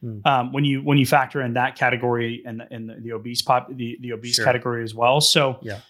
Hmm. 0.00 0.18
Um, 0.24 0.52
when 0.52 0.64
you 0.64 0.80
when 0.82 0.96
you 0.96 1.04
factor 1.04 1.42
in 1.42 1.52
that 1.54 1.76
category 1.76 2.42
and 2.46 2.60
the, 2.60 2.72
and 2.72 2.88
the, 2.88 2.94
the 2.94 3.12
obese 3.12 3.42
pop 3.42 3.68
the, 3.70 3.98
the 4.00 4.12
obese 4.12 4.36
Sure. 4.36 4.44
category 4.46 4.82
as 4.82 4.94
well. 4.94 5.20
So 5.20 5.58
Yeah. 5.60 5.80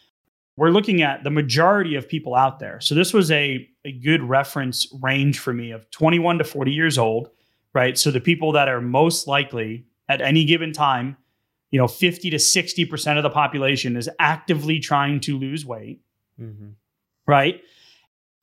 we're 0.56 0.70
looking 0.70 1.02
at 1.02 1.22
the 1.22 1.30
majority 1.30 1.94
of 1.94 2.08
people 2.08 2.34
out 2.34 2.58
there. 2.58 2.80
So 2.80 2.94
this 2.96 3.12
was 3.14 3.30
a 3.30 3.68
a 3.84 3.92
good 3.92 4.22
reference 4.22 4.88
range 5.00 5.38
for 5.38 5.52
me 5.52 5.70
of 5.70 5.88
21 5.90 6.38
to 6.38 6.44
40 6.44 6.72
years 6.72 6.98
old, 6.98 7.30
right? 7.72 7.96
So 7.96 8.10
the 8.10 8.20
people 8.20 8.50
that 8.52 8.68
are 8.68 8.80
most 8.80 9.28
likely 9.28 9.84
at 10.08 10.20
any 10.20 10.44
given 10.44 10.72
time, 10.72 11.16
you 11.70 11.78
know, 11.78 11.86
50 11.88 12.30
to 12.30 12.36
60% 12.36 13.16
of 13.16 13.22
the 13.22 13.30
population 13.30 13.96
is 13.96 14.08
actively 14.18 14.78
trying 14.80 15.20
to 15.20 15.38
lose 15.38 15.64
weight, 15.64 16.00
Mhm. 16.40 16.72
right? 17.26 17.62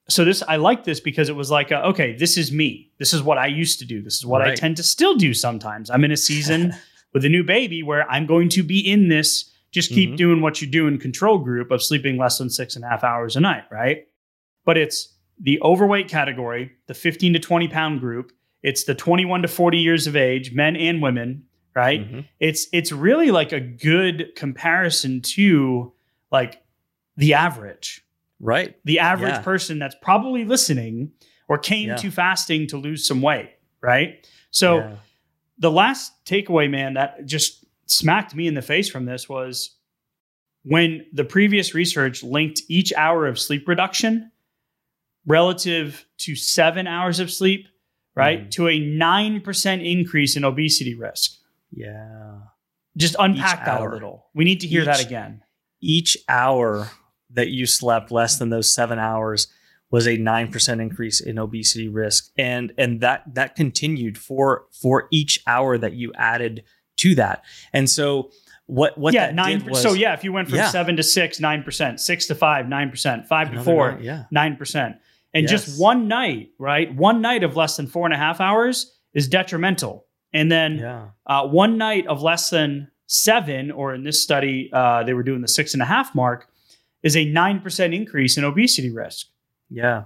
So 0.09 0.23
this 0.23 0.41
I 0.47 0.55
like 0.55 0.85
this 0.85 0.99
because 1.01 1.27
it 1.27 1.35
was 1.35 1.51
like, 1.51 1.71
a, 1.71 1.83
okay, 1.87 2.15
this 2.15 2.37
is 2.37 2.51
me. 2.51 2.91
This 2.97 3.13
is 3.13 3.21
what 3.21 3.37
I 3.37 3.47
used 3.47 3.79
to 3.79 3.85
do. 3.85 4.01
This 4.01 4.15
is 4.15 4.25
what 4.25 4.41
I 4.41 4.55
tend 4.55 4.77
to 4.77 4.83
still 4.83 5.15
do 5.15 5.33
sometimes. 5.33 5.89
I'm 5.89 6.05
in 6.05 6.11
a 6.11 6.17
season 6.17 6.73
with 7.13 7.25
a 7.25 7.29
new 7.29 7.43
baby 7.43 7.83
where 7.83 8.09
I'm 8.09 8.25
going 8.25 8.47
to 8.49 8.63
be 8.63 8.79
in 8.79 9.09
this. 9.09 9.51
Just 9.71 9.89
keep 9.91 10.11
Mhm. 10.11 10.17
doing 10.17 10.41
what 10.41 10.61
you 10.61 10.67
do 10.67 10.87
in 10.87 10.97
control 10.97 11.37
group 11.39 11.71
of 11.71 11.83
sleeping 11.83 12.17
less 12.17 12.37
than 12.37 12.49
six 12.49 12.77
and 12.77 12.85
a 12.85 12.87
half 12.87 13.03
hours 13.03 13.35
a 13.35 13.41
night, 13.41 13.65
right? 13.69 14.07
But 14.63 14.77
it's 14.77 15.13
the 15.39 15.61
overweight 15.61 16.07
category, 16.07 16.71
the 16.87 16.93
15 16.93 17.33
to 17.33 17.39
20 17.39 17.67
pound 17.67 17.99
group. 17.99 18.31
It's 18.63 18.85
the 18.85 18.95
21 18.95 19.41
to 19.41 19.47
40 19.49 19.77
years 19.77 20.07
of 20.07 20.15
age, 20.15 20.53
men 20.53 20.77
and 20.77 21.01
women, 21.01 21.43
right? 21.77 22.11
Mhm. 22.11 22.25
It's 22.39 22.67
it's 22.73 22.91
really 22.91 23.29
like 23.29 23.51
a 23.51 23.59
good 23.59 24.31
comparison 24.35 25.21
to 25.21 25.93
like 26.31 26.61
the 27.17 27.35
average, 27.35 28.01
Right. 28.39 28.75
the 28.83 28.97
average 28.99 29.33
Yeah. 29.35 29.41
person 29.41 29.77
that's 29.77 29.95
probably 30.01 30.43
listening 30.43 31.11
or 31.47 31.59
came 31.59 31.89
Yeah. 31.89 31.95
to 31.97 32.09
fasting 32.09 32.65
to 32.67 32.77
lose 32.77 33.07
some 33.07 33.21
weight, 33.21 33.51
right? 33.79 34.27
So 34.49 34.77
Yeah. 34.79 34.95
the 35.59 35.71
last 35.71 36.11
takeaway, 36.25 36.67
man, 36.69 36.95
that 36.95 37.25
just 37.27 37.63
smacked 37.85 38.33
me 38.35 38.47
in 38.47 38.55
the 38.55 38.61
face 38.63 38.89
from 38.89 39.05
this 39.05 39.29
was 39.29 39.75
when 40.63 41.05
the 41.13 41.23
previous 41.23 41.73
research 41.75 42.23
linked 42.23 42.61
each 42.67 42.91
hour 42.93 43.27
of 43.27 43.37
sleep 43.39 43.67
reduction 43.67 44.31
relative 45.27 46.05
to 46.17 46.35
seven 46.35 46.87
hours 46.87 47.19
of 47.19 47.29
sleep, 47.31 47.67
right, 48.15 48.45
Mhm. 48.47 48.51
to 48.51 48.67
a 48.67 48.79
9% 48.79 49.81
increase 49.83 50.35
in 50.35 50.43
obesity 50.43 50.95
risk. 50.95 51.33
Yeah. 51.71 52.39
Just 52.95 53.15
unpack 53.19 53.65
that 53.65 53.80
hour. 53.82 53.89
a 53.89 53.93
little. 53.93 54.25
We 54.34 54.43
need 54.43 54.62
to 54.62 54.67
hear 54.67 54.84
that 54.86 54.99
again. 55.06 55.43
Each 55.82 56.17
hour 56.27 56.89
that 57.32 57.49
you 57.49 57.65
slept 57.67 58.12
less 58.12 58.38
than 58.39 58.49
those 58.49 58.73
seven 58.73 58.97
hours 58.97 59.47
was 59.91 60.08
a 60.08 60.17
nine 60.17 60.51
percent 60.51 60.82
increase 60.82 61.21
in 61.21 61.38
obesity 61.38 61.88
risk, 61.89 62.32
and 62.38 62.73
and 62.77 63.01
that 63.01 63.23
that 63.36 63.56
continued 63.56 64.17
for 64.17 64.65
for 64.71 65.08
each 65.12 65.41
hour 65.45 65.77
that 65.77 65.93
you 65.93 66.12
added 66.15 66.63
to 66.97 67.13
that. 67.15 67.43
And 67.71 67.88
so 67.88 68.32
what 68.65 68.97
what 68.97 69.13
yeah, 69.13 69.27
that 69.27 69.36
nine. 69.36 69.63
was 69.65 69.80
so 69.82 69.93
yeah, 69.93 70.13
if 70.13 70.23
you 70.23 70.34
went 70.34 70.49
from 70.49 70.58
Yeah. 70.58 70.69
seven 70.69 70.95
to 70.97 71.03
six, 71.03 71.39
nine 71.39 71.62
percent, 71.62 71.99
six 71.99 72.25
to 72.27 72.36
five, 72.36 72.67
nine 72.67 72.89
percent, 72.89 73.27
five 73.27 73.51
to 73.51 73.62
four, 73.62 73.91
nine- 73.91 74.03
yeah, 74.03 74.23
nine 74.32 74.56
percent. 74.56 74.95
And 75.36 75.43
Yes. 75.43 75.51
just 75.51 75.80
one 75.80 76.08
night, 76.08 76.49
right? 76.58 76.91
One 76.95 77.21
night 77.21 77.43
of 77.43 77.56
less 77.56 77.77
than 77.77 77.86
four 77.86 78.06
and 78.06 78.13
a 78.13 78.17
half 78.17 78.41
hours 78.41 78.97
is 79.13 79.27
detrimental. 79.27 80.07
And 80.33 80.51
then 80.51 80.77
yeah, 80.77 81.07
uh, 81.25 81.47
one 81.47 81.77
night 81.77 82.05
of 82.07 82.21
less 82.21 82.49
than 82.49 82.91
seven, 83.07 83.71
or 83.71 83.93
in 83.93 84.03
this 84.03 84.21
study, 84.21 84.69
uh, 84.73 85.03
they 85.03 85.13
were 85.13 85.23
doing 85.23 85.41
the 85.41 85.47
six 85.47 85.73
and 85.73 85.81
a 85.81 85.85
half 85.85 86.13
mark, 86.13 86.49
is 87.03 87.15
a 87.15 87.25
9% 87.25 87.95
increase 87.95 88.37
in 88.37 88.43
obesity 88.43 88.91
risk. 88.91 89.27
yeah. 89.69 90.03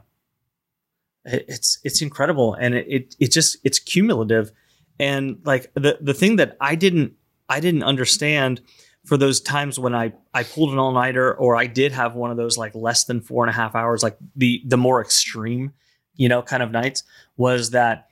It's 1.24 1.78
it's 1.84 2.02
incredible, 2.02 2.56
and 2.56 2.74
it, 2.74 2.88
it 2.90 3.16
it 3.20 3.32
just 3.32 3.58
it's 3.64 3.78
cumulative, 3.78 4.52
and 5.00 5.40
like 5.46 5.72
the 5.76 6.00
the 6.02 6.16
thing 6.16 6.38
that 6.38 6.58
I 6.60 6.74
didn't 6.74 7.14
I 7.48 7.60
didn't 7.60 7.84
understand 7.84 8.60
for 9.06 9.18
those 9.18 9.40
times 9.40 9.78
when 9.78 9.94
I 9.94 10.14
I 10.34 10.42
pulled 10.44 10.72
an 10.72 10.80
all 10.80 10.92
nighter 10.92 11.32
or 11.36 11.56
I 11.56 11.68
did 11.68 11.92
have 11.92 12.16
one 12.16 12.32
of 12.32 12.38
those 12.38 12.58
like 12.58 12.74
less 12.74 13.04
than 13.04 13.22
four 13.22 13.44
and 13.44 13.52
a 13.52 13.54
half 13.54 13.76
hours, 13.76 14.02
like 14.02 14.18
the 14.36 14.64
the 14.66 14.78
more 14.78 15.00
extreme, 15.00 15.74
you 16.16 16.28
know, 16.28 16.42
kind 16.42 16.64
of 16.64 16.72
nights, 16.72 17.04
was 17.38 17.70
that 17.70 18.08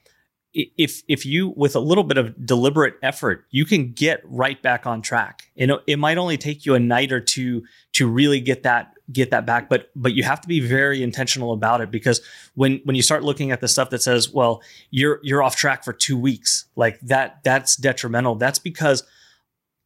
if 0.53 1.03
if 1.07 1.25
you 1.25 1.53
with 1.55 1.75
a 1.75 1.79
little 1.79 2.03
bit 2.03 2.17
of 2.17 2.45
deliberate 2.45 2.95
effort, 3.03 3.45
you 3.51 3.65
can 3.65 3.91
get 3.91 4.21
right 4.25 4.61
back 4.61 4.87
on 4.87 5.01
track. 5.01 5.51
You 5.55 5.67
know, 5.67 5.81
it 5.85 5.99
might 5.99 6.17
only 6.17 6.37
take 6.37 6.65
you 6.65 6.73
a 6.73 6.79
night 6.79 7.11
or 7.11 7.19
two 7.19 7.63
to 7.93 8.07
really 8.07 8.39
get 8.39 8.63
that 8.63 8.93
get 9.11 9.31
that 9.31 9.45
back, 9.45 9.69
but 9.69 9.89
but 9.95 10.13
you 10.13 10.23
have 10.23 10.41
to 10.41 10.47
be 10.47 10.59
very 10.59 11.03
intentional 11.03 11.53
about 11.53 11.81
it 11.81 11.91
because 11.91 12.21
when 12.55 12.81
when 12.83 12.95
you 12.95 13.01
start 13.01 13.23
looking 13.23 13.51
at 13.51 13.61
the 13.61 13.67
stuff 13.67 13.91
that 13.91 14.01
says, 14.01 14.31
well, 14.31 14.61
you're 14.89 15.19
you're 15.21 15.43
off 15.43 15.55
track 15.55 15.83
for 15.83 15.93
two 15.93 16.17
weeks, 16.17 16.65
like 16.75 16.99
that 17.01 17.43
that's 17.43 17.75
detrimental. 17.75 18.35
That's 18.35 18.59
because 18.59 19.03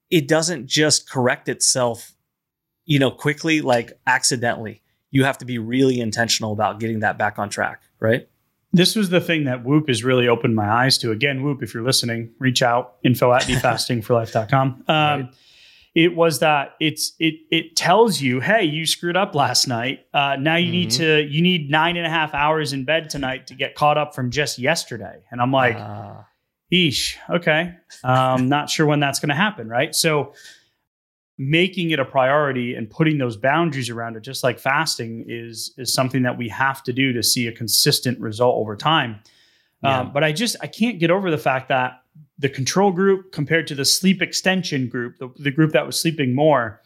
it 0.10 0.28
doesn't 0.28 0.68
just 0.68 1.10
correct 1.10 1.50
itself, 1.50 2.14
you 2.86 3.00
know, 3.00 3.12
quickly, 3.12 3.62
like 3.62 3.94
accidentally. 4.08 4.82
You 5.12 5.26
have 5.26 5.38
to 5.40 5.46
be 5.46 5.58
really 5.60 6.00
intentional 6.00 6.54
about 6.54 6.80
getting 6.80 7.02
that 7.02 7.18
back 7.18 7.38
on 7.38 7.50
track, 7.50 7.84
right? 8.00 8.28
This 8.74 8.96
was 8.96 9.10
the 9.10 9.22
thing 9.22 9.44
that 9.44 9.64
Whoop 9.64 9.88
has 9.88 10.04
really 10.04 10.28
opened 10.28 10.56
my 10.56 10.68
eyes 10.68 10.98
to. 11.00 11.12
Again, 11.12 11.44
Whoop, 11.44 11.62
if 11.62 11.74
you're 11.74 11.84
listening, 11.84 12.32
reach 12.40 12.62
out, 12.64 12.96
info 13.04 13.32
at 13.32 13.44
thefastingforlife.com. 13.44 14.84
Um, 14.90 14.96
Right. 15.22 15.34
It 15.96 16.16
was 16.16 16.40
that 16.40 16.74
it's 16.80 17.14
it 17.20 17.36
it 17.52 17.76
tells 17.76 18.20
you, 18.20 18.40
hey, 18.40 18.64
you 18.64 18.88
screwed 18.88 19.16
up 19.16 19.36
last 19.36 19.68
night. 19.68 20.08
Uh, 20.12 20.38
now 20.40 20.56
you 20.56 20.72
need 20.72 20.90
Mhm. 20.90 20.98
to 20.98 21.22
you 21.30 21.40
need 21.44 21.70
nine 21.70 21.98
and 21.98 22.08
a 22.08 22.10
half 22.10 22.34
hours 22.34 22.74
in 22.74 22.84
bed 22.84 23.12
tonight 23.12 23.46
to 23.48 23.54
get 23.54 23.76
caught 23.76 23.96
up 23.96 24.16
from 24.16 24.32
just 24.32 24.58
yesterday. 24.58 25.22
And 25.30 25.40
I'm 25.40 25.52
like, 25.52 25.76
Ah, 25.78 26.26
Eesh. 26.74 27.16
Okay. 27.30 27.76
Um, 28.04 28.50
not 28.50 28.72
sure 28.72 28.88
when 28.88 29.02
that's 29.02 29.20
going 29.20 29.30
to 29.30 29.36
happen, 29.36 29.68
right? 29.70 29.94
So, 29.94 30.34
making 31.38 31.92
it 31.92 32.00
a 32.00 32.06
priority 32.06 32.76
and 32.76 32.90
putting 32.90 33.18
those 33.18 33.36
boundaries 33.36 33.90
around 33.90 34.16
it, 34.16 34.22
just 34.22 34.44
like 34.44 34.60
fasting, 34.60 35.26
is 35.28 35.74
is 35.78 35.94
something 35.94 36.24
that 36.24 36.38
we 36.38 36.50
have 36.50 36.84
to 36.84 36.94
do 36.94 37.14
to 37.14 37.24
see 37.24 37.48
a 37.48 37.52
consistent 37.52 38.20
result 38.20 38.56
over 38.58 38.76
time. 38.76 39.20
Yeah. 39.82 40.02
Um, 40.02 40.14
but 40.14 40.24
I 40.24 40.32
just 40.32 40.56
I 40.62 40.68
can't 40.68 41.00
get 41.00 41.12
over 41.12 41.32
the 41.32 41.38
fact 41.38 41.70
that 41.70 42.02
the 42.38 42.50
control 42.50 42.92
group 42.92 43.32
compared 43.32 43.68
to 43.68 43.76
the 43.76 43.86
sleep 43.86 44.22
extension 44.22 44.88
group, 44.88 45.18
the, 45.18 45.32
the 45.38 45.52
group 45.52 45.72
that 45.72 45.86
was 45.86 46.00
sleeping 46.00 46.36
more, 46.36 46.82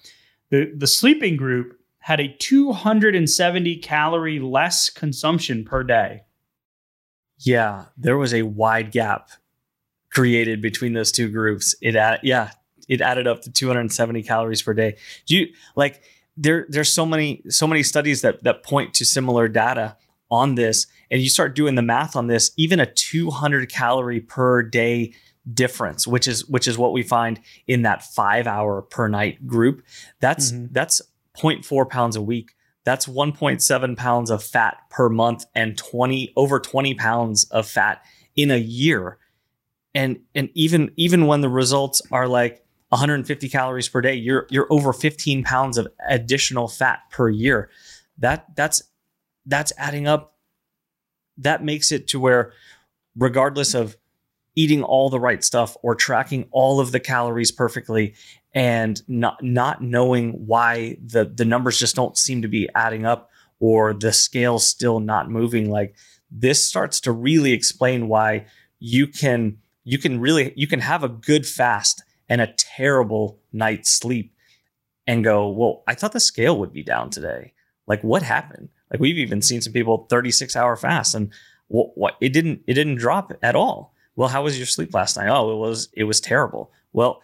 the 0.49 0.71
the 0.75 0.87
sleeping 0.87 1.35
group 1.35 1.77
had 1.99 2.21
a 2.21 2.33
270 2.39 3.75
calorie 3.77 4.39
less 4.39 4.89
consumption 4.89 5.65
per 5.65 5.83
day. 5.83 6.23
yeah, 7.39 7.85
there 7.97 8.17
was 8.17 8.33
a 8.33 8.43
wide 8.43 8.91
gap 8.91 9.29
created 10.11 10.61
between 10.61 10.93
those 10.93 11.11
two 11.11 11.29
groups. 11.29 11.75
It 11.81 11.95
add, 11.95 12.21
yeah, 12.23 12.51
it 12.87 13.01
added 13.01 13.27
up 13.27 13.41
to 13.41 13.51
270 13.51 14.23
calories 14.23 14.61
per 14.61 14.73
day. 14.73 14.95
Do 15.25 15.35
you 15.37 15.47
like 15.75 16.01
there 16.35 16.65
there's 16.69 16.91
so 16.91 17.05
many 17.05 17.41
so 17.49 17.67
many 17.67 17.83
studies 17.83 18.21
that 18.21 18.43
that 18.43 18.63
point 18.63 18.93
to 18.95 19.05
similar 19.05 19.47
data 19.47 19.97
on 20.29 20.55
this 20.55 20.85
and 21.09 21.21
you 21.21 21.29
start 21.29 21.55
doing 21.55 21.75
the 21.75 21.81
math 21.81 22.15
on 22.15 22.27
this 22.27 22.51
even 22.57 22.79
a 22.79 22.85
200 22.85 23.71
calorie 23.71 24.19
per 24.19 24.61
day 24.61 25.13
difference 25.53 26.05
which 26.05 26.27
is 26.27 26.45
which 26.47 26.67
is 26.67 26.77
what 26.77 26.91
we 26.91 27.01
find 27.01 27.39
in 27.65 27.83
that 27.83 28.03
5 28.03 28.45
hour 28.45 28.81
per 28.81 29.07
night 29.07 29.47
group 29.47 29.81
that's 30.19 30.51
Mhm. 30.51 30.69
that's 30.73 31.01
0.4 31.33 31.85
pounds 31.89 32.15
a 32.17 32.21
week 32.21 32.51
that's 32.83 33.07
1.7 33.07 33.95
pounds 33.95 34.29
of 34.29 34.43
fat 34.43 34.77
per 34.89 35.09
month 35.09 35.45
and 35.55 35.77
20 35.77 36.33
over 36.35 36.59
20 36.59 36.93
pounds 36.95 37.45
of 37.45 37.65
fat 37.67 38.01
in 38.35 38.51
a 38.51 38.57
year 38.57 39.17
and 39.95 40.19
and 40.35 40.49
even 40.53 40.91
even 40.97 41.25
when 41.25 41.41
the 41.41 41.49
results 41.49 42.01
are 42.11 42.27
like 42.27 42.63
150 42.89 43.49
calories 43.49 43.89
per 43.89 44.01
day 44.01 44.13
you're 44.15 44.47
you're 44.49 44.67
over 44.69 44.93
15 44.93 45.43
pounds 45.43 45.77
of 45.77 45.87
additional 46.09 46.67
fat 46.67 46.99
per 47.11 47.29
year. 47.29 47.69
That 48.17 48.55
that's 48.55 48.83
that's 49.45 49.73
adding 49.77 50.07
up. 50.07 50.35
That 51.37 51.63
makes 51.63 51.91
it 51.91 52.07
to 52.09 52.19
where 52.19 52.53
regardless 53.15 53.73
of 53.73 53.97
eating 54.55 54.83
all 54.83 55.09
the 55.09 55.19
right 55.19 55.43
stuff 55.43 55.77
or 55.83 55.93
tracking 55.95 56.47
all 56.51 56.79
of 56.79 56.91
the 56.91 56.99
calories 56.99 57.51
perfectly 57.51 58.15
and 58.53 59.01
not 59.07 59.41
not 59.43 59.83
knowing 59.83 60.31
why 60.47 60.97
the 61.05 61.25
the 61.25 61.45
numbers 61.45 61.77
just 61.79 61.95
don't 61.95 62.17
seem 62.17 62.41
to 62.41 62.47
be 62.47 62.67
adding 62.73 63.05
up 63.05 63.29
or 63.59 63.93
the 63.93 64.11
scale's 64.11 64.67
still 64.67 64.99
not 64.99 65.29
moving 65.29 65.69
like 65.69 65.95
this 66.31 66.63
starts 66.63 66.99
to 66.99 67.11
really 67.11 67.53
explain 67.53 68.07
why 68.07 68.45
you 68.79 69.05
can 69.05 69.57
you 69.83 69.99
can 69.99 70.19
really 70.19 70.53
you 70.55 70.67
can 70.67 70.79
have 70.79 71.03
a 71.03 71.09
good 71.09 71.45
fast 71.45 72.03
and 72.29 72.41
a 72.41 72.53
terrible 72.57 73.39
night's 73.53 73.91
sleep 73.91 74.33
and 75.05 75.23
go 75.23 75.47
well 75.49 75.83
i 75.87 75.93
thought 75.93 76.11
the 76.11 76.19
scale 76.19 76.57
would 76.59 76.73
be 76.73 76.83
down 76.83 77.09
today. 77.09 77.53
Like 77.87 78.03
what 78.03 78.21
happened? 78.21 78.69
Like 78.91 78.99
we've 78.99 79.17
even 79.17 79.41
seen 79.41 79.61
some 79.61 79.73
people 79.73 80.07
36 80.09 80.55
hour 80.55 80.75
fast 80.75 81.15
and 81.15 81.31
what, 81.67 81.97
what 81.97 82.15
it 82.21 82.33
didn't 82.33 82.61
it 82.67 82.73
didn't 82.73 82.95
drop 82.95 83.33
at 83.41 83.55
all. 83.55 83.93
Well 84.15 84.29
how 84.29 84.43
was 84.43 84.57
your 84.57 84.67
sleep 84.67 84.93
last 84.93 85.17
night? 85.17 85.29
Oh 85.29 85.51
it 85.51 85.57
was 85.57 85.89
it 85.93 86.03
was 86.03 86.21
terrible. 86.21 86.71
Well 86.93 87.21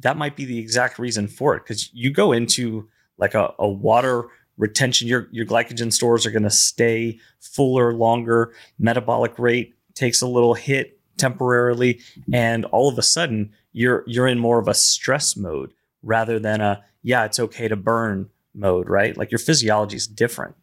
that 0.00 0.16
might 0.16 0.36
be 0.36 0.44
the 0.44 0.58
exact 0.58 0.98
reason 0.98 1.26
for 1.26 1.56
it 1.56 1.64
because 1.64 1.92
you 1.92 2.10
go 2.12 2.32
into 2.32 2.88
like 3.18 3.34
a, 3.34 3.54
a 3.58 3.68
water 3.68 4.26
retention 4.58 5.08
your 5.08 5.28
your 5.32 5.46
glycogen 5.46 5.92
stores 5.92 6.24
are 6.26 6.30
going 6.30 6.42
to 6.42 6.50
stay 6.50 7.18
fuller 7.40 7.92
longer. 7.92 8.54
Metabolic 8.78 9.38
rate 9.38 9.74
takes 9.94 10.22
a 10.22 10.26
little 10.26 10.54
hit 10.54 10.95
temporarily 11.16 12.00
and 12.32 12.64
all 12.66 12.88
of 12.88 12.98
a 12.98 13.02
sudden 13.02 13.52
you're 13.72 14.04
you're 14.06 14.28
in 14.28 14.38
more 14.38 14.58
of 14.58 14.68
a 14.68 14.74
stress 14.74 15.36
mode 15.36 15.72
rather 16.02 16.38
than 16.38 16.60
a 16.60 16.84
yeah 17.02 17.24
it's 17.24 17.38
okay 17.38 17.68
to 17.68 17.76
burn 17.76 18.28
mode 18.54 18.88
right 18.88 19.16
like 19.16 19.30
your 19.30 19.38
physiology 19.38 19.96
is 19.96 20.06
different 20.06 20.54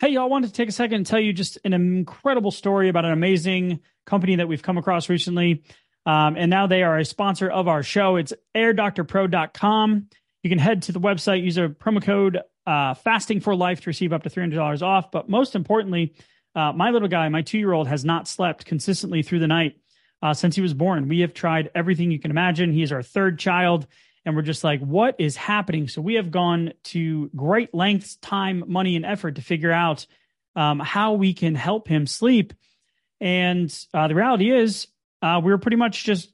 Hey, 0.00 0.10
y'all, 0.10 0.28
wanted 0.28 0.48
to 0.48 0.52
take 0.52 0.68
a 0.68 0.72
second 0.72 0.96
and 0.96 1.06
tell 1.06 1.18
you 1.18 1.32
just 1.32 1.56
an 1.64 1.72
incredible 1.72 2.50
story 2.50 2.90
about 2.90 3.06
an 3.06 3.12
amazing 3.12 3.80
company 4.04 4.36
that 4.36 4.46
we've 4.46 4.62
come 4.62 4.76
across 4.76 5.08
recently. 5.08 5.62
Um, 6.04 6.36
and 6.36 6.50
now 6.50 6.66
they 6.66 6.82
are 6.82 6.98
a 6.98 7.06
sponsor 7.06 7.48
of 7.48 7.68
our 7.68 7.82
show. 7.82 8.16
It's 8.16 8.32
airdoctorpro.com. 8.54 10.08
You 10.42 10.50
can 10.50 10.58
head 10.58 10.82
to 10.82 10.92
the 10.92 11.00
website, 11.00 11.42
use 11.42 11.56
a 11.56 11.68
promo 11.68 12.02
code 12.02 12.40
uh, 12.66 12.94
fasting 12.94 13.40
for 13.40 13.54
life 13.54 13.82
to 13.82 13.90
receive 13.90 14.12
up 14.12 14.22
to 14.22 14.30
$300 14.30 14.82
off. 14.82 15.10
But 15.10 15.28
most 15.28 15.54
importantly, 15.54 16.14
uh, 16.54 16.72
my 16.72 16.90
little 16.90 17.08
guy, 17.08 17.28
my 17.28 17.42
two 17.42 17.58
year 17.58 17.72
old, 17.72 17.88
has 17.88 18.04
not 18.04 18.28
slept 18.28 18.64
consistently 18.64 19.22
through 19.22 19.40
the 19.40 19.48
night 19.48 19.76
uh, 20.22 20.34
since 20.34 20.54
he 20.54 20.62
was 20.62 20.74
born. 20.74 21.08
We 21.08 21.20
have 21.20 21.34
tried 21.34 21.70
everything 21.74 22.10
you 22.10 22.18
can 22.18 22.30
imagine. 22.30 22.72
He 22.72 22.82
is 22.82 22.92
our 22.92 23.02
third 23.02 23.38
child. 23.38 23.86
And 24.24 24.34
we're 24.34 24.42
just 24.42 24.64
like, 24.64 24.80
what 24.80 25.16
is 25.18 25.36
happening? 25.36 25.88
So 25.88 26.00
we 26.00 26.14
have 26.14 26.30
gone 26.30 26.72
to 26.84 27.30
great 27.36 27.74
lengths, 27.74 28.16
time, 28.16 28.64
money, 28.66 28.96
and 28.96 29.04
effort 29.04 29.34
to 29.34 29.42
figure 29.42 29.72
out 29.72 30.06
um, 30.56 30.78
how 30.78 31.14
we 31.14 31.34
can 31.34 31.54
help 31.54 31.88
him 31.88 32.06
sleep. 32.06 32.54
And 33.20 33.76
uh, 33.92 34.08
the 34.08 34.14
reality 34.14 34.50
is, 34.50 34.86
uh, 35.20 35.40
we're 35.42 35.58
pretty 35.58 35.76
much 35.76 36.04
just 36.04 36.32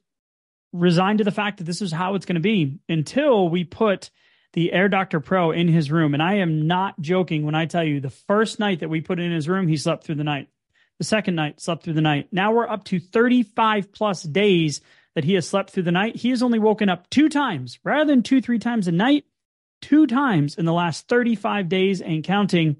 resigned 0.71 1.17
to 1.17 1.23
the 1.23 1.31
fact 1.31 1.57
that 1.57 1.65
this 1.65 1.81
is 1.81 1.91
how 1.91 2.15
it's 2.15 2.25
going 2.25 2.35
to 2.35 2.41
be 2.41 2.79
until 2.87 3.49
we 3.49 3.63
put 3.63 4.09
the 4.53 4.73
Air 4.73 4.89
Doctor 4.89 5.19
Pro 5.19 5.51
in 5.51 5.67
his 5.67 5.91
room. 5.91 6.13
And 6.13 6.21
I 6.21 6.35
am 6.35 6.67
not 6.67 6.99
joking 6.99 7.45
when 7.45 7.55
I 7.55 7.65
tell 7.65 7.83
you 7.83 7.99
the 7.99 8.09
first 8.09 8.59
night 8.59 8.81
that 8.81 8.89
we 8.89 9.01
put 9.01 9.19
it 9.19 9.23
in 9.23 9.31
his 9.31 9.47
room, 9.47 9.67
he 9.67 9.77
slept 9.77 10.03
through 10.03 10.15
the 10.15 10.23
night. 10.23 10.49
The 10.97 11.05
second 11.05 11.35
night, 11.35 11.59
slept 11.59 11.83
through 11.83 11.93
the 11.93 12.01
night. 12.01 12.27
Now 12.31 12.51
we're 12.51 12.67
up 12.67 12.83
to 12.85 12.99
35 12.99 13.91
plus 13.91 14.21
days 14.23 14.81
that 15.15 15.23
he 15.23 15.33
has 15.33 15.47
slept 15.47 15.71
through 15.71 15.83
the 15.83 15.91
night. 15.91 16.15
He 16.15 16.29
has 16.29 16.43
only 16.43 16.59
woken 16.59 16.89
up 16.89 17.09
two 17.09 17.27
times 17.27 17.79
rather 17.83 18.05
than 18.05 18.23
two, 18.23 18.41
three 18.41 18.59
times 18.59 18.87
a 18.87 18.91
night, 18.91 19.25
two 19.81 20.05
times 20.05 20.55
in 20.55 20.65
the 20.65 20.73
last 20.73 21.07
35 21.07 21.69
days 21.69 22.01
and 22.01 22.23
counting. 22.23 22.77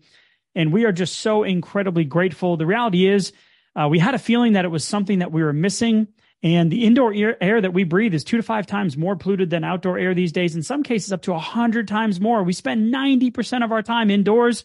And 0.53 0.71
we 0.71 0.85
are 0.85 0.91
just 0.91 1.19
so 1.19 1.43
incredibly 1.43 2.03
grateful. 2.03 2.57
The 2.57 2.65
reality 2.65 3.07
is, 3.07 3.33
uh, 3.75 3.87
we 3.89 3.99
had 3.99 4.15
a 4.15 4.19
feeling 4.19 4.53
that 4.53 4.65
it 4.65 4.71
was 4.71 4.83
something 4.83 5.19
that 5.19 5.31
we 5.31 5.43
were 5.43 5.53
missing. 5.53 6.07
And 6.43 6.71
the 6.71 6.85
indoor 6.85 7.13
air, 7.13 7.41
air, 7.41 7.61
that 7.61 7.73
we 7.73 7.83
breathe 7.83 8.15
is 8.15 8.23
two 8.23 8.37
to 8.37 8.43
five 8.43 8.65
times 8.65 8.97
more 8.97 9.15
polluted 9.15 9.51
than 9.51 9.63
outdoor 9.63 9.99
air 9.99 10.15
these 10.15 10.31
days. 10.31 10.55
In 10.55 10.63
some 10.63 10.81
cases, 10.81 11.13
up 11.13 11.21
to 11.23 11.31
100 11.31 11.87
times 11.87 12.19
more. 12.19 12.43
We 12.43 12.53
spend 12.53 12.91
90% 12.91 13.63
of 13.63 13.71
our 13.71 13.83
time 13.83 14.09
indoors 14.09 14.63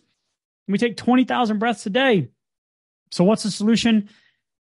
and 0.66 0.72
we 0.72 0.78
take 0.78 0.96
20,000 0.96 1.58
breaths 1.58 1.84
a 1.86 1.90
day. 1.90 2.28
So, 3.10 3.24
what's 3.24 3.42
the 3.42 3.50
solution? 3.50 4.08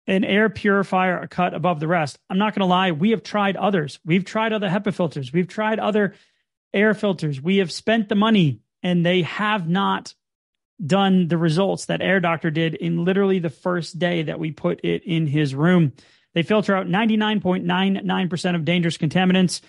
An 0.08 0.24
air 0.24 0.50
purifier, 0.50 1.20
a 1.20 1.28
cut 1.28 1.54
above 1.54 1.80
the 1.80 1.88
rest. 1.88 2.20
I'm 2.30 2.38
not 2.38 2.54
going 2.54 2.62
to 2.62 2.66
lie, 2.66 2.92
we 2.92 3.12
have 3.12 3.24
tried 3.24 3.56
others. 3.56 4.00
We've 4.06 4.26
tried 4.26 4.54
other 4.54 4.70
HEPA 4.70 4.94
filters, 4.94 5.32
we've 5.32 5.48
tried 5.48 5.80
other 5.80 6.16
air 6.74 6.94
filters. 6.94 7.42
We 7.42 7.58
have 7.58 7.72
spent 7.72 8.10
the 8.10 8.16
money 8.16 8.60
and 8.84 9.06
they 9.06 9.24
have 9.24 9.68
not 9.68 10.14
done 10.86 11.28
the 11.30 11.38
results 11.38 11.86
that 11.86 12.02
Air 12.02 12.20
Doctor 12.20 12.52
did 12.52 12.76
in 12.76 13.06
literally 13.06 13.40
the 13.40 13.50
first 13.50 13.98
day 13.98 14.24
that 14.24 14.40
we 14.40 14.52
put 14.52 14.84
it 14.84 15.04
in 15.06 15.26
his 15.26 15.56
room. 15.56 15.94
They 16.36 16.44
filter 16.44 16.76
out 16.76 16.86
99.99% 16.86 18.56
of 18.56 18.66
dangerous 18.66 18.98
contaminants. 18.98 19.62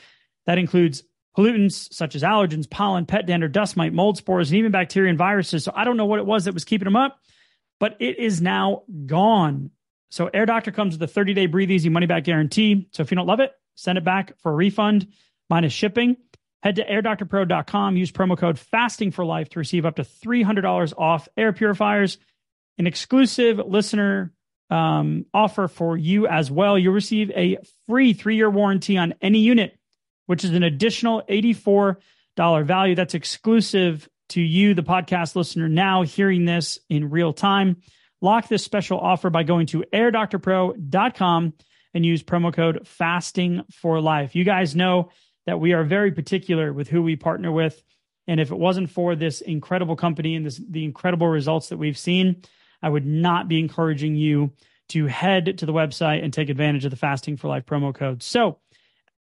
That 0.45 0.59
includes 0.59 1.05
pollutants 1.37 1.93
such 1.95 2.15
as 2.15 2.23
allergens, 2.23 2.69
pollen, 2.69 3.07
pet 3.07 3.27
dander, 3.27 3.49
dust 3.49 3.77
mite, 3.77 3.95
mold 3.95 4.19
spores, 4.19 4.51
and 4.51 4.59
even 4.59 4.73
bacteria 4.73 5.09
and 5.09 5.19
viruses. 5.19 5.65
So 5.65 5.73
I 5.75 5.85
don't 5.85 5.97
know 5.97 6.07
what 6.07 6.19
it 6.19 6.27
was 6.27 6.45
that 6.45 6.55
was 6.55 6.65
keeping 6.65 6.87
them 6.87 6.97
up, 6.97 7.21
but 7.79 7.97
it 8.01 8.19
is 8.19 8.43
now 8.43 8.83
gone. 9.07 9.71
So 10.11 10.29
Air 10.33 10.45
Doctor 10.45 10.73
comes 10.73 10.95
with 10.95 11.09
a 11.09 11.13
30 11.13 11.35
day 11.35 11.47
breathe 11.47 11.71
easy 11.71 11.89
money 11.89 12.07
back 12.07 12.25
guarantee. 12.25 12.89
So 12.93 13.03
if 13.03 13.11
you 13.11 13.17
don't 13.17 13.27
love 13.27 13.41
it, 13.41 13.53
send 13.77 13.97
it 13.97 14.05
back 14.05 14.37
for 14.41 14.51
a 14.51 14.55
refund 14.55 15.09
minus 15.49 15.73
shipping. 15.73 16.17
Head 16.63 16.77
to 16.77 16.85
airdoctorpro.com, 16.85 17.97
use 17.97 18.11
promo 18.11 18.37
code 18.37 18.59
fasting 18.59 19.13
for 19.13 19.25
life 19.25 19.51
to 19.51 19.61
receive 19.61 19.87
up 19.87 19.97
to 19.97 20.03
$300 20.03 20.95
off 20.99 21.29
air 21.37 21.53
purifiers. 21.53 22.19
An 22.79 22.89
exclusive 22.89 23.59
listener 23.59 24.33
um, 24.71 25.27
offer 25.33 25.69
for 25.69 25.97
you 25.97 26.27
as 26.27 26.51
well. 26.51 26.79
You'll 26.79 26.95
receive 26.95 27.31
a 27.31 27.59
free 27.87 28.13
three 28.13 28.37
year 28.37 28.51
warranty 28.51 28.99
on 28.99 29.15
any 29.21 29.39
unit, 29.39 29.79
which 30.27 30.45
is 30.45 30.51
an 30.51 30.63
additional 30.63 31.23
$84 31.29 31.97
value. 32.65 32.95
That's 32.95 33.15
exclusive 33.15 34.09
to 34.31 34.41
you, 34.41 34.75
the 34.75 34.83
podcast 34.83 35.37
listener, 35.37 35.69
now 35.69 36.03
hearing 36.03 36.45
this 36.45 36.79
in 36.89 37.11
real 37.11 37.33
time. 37.33 37.77
Lock 38.21 38.49
this 38.49 38.65
special 38.65 38.99
offer 38.99 39.31
by 39.31 39.43
going 39.43 39.67
to 39.69 39.85
airdoctorpro.com 39.93 41.53
and 41.95 42.07
use 42.07 42.23
promo 42.23 42.53
code 42.53 42.87
fasting 42.87 43.63
for 43.71 44.01
life. 44.01 44.35
You 44.35 44.45
guys 44.45 44.75
know 44.75 45.11
that 45.47 45.61
we 45.61 45.73
are 45.75 45.85
very 45.85 46.13
particular 46.13 46.73
with 46.73 46.89
who 46.89 47.03
we 47.03 47.17
partner 47.17 47.53
with. 47.53 47.83
And 48.27 48.41
if 48.41 48.51
it 48.51 48.59
wasn't 48.59 48.91
for 48.91 49.15
this 49.15 49.41
incredible 49.41 49.97
company 49.97 50.35
and 50.35 50.45
this, 50.45 50.61
the 50.69 50.85
incredible 50.85 51.29
results 51.29 51.69
that 51.69 51.79
we've 51.79 51.97
seen, 51.97 52.43
I 52.83 52.89
would 52.89 53.07
not 53.07 53.49
be 53.49 53.59
encouraging 53.59 54.17
you 54.17 54.53
to 54.89 55.07
head 55.07 55.59
to 55.59 55.67
the 55.67 55.73
website 55.73 56.23
and 56.23 56.33
take 56.33 56.49
advantage 56.49 56.85
of 56.85 56.91
the 56.91 56.97
Fasting 56.97 57.37
for 57.37 57.49
Life 57.49 57.67
promo 57.67 57.95
code. 57.95 58.23
So, 58.23 58.59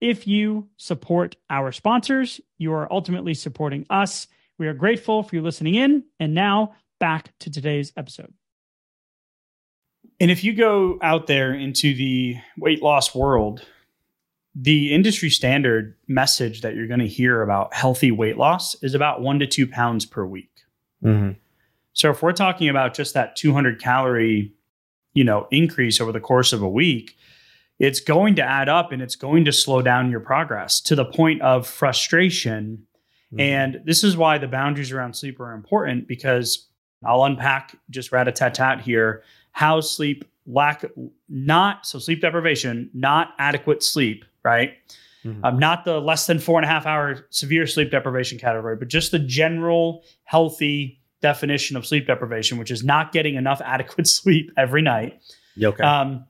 if 0.00 0.26
you 0.26 0.68
support 0.76 1.36
our 1.48 1.72
sponsors, 1.72 2.40
you 2.58 2.72
are 2.74 2.92
ultimately 2.92 3.34
supporting 3.34 3.86
us. 3.88 4.26
We 4.58 4.66
are 4.66 4.74
grateful 4.74 5.22
for 5.22 5.36
you 5.36 5.42
listening 5.42 5.74
in. 5.74 6.04
And 6.20 6.34
now 6.34 6.74
back 7.00 7.32
to 7.40 7.50
today's 7.50 7.92
episode. 7.96 8.32
And 10.20 10.30
if 10.30 10.44
you 10.44 10.54
go 10.54 10.98
out 11.02 11.26
there 11.26 11.54
into 11.54 11.94
the 11.94 12.36
weight 12.58 12.82
loss 12.82 13.14
world, 13.14 13.66
the 14.54 14.94
industry 14.94 15.28
standard 15.28 15.96
message 16.08 16.62
that 16.62 16.74
you're 16.74 16.86
going 16.86 17.00
to 17.00 17.06
hear 17.06 17.42
about 17.42 17.74
healthy 17.74 18.10
weight 18.10 18.38
loss 18.38 18.74
is 18.82 18.94
about 18.94 19.20
one 19.20 19.38
to 19.40 19.46
two 19.46 19.66
pounds 19.66 20.06
per 20.06 20.24
week. 20.24 20.50
Mm-hmm. 21.04 21.32
So 21.96 22.10
if 22.10 22.22
we're 22.22 22.32
talking 22.32 22.68
about 22.68 22.94
just 22.94 23.14
that 23.14 23.36
200 23.36 23.80
calorie, 23.80 24.52
you 25.14 25.24
know, 25.24 25.48
increase 25.50 26.00
over 26.00 26.12
the 26.12 26.20
course 26.20 26.52
of 26.52 26.62
a 26.62 26.68
week, 26.68 27.16
it's 27.78 28.00
going 28.00 28.36
to 28.36 28.42
add 28.42 28.68
up 28.68 28.92
and 28.92 29.02
it's 29.02 29.16
going 29.16 29.44
to 29.46 29.52
slow 29.52 29.82
down 29.82 30.10
your 30.10 30.20
progress 30.20 30.80
to 30.82 30.94
the 30.94 31.06
point 31.06 31.42
of 31.42 31.66
frustration. 31.66 32.86
Mm-hmm. 33.32 33.40
And 33.40 33.80
this 33.84 34.04
is 34.04 34.16
why 34.16 34.38
the 34.38 34.46
boundaries 34.46 34.92
around 34.92 35.16
sleep 35.16 35.40
are 35.40 35.52
important 35.52 36.06
because 36.06 36.68
I'll 37.04 37.24
unpack 37.24 37.76
just 37.90 38.12
rat 38.12 38.28
a 38.28 38.32
tat 38.32 38.54
tat 38.54 38.80
here 38.80 39.22
how 39.52 39.80
sleep 39.80 40.24
lack 40.46 40.84
not 41.30 41.86
so 41.86 41.98
sleep 41.98 42.20
deprivation, 42.20 42.90
not 42.92 43.30
adequate 43.38 43.82
sleep 43.82 44.24
right? 44.46 44.74
Mm-hmm. 45.24 45.44
Um, 45.44 45.58
not 45.58 45.84
the 45.84 46.00
less 46.00 46.26
than 46.26 46.38
four 46.38 46.56
and 46.58 46.64
a 46.64 46.68
half 46.68 46.86
hour 46.86 47.26
severe 47.30 47.66
sleep 47.66 47.90
deprivation 47.90 48.38
category, 48.38 48.76
but 48.76 48.86
just 48.86 49.10
the 49.10 49.18
general 49.18 50.04
healthy 50.22 51.00
definition 51.22 51.76
of 51.76 51.86
sleep 51.86 52.06
deprivation, 52.06 52.58
which 52.58 52.70
is 52.70 52.84
not 52.84 53.12
getting 53.12 53.34
enough 53.34 53.60
adequate 53.64 54.06
sleep 54.06 54.50
every 54.56 54.82
night. 54.82 55.20
Okay. 55.62 55.82
Um, 55.82 56.26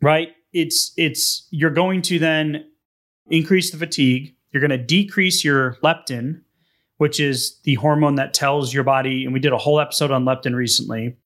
right. 0.00 0.30
It's 0.52 0.92
it's 0.96 1.46
you're 1.50 1.70
going 1.70 2.02
to 2.02 2.18
then 2.18 2.64
increase 3.28 3.70
the 3.70 3.78
fatigue. 3.78 4.34
You're 4.50 4.60
going 4.60 4.70
to 4.70 4.84
decrease 4.84 5.44
your 5.44 5.76
leptin, 5.84 6.40
which 6.96 7.20
is 7.20 7.58
the 7.62 7.74
hormone 7.74 8.16
that 8.16 8.34
tells 8.34 8.74
your 8.74 8.82
body. 8.82 9.24
And 9.24 9.32
we 9.32 9.38
did 9.38 9.52
a 9.52 9.58
whole 9.58 9.78
episode 9.78 10.10
on 10.10 10.24
leptin 10.24 10.54
recently. 10.54 11.16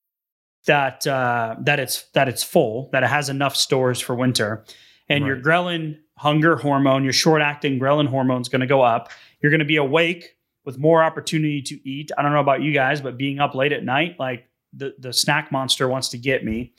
That 0.66 1.06
uh, 1.06 1.56
that 1.60 1.78
it's 1.78 2.04
that 2.12 2.28
it's 2.28 2.42
full, 2.42 2.88
that 2.92 3.02
it 3.02 3.08
has 3.08 3.28
enough 3.28 3.54
stores 3.54 4.00
for 4.00 4.14
winter, 4.14 4.64
and 5.10 5.22
right. 5.22 5.28
your 5.28 5.36
ghrelin 5.40 5.98
hunger 6.16 6.56
hormone, 6.56 7.04
your 7.04 7.12
short 7.12 7.42
acting 7.42 7.78
ghrelin 7.78 8.08
hormone 8.08 8.40
is 8.40 8.48
going 8.48 8.62
to 8.62 8.66
go 8.66 8.80
up. 8.80 9.10
You're 9.40 9.50
going 9.50 9.58
to 9.58 9.66
be 9.66 9.76
awake 9.76 10.36
with 10.64 10.78
more 10.78 11.02
opportunity 11.02 11.62
to 11.62 11.88
eat. 11.88 12.10
I 12.16 12.22
don't 12.22 12.32
know 12.32 12.40
about 12.40 12.62
you 12.62 12.72
guys, 12.72 13.00
but 13.00 13.16
being 13.16 13.38
up 13.38 13.54
late 13.54 13.72
at 13.72 13.84
night, 13.84 14.16
like 14.18 14.48
the, 14.72 14.94
the 14.98 15.12
snack 15.12 15.52
monster 15.52 15.88
wants 15.88 16.08
to 16.10 16.18
get 16.18 16.44
me. 16.44 16.72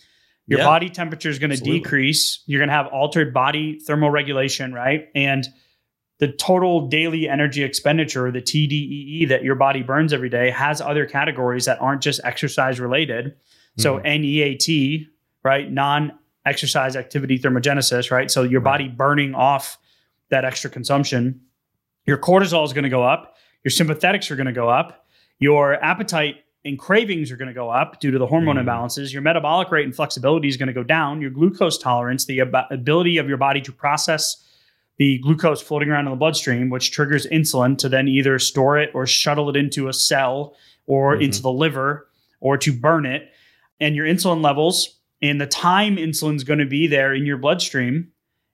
Your 0.48 0.60
yeah, 0.60 0.65
body 0.65 0.89
temperature 0.89 1.30
is 1.30 1.39
going 1.39 1.52
to 1.52 1.58
decrease. 1.58 2.43
You're 2.45 2.60
going 2.60 2.69
to 2.69 2.76
have 2.76 2.88
altered 2.88 3.34
body 3.34 3.82
thermoregulation, 3.88 4.74
right? 4.74 5.08
And 5.15 5.48
the 6.19 6.28
total 6.28 6.88
daily 6.88 7.28
energy 7.28 7.63
expenditure, 7.63 8.32
the 8.32 8.41
TDEE 8.41 9.28
that 9.30 9.43
your 9.43 9.56
body 9.56 9.82
burns 9.82 10.13
every 10.13 10.30
day, 10.30 10.52
has 10.52 10.82
other 10.82 11.06
categories 11.06 11.65
that 11.65 11.82
aren't 11.82 12.02
just 12.02 12.21
exercise 12.24 12.80
related. 12.80 13.26
Mm-hmm. 13.26 13.82
So 13.82 13.98
NEAT, 14.00 15.08
right? 15.43 15.71
Non 15.71 16.17
exercise 16.45 16.95
activity 16.95 17.39
thermogenesis, 17.39 18.12
right? 18.12 18.30
So 18.30 18.43
your 18.43 18.62
body 18.62 18.88
burning 18.88 19.34
off 19.34 19.80
that 20.30 20.45
extra 20.45 20.69
consumption. 20.69 21.41
Your 22.06 22.17
cortisol 22.17 22.63
is 22.65 22.71
going 22.71 22.84
to 22.84 22.89
go 22.89 23.04
up. 23.04 23.36
Your 23.65 23.71
sympathetics 23.71 24.30
are 24.30 24.36
going 24.36 24.45
to 24.45 24.54
go 24.54 24.69
up. 24.69 25.08
Your 25.39 25.73
appetite 25.84 26.36
and 26.63 26.78
cravings 26.80 27.32
are 27.32 27.36
going 27.36 27.47
to 27.47 27.54
go 27.54 27.69
up 27.69 27.99
due 27.99 28.12
to 28.12 28.19
the 28.19 28.28
hormone 28.28 28.56
Mhm. 28.58 28.65
imbalances. 28.65 29.12
Your 29.12 29.23
metabolic 29.23 29.71
rate 29.71 29.86
and 29.86 29.95
flexibility 29.95 30.47
is 30.47 30.56
going 30.56 30.67
to 30.67 30.73
go 30.73 30.84
down. 30.84 31.19
Your 31.19 31.32
glucose 31.32 31.78
tolerance, 31.80 32.25
the 32.25 32.41
ab- 32.41 32.67
ability 32.71 33.17
of 33.17 33.28
your 33.28 33.38
body 33.38 33.62
to 33.62 33.71
process 33.71 34.41
the 34.97 35.17
glucose 35.17 35.62
floating 35.62 35.89
around 35.89 36.06
in 36.06 36.12
the 36.12 36.15
bloodstream, 36.15 36.69
which 36.69 36.91
triggers 36.91 37.25
insulin 37.28 37.78
to 37.80 37.89
then 37.89 38.08
either 38.08 38.38
store 38.39 38.78
it 38.78 38.91
or 38.93 39.06
shuttle 39.06 39.49
it 39.49 39.56
into 39.56 39.88
a 39.89 39.93
cell 39.93 40.56
or 40.88 41.17
Mhm. 41.17 41.23
into 41.23 41.41
the 41.41 41.51
liver 41.51 42.08
or 42.39 42.58
to 42.58 42.71
burn 42.71 43.06
it. 43.06 43.30
And 43.80 43.95
your 43.95 44.06
insulin 44.06 44.41
levels 44.43 44.99
and 45.23 45.41
the 45.41 45.47
time 45.47 45.97
insulin's 45.97 46.43
going 46.43 46.60
to 46.60 46.65
be 46.65 46.86
there 46.88 47.13
in 47.13 47.25
your 47.25 47.38
bloodstream 47.38 48.08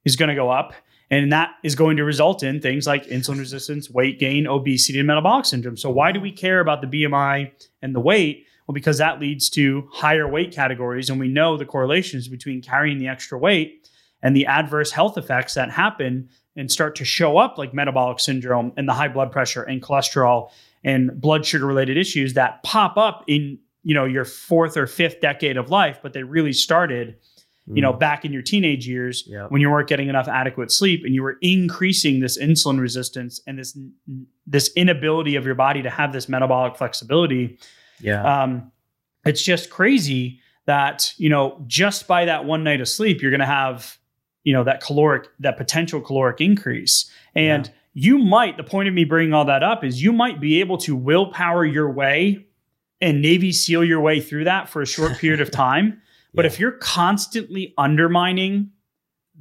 is 0.06 0.15
going 0.15 0.30
to 0.30 0.36
go 0.36 0.50
up. 0.50 0.74
And 1.12 1.32
that 1.34 1.56
is 1.62 1.76
going 1.76 1.97
to 1.97 2.06
result 2.06 2.41
in 2.41 2.62
things 2.62 2.88
like 2.88 3.06
insulin 3.08 3.38
resistance, 3.38 3.89
weight 3.89 4.17
gain, 4.17 4.47
obesity, 4.47 4.97
and 4.97 5.08
metabolic 5.08 5.45
syndrome. 5.45 5.76
So, 5.76 5.89
why 5.89 6.13
do 6.13 6.21
we 6.21 6.32
care 6.32 6.62
about 6.62 6.82
the 6.82 6.88
BMI 6.88 7.52
and 7.82 7.93
the 7.93 8.00
weight? 8.00 8.47
Well, 8.65 8.74
because 8.74 8.97
that 9.00 9.19
leads 9.19 9.50
to 9.52 9.89
higher 9.91 10.28
weight 10.28 10.54
categories. 10.54 11.10
And 11.10 11.19
we 11.19 11.28
know 11.28 11.58
the 11.58 11.65
correlations 11.65 12.30
between 12.30 12.62
carrying 12.62 12.97
the 12.97 13.10
extra 13.10 13.38
weight 13.38 13.89
and 14.24 14.36
the 14.36 14.45
adverse 14.45 14.91
health 14.91 15.17
effects 15.17 15.54
that 15.56 15.69
happen 15.69 16.30
and 16.56 16.71
start 16.71 16.95
to 16.95 17.06
show 17.06 17.38
up, 17.38 17.58
like 17.58 17.74
metabolic 17.74 18.19
syndrome 18.19 18.71
and 18.78 18.88
the 18.88 18.93
high 18.93 19.08
blood 19.10 19.32
pressure 19.32 19.63
and 19.63 19.82
cholesterol 19.82 20.50
and 20.84 21.19
blood 21.19 21.45
sugar 21.45 21.65
related 21.65 21.97
issues 21.97 22.34
that 22.34 22.63
pop 22.63 22.97
up 22.97 23.24
in 23.28 23.60
you 23.84 23.93
know 23.93 24.06
your 24.06 24.26
fourth 24.26 24.78
or 24.78 24.88
fifth 24.88 25.21
decade 25.21 25.58
of 25.58 25.69
life 25.69 26.00
but 26.04 26.13
they 26.13 26.24
really 26.24 26.54
started 26.54 27.15
you 27.75 27.81
know 27.81 27.93
back 27.93 28.25
in 28.25 28.34
your 28.34 28.41
teenage 28.41 28.88
years 28.88 29.23
Yeah. 29.27 29.47
when 29.47 29.62
you 29.62 29.69
weren't 29.69 29.88
getting 29.88 30.10
enough 30.10 30.27
adequate 30.27 30.71
sleep 30.71 31.03
and 31.05 31.13
you 31.13 31.23
were 31.23 31.38
increasing 31.41 32.19
this 32.19 32.38
insulin 32.38 32.79
resistance 32.79 33.39
and 33.47 33.57
this 33.60 33.77
this 34.45 34.71
inability 34.75 35.36
of 35.36 35.45
your 35.45 35.55
body 35.55 35.81
to 35.81 35.89
have 35.89 36.12
this 36.13 36.27
metabolic 36.27 36.75
flexibility 36.77 37.57
yeah. 37.99 38.43
um, 38.43 38.71
it's 39.25 39.41
just 39.43 39.69
crazy 39.69 40.39
that 40.65 41.13
you 41.17 41.29
know 41.29 41.63
just 41.67 42.07
by 42.07 42.25
that 42.25 42.45
one 42.45 42.63
night 42.63 42.81
of 42.81 42.88
sleep 42.88 43.21
you're 43.21 43.31
going 43.31 43.39
to 43.39 43.45
have 43.45 43.97
you 44.43 44.53
know 44.53 44.63
that 44.63 44.81
caloric 44.81 45.27
that 45.39 45.57
potential 45.57 46.01
caloric 46.01 46.41
increase 46.41 47.10
and 47.36 47.71
you 47.93 48.17
might 48.17 48.57
the 48.57 48.63
point 48.63 48.88
of 48.88 48.93
me 48.93 49.03
bringing 49.03 49.34
all 49.34 49.45
that 49.45 49.63
up 49.63 49.84
is 49.84 50.01
you 50.01 50.12
might 50.12 50.39
be 50.39 50.60
able 50.60 50.77
to 50.77 50.95
willpower 50.95 51.65
your 51.65 51.89
way 51.91 52.45
and 53.01 53.21
navy 53.21 53.51
seal 53.51 53.84
your 53.84 53.99
way 54.01 54.19
through 54.19 54.43
that 54.45 54.69
for 54.69 54.81
a 54.81 54.86
short 54.86 55.17
period 55.17 55.41
of 55.41 55.51
time 55.65 56.01
but 56.34 56.46
Yeah. 56.46 56.52
if 56.52 56.60
you're 56.60 56.72
constantly 56.74 57.74
undermining 57.78 58.72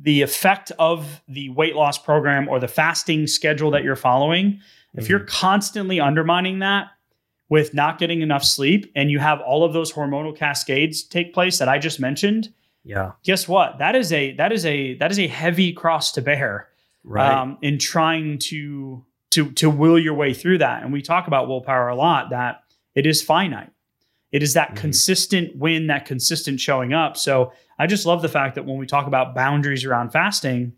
the 0.00 0.22
effect 0.22 0.72
of 0.78 1.22
the 1.28 1.50
weight 1.50 1.74
loss 1.76 1.98
program 1.98 2.48
or 2.48 2.58
the 2.58 2.68
fasting 2.68 3.26
schedule 3.26 3.70
that 3.72 3.84
you're 3.84 3.96
following 3.96 4.60
if 4.94 5.08
you're 5.08 5.20
constantly 5.20 6.00
undermining 6.00 6.58
that 6.60 6.88
with 7.48 7.74
not 7.74 7.98
getting 7.98 8.22
enough 8.22 8.42
sleep 8.42 8.90
and 8.96 9.08
you 9.10 9.18
have 9.20 9.40
all 9.40 9.62
of 9.64 9.72
those 9.72 9.92
hormonal 9.92 10.36
cascades 10.36 11.02
take 11.04 11.32
place 11.32 11.58
that 11.58 11.68
I 11.68 11.78
just 11.78 12.00
mentioned, 12.00 12.52
yeah. 12.84 13.12
guess 13.22 13.46
what? 13.46 13.78
That 13.78 13.94
is 13.94 14.12
a 14.12 14.32
that 14.34 14.50
is 14.52 14.66
a 14.66 14.94
that 14.94 15.10
is 15.12 15.18
a 15.20 15.28
heavy 15.28 15.72
cross 15.72 16.10
to 16.12 16.22
bear 16.22 16.68
Right. 17.04 17.32
um, 17.32 17.56
in 17.62 17.78
trying 17.78 18.38
to 18.50 19.04
to 19.30 19.52
to 19.52 19.70
will 19.70 19.98
your 19.98 20.14
way 20.14 20.34
through 20.34 20.58
that. 20.58 20.82
And 20.82 20.92
we 20.92 21.02
talk 21.02 21.26
about 21.28 21.46
willpower 21.48 21.88
a 21.88 21.94
lot 21.96 22.30
that 22.30 22.62
it 22.96 23.06
is 23.06 23.22
finite. 23.22 23.70
It 24.32 24.42
is 24.42 24.54
that 24.54 24.72
Mhm. 24.72 24.76
consistent 24.76 25.56
win, 25.56 25.86
that 25.88 26.04
consistent 26.06 26.60
showing 26.60 26.92
up. 26.92 27.16
So 27.16 27.52
I 27.78 27.86
just 27.86 28.06
love 28.06 28.22
the 28.22 28.28
fact 28.28 28.54
that 28.54 28.64
when 28.64 28.76
we 28.78 28.86
talk 28.86 29.06
about 29.06 29.34
boundaries 29.34 29.84
around 29.84 30.10
fasting, 30.10 30.72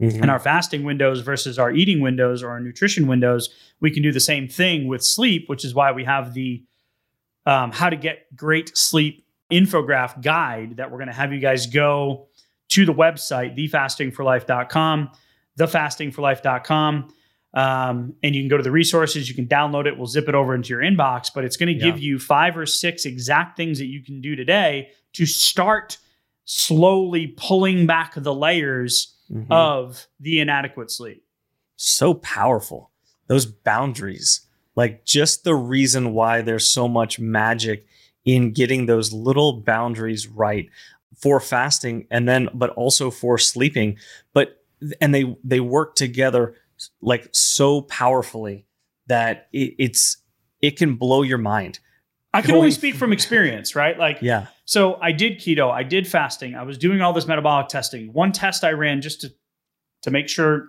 Mhm. 0.00 0.22
and 0.22 0.30
our 0.30 0.38
fasting 0.38 0.84
windows 0.84 1.20
versus 1.20 1.58
our 1.58 1.72
eating 1.72 2.00
windows 2.00 2.42
or 2.42 2.50
our 2.50 2.60
nutrition 2.60 3.06
windows, 3.06 3.50
we 3.80 3.90
can 3.90 4.02
do 4.02 4.12
the 4.12 4.20
same 4.20 4.48
thing 4.48 4.86
with 4.86 5.02
sleep, 5.02 5.48
which 5.48 5.64
is 5.64 5.74
why 5.74 5.92
we 5.92 6.04
have 6.04 6.34
the 6.34 6.62
um, 7.46 7.72
how 7.72 7.88
to 7.88 7.96
get 7.96 8.26
great 8.36 8.76
sleep 8.76 9.24
infograph 9.50 10.20
guide 10.22 10.76
that 10.76 10.90
we're 10.90 10.98
going 10.98 11.08
to 11.08 11.14
have 11.14 11.32
you 11.32 11.40
guys 11.40 11.66
go 11.66 12.28
to 12.68 12.84
the 12.84 12.92
website, 12.92 13.56
thefastingforlife.com, 13.56 15.10
thefastingforlife.com. 15.58 17.08
Um, 17.52 18.14
and 18.22 18.34
you 18.34 18.42
can 18.42 18.48
go 18.48 18.56
to 18.56 18.62
the 18.62 18.70
resources, 18.70 19.28
you 19.28 19.34
can 19.34 19.46
download 19.46 19.86
it, 19.86 19.96
we'll 19.96 20.06
zip 20.06 20.28
it 20.28 20.34
over 20.36 20.54
into 20.54 20.68
your 20.68 20.80
inbox, 20.82 21.30
but 21.34 21.44
it's 21.44 21.56
going 21.56 21.66
to 21.66 21.74
Yeah. 21.84 21.90
give 21.90 21.98
you 22.00 22.18
five 22.20 22.56
or 22.56 22.64
six 22.66 23.04
exact 23.04 23.56
things 23.56 23.78
that 23.78 23.86
you 23.86 24.02
can 24.04 24.20
do 24.20 24.36
today 24.36 24.90
to 25.14 25.26
start 25.26 25.98
slowly 26.44 27.28
pulling 27.36 27.86
back 27.86 28.14
the 28.16 28.34
layers 28.34 29.16
Mhm. 29.32 29.46
of 29.50 30.06
the 30.18 30.40
inadequate 30.40 30.90
sleep. 30.90 31.24
so 31.82 32.12
powerful. 32.12 32.90
Those 33.26 33.46
boundaries, 33.46 34.46
like 34.76 35.06
just 35.06 35.44
the 35.44 35.54
reason 35.54 36.12
why 36.12 36.42
there's 36.42 36.70
so 36.70 36.86
much 36.88 37.18
magic 37.18 37.86
in 38.26 38.52
getting 38.52 38.84
those 38.84 39.14
little 39.14 39.62
boundaries 39.62 40.26
right 40.28 40.68
for 41.16 41.40
fasting 41.40 42.06
and 42.10 42.28
then 42.28 42.50
but 42.52 42.68
also 42.70 43.10
for 43.10 43.38
sleeping 43.38 43.96
but 44.34 44.62
and 45.00 45.14
they 45.14 45.34
they 45.42 45.60
work 45.60 45.94
together 45.94 46.54
like 47.00 47.28
so 47.32 47.82
powerfully 47.82 48.66
that 49.06 49.48
it, 49.52 49.74
it's 49.78 50.18
it 50.60 50.76
can 50.76 50.94
blow 50.96 51.22
your 51.22 51.38
mind 51.38 51.78
I 52.32 52.42
can 52.42 52.54
only 52.54 52.70
speak 52.70 52.94
from 52.94 53.12
experience, 53.12 53.74
right? 53.74 53.98
Like, 53.98 54.18
yeah 54.22 54.46
so 54.70 54.94
I 55.02 55.10
did 55.10 55.40
keto, 55.40 55.68
I 55.68 55.82
did 55.82 56.06
fasting, 56.06 56.54
I 56.54 56.62
was 56.62 56.78
doing 56.78 57.00
all 57.00 57.12
this 57.12 57.26
metabolic 57.26 57.66
testing. 57.66 58.12
One 58.12 58.30
test 58.30 58.62
I 58.62 58.70
ran 58.70 59.00
just 59.00 59.20
to 59.22 59.32
to 60.02 60.12
make 60.12 60.28
sure 60.28 60.68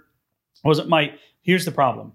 wasn't 0.63 0.89
my. 0.89 1.13
Here's 1.43 1.65
the 1.65 1.71
problem: 1.71 2.13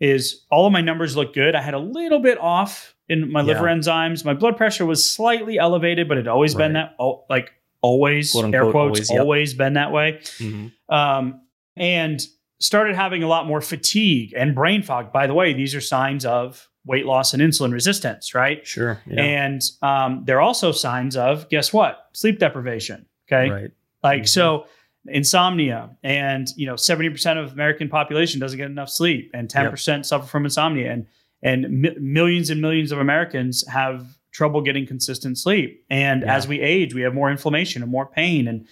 is 0.00 0.46
all 0.50 0.66
of 0.66 0.72
my 0.72 0.80
numbers 0.80 1.16
look 1.18 1.34
good. 1.34 1.54
I 1.54 1.60
had 1.60 1.74
a 1.74 1.78
little 1.78 2.20
bit 2.20 2.38
off 2.38 2.94
in 3.10 3.30
my 3.30 3.42
liver 3.42 3.66
Yeah. 3.68 3.74
enzymes. 3.74 4.24
My 4.24 4.32
blood 4.32 4.56
pressure 4.56 4.86
was 4.86 5.04
slightly 5.04 5.58
elevated, 5.58 6.08
but 6.08 6.16
it 6.16 6.26
always 6.28 6.54
been 6.54 6.72
that, 6.72 6.94
oh, 6.98 7.24
like 7.28 7.50
always, 7.82 8.32
Quote, 8.32 8.54
air 8.54 8.70
quotes, 8.70 9.10
always, 9.10 9.10
always, 9.10 9.52
yep. 9.52 9.58
been 9.58 9.72
that 9.74 9.92
way. 9.92 10.20
Mhm. 10.38 10.72
um, 10.88 11.42
and 11.76 12.20
started 12.60 12.96
having 12.96 13.22
a 13.22 13.28
lot 13.28 13.46
more 13.46 13.60
fatigue 13.60 14.32
and 14.36 14.54
brain 14.54 14.82
fog. 14.82 15.12
By 15.12 15.26
the 15.26 15.34
way, 15.34 15.52
these 15.52 15.74
are 15.74 15.80
signs 15.80 16.24
of 16.24 16.68
weight 16.86 17.06
loss 17.06 17.34
and 17.34 17.42
insulin 17.42 17.72
resistance, 17.72 18.34
right? 18.34 18.66
sure 18.66 19.00
yeah 19.06 19.22
And 19.22 19.62
um, 19.82 20.22
they're 20.24 20.40
also 20.40 20.72
signs 20.72 21.16
of 21.16 21.48
guess 21.50 21.72
what? 21.72 22.06
Sleep 22.14 22.38
deprivation. 22.38 23.06
Okay, 23.30 23.50
right 23.50 23.70
like 24.02 24.22
Mhm. 24.22 24.28
so 24.28 24.66
insomnia 25.06 25.90
and 26.02 26.48
you 26.56 26.66
know 26.66 26.74
70% 26.74 27.42
of 27.42 27.52
american 27.52 27.88
population 27.88 28.40
doesn't 28.40 28.58
get 28.58 28.70
enough 28.70 28.90
sleep 28.90 29.30
and 29.34 29.48
10% 29.48 30.04
suffer 30.04 30.26
from 30.26 30.44
insomnia 30.44 30.92
and 30.92 31.06
and 31.42 31.68
mi- 31.82 31.94
millions 32.00 32.50
and 32.50 32.60
millions 32.60 32.92
of 32.92 32.98
americans 32.98 33.66
have 33.68 34.06
trouble 34.32 34.60
getting 34.60 34.86
consistent 34.86 35.38
sleep 35.38 35.84
and 35.90 36.22
Yeah. 36.22 36.36
as 36.36 36.46
we 36.46 36.60
age 36.60 36.94
we 36.94 37.02
have 37.02 37.14
more 37.14 37.30
inflammation 37.30 37.82
and 37.82 37.90
more 37.90 38.06
pain 38.06 38.46
and 38.48 38.66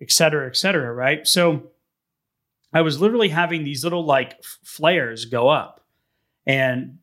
et 0.00 0.10
cetera 0.12 0.46
et 0.46 0.56
cetera 0.56 0.92
right 0.92 1.26
so 1.26 1.62
i 2.72 2.80
was 2.80 3.00
literally 3.00 3.28
having 3.28 3.64
these 3.64 3.82
little 3.84 4.04
like 4.04 4.42
flares 4.64 5.24
go 5.26 5.48
up 5.48 5.80
and 6.46 6.98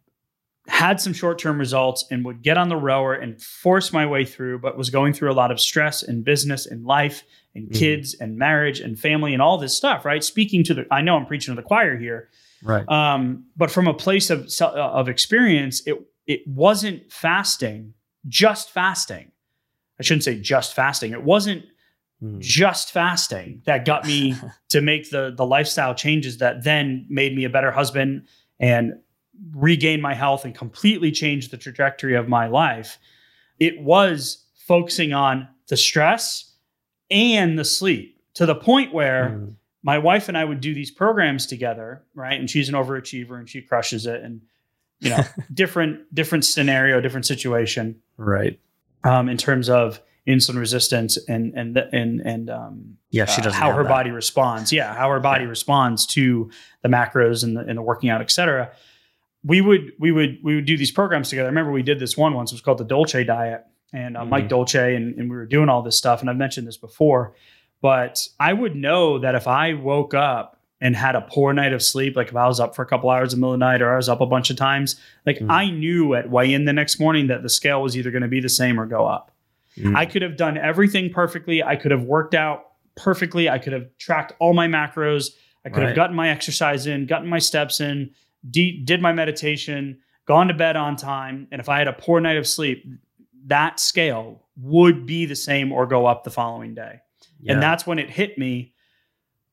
had 0.67 0.99
some 0.99 1.13
short-term 1.13 1.58
results 1.58 2.03
and 2.12 2.25
would 2.25 2.41
get 2.41 2.58
on 2.58 2.67
the 2.67 2.75
rower 2.75 3.13
and 3.13 3.41
force 3.41 3.93
my 3.93 4.06
way 4.06 4.25
through 4.25 4.60
but 4.60 4.77
was 4.77 4.89
going 4.89 5.13
through 5.13 5.32
a 5.32 5.34
lot 5.34 5.49
of 5.51 5.60
stress 5.60 6.03
in 6.03 6.23
business 6.23 6.65
and 6.65 6.86
life 6.86 7.23
and 7.56 7.69
Mhm. 7.69 7.75
kids 7.80 8.15
and 8.19 8.38
marriage 8.38 8.80
and 8.82 8.99
family 8.99 9.32
and 9.34 9.41
all 9.41 9.58
this 9.58 9.75
stuff 9.75 10.03
right? 10.03 10.23
Speaking 10.23 10.63
to 10.65 10.73
the 10.73 10.86
i 10.91 11.01
know 11.01 11.15
i'm 11.15 11.25
preaching 11.25 11.56
to 11.56 11.62
the 11.62 11.65
choir 11.65 11.97
here. 11.97 12.30
Right. 12.63 12.88
Um, 12.89 13.45
but 13.56 13.69
from 13.71 13.88
a 13.88 13.93
place 13.93 14.30
of 14.30 14.51
se- 14.51 14.65
of 14.75 15.08
experience 15.08 15.82
it 15.88 15.95
it 16.25 16.45
wasn't 16.47 17.12
fasting 17.12 17.93
just 18.27 18.69
fasting. 18.71 19.32
I 19.99 20.03
shouldn't 20.03 20.25
say 20.25 20.38
just 20.38 20.73
fasting. 20.75 21.13
It 21.13 21.23
wasn't 21.23 21.63
Mhm. 22.23 22.39
just 22.39 22.91
fasting 22.91 23.62
that 23.65 23.86
got 23.86 24.06
me 24.06 24.36
to 24.69 24.82
make 24.82 25.10
the 25.12 25.34
the 25.36 25.45
lifestyle 25.45 25.93
changes 25.93 26.39
that 26.39 26.63
then 26.63 27.06
made 27.10 27.36
me 27.36 27.43
a 27.43 27.49
better 27.49 27.71
husband 27.71 28.23
and 28.60 28.93
regain 29.53 30.01
my 30.01 30.15
health 30.15 30.43
and 30.43 30.56
completely 30.56 31.12
change 31.12 31.49
the 31.49 31.58
trajectory 31.58 32.15
of 32.15 32.27
my 32.27 32.47
life 32.47 32.97
it 33.60 33.80
was 33.82 34.45
focusing 34.56 35.13
on 35.13 35.47
the 35.68 35.78
stress 35.78 36.55
and 37.11 37.57
the 37.57 37.65
sleep 37.65 38.20
to 38.34 38.45
the 38.45 38.55
point 38.55 38.93
where 38.93 39.30
Mhm. 39.30 39.55
my 39.84 39.97
wife 39.97 40.28
and 40.28 40.38
I 40.38 40.43
would 40.43 40.59
do 40.59 40.74
these 40.74 40.91
programs 40.91 41.45
together, 41.45 42.03
right? 42.13 42.38
And 42.39 42.49
she's 42.49 42.68
an 42.68 42.76
overachiever 42.76 43.38
and 43.39 43.47
she 43.49 43.61
crushes 43.61 44.05
it 44.05 44.22
and 44.24 44.41
you 44.99 45.11
know, 45.11 45.24
different 45.53 46.13
different 46.13 46.43
scenario, 46.45 46.99
different 46.99 47.26
situation 47.28 47.95
right 48.18 48.59
um, 49.03 49.30
in 49.30 49.38
terms 49.38 49.70
of 49.70 50.01
insulin 50.28 50.57
resistance 50.57 51.17
and 51.28 51.53
and 51.55 51.78
and 51.78 52.19
and 52.21 52.49
um, 52.49 52.97
yeah 53.11 53.25
she 53.25 53.41
uh, 53.41 53.45
doesn't 53.45 53.59
how 53.59 53.71
her 53.71 53.84
that. 53.84 53.89
body 53.89 54.11
responds. 54.11 54.73
Yeah, 54.73 54.93
how 54.93 55.09
her 55.09 55.19
body 55.19 55.43
Yeah. 55.45 55.49
responds 55.49 56.05
to 56.07 56.49
the 56.82 56.89
macros 56.89 57.43
and 57.43 57.55
the 57.55 57.61
and 57.61 57.78
the 57.78 57.82
working 57.82 58.09
out, 58.09 58.21
etc. 58.21 58.71
We 59.43 59.61
would 59.61 59.93
we 59.99 60.11
would 60.11 60.39
we 60.43 60.55
would 60.55 60.65
do 60.65 60.78
these 60.78 60.91
programs 60.91 61.30
together. 61.30 61.47
I 61.47 61.49
remember 61.49 61.71
we 61.71 61.84
did 61.84 61.99
this 61.99 62.17
one 62.17 62.34
once. 62.34 62.51
It 62.51 62.55
was 62.55 62.61
called 62.61 62.80
the 62.80 62.84
Dolce 62.86 63.23
Diet, 63.23 63.63
and 63.93 64.17
uh, 64.17 64.25
Mike 64.25 64.45
Mhm. 64.45 64.49
Dolce, 64.49 64.95
and, 64.95 65.15
and 65.17 65.30
we 65.30 65.36
were 65.36 65.45
doing 65.45 65.69
all 65.69 65.82
this 65.82 65.97
stuff. 65.97 66.21
And 66.21 66.30
I've 66.30 66.36
mentioned 66.38 66.67
this 66.67 66.78
before, 66.78 67.34
but 67.82 68.28
I 68.39 68.51
would 68.53 68.75
know 68.75 69.19
that 69.19 69.36
if 69.36 69.47
I 69.47 69.73
woke 69.75 70.13
up 70.13 70.59
and 70.82 70.95
had 70.95 71.15
a 71.15 71.21
poor 71.21 71.53
night 71.53 71.71
of 71.73 71.82
sleep, 71.82 72.15
like 72.15 72.28
if 72.28 72.36
I 72.36 72.45
was 72.47 72.59
up 72.59 72.75
for 72.75 72.82
a 72.82 72.86
couple 72.86 73.09
hours 73.09 73.34
in 73.34 73.39
the 73.39 73.41
middle 73.45 73.53
of 73.53 73.59
the 73.59 73.65
night 73.65 73.82
or 73.82 73.93
I 73.93 73.95
was 73.95 74.09
up 74.09 74.21
a 74.21 74.25
bunch 74.25 74.49
of 74.49 74.57
times, 74.57 74.99
like 75.25 75.38
Mhm. 75.39 75.49
I 75.49 75.69
knew 75.71 76.13
at 76.13 76.30
weigh 76.30 76.53
in 76.53 76.65
the 76.65 76.73
next 76.73 76.99
morning 76.99 77.28
that 77.28 77.41
the 77.41 77.49
scale 77.49 77.82
was 77.82 77.97
either 77.97 78.11
going 78.11 78.21
to 78.23 78.28
be 78.28 78.39
the 78.41 78.49
same 78.49 78.80
or 78.80 78.86
go 78.86 79.05
up. 79.07 79.32
Mm. 79.78 79.95
I 79.95 80.05
could 80.05 80.21
have 80.21 80.38
done 80.38 80.57
everything 80.57 81.09
perfectly. 81.11 81.61
I 81.63 81.75
could 81.75 81.91
have 81.91 82.03
worked 82.03 82.34
out 82.34 82.63
perfectly. 82.95 83.49
I 83.49 83.59
could 83.59 83.73
have 83.73 83.86
tracked 83.99 84.34
all 84.39 84.53
my 84.53 84.67
macros. 84.67 85.30
I 85.65 85.69
could 85.69 85.80
Right. 85.80 85.88
have 85.88 85.95
gotten 85.95 86.15
my 86.15 86.30
exercise 86.30 86.88
in, 86.88 87.05
gotten 87.05 87.28
my 87.28 87.39
steps 87.39 87.80
in, 87.80 88.11
de- 88.49 88.82
did 88.84 89.01
my 89.01 89.11
meditation, 89.13 89.99
gone 90.25 90.47
to 90.47 90.53
bed 90.53 90.75
on 90.75 90.95
time. 90.95 91.47
And 91.51 91.59
if 91.61 91.69
I 91.69 91.78
had 91.78 91.88
a 91.88 91.93
poor 91.93 92.19
night 92.19 92.38
of 92.38 92.47
sleep, 92.47 92.86
that 93.45 93.80
scale 93.80 94.43
would 94.59 95.05
be 95.05 95.25
the 95.25 95.36
same 95.36 95.71
or 95.71 95.86
go 95.86 96.05
up 96.05 96.23
the 96.23 96.32
following 96.32 96.73
day. 96.73 96.99
Yeah. 97.39 97.53
And 97.53 97.61
that's 97.61 97.86
when 97.86 97.99
it 97.99 98.09
hit 98.09 98.38
me. 98.38 98.73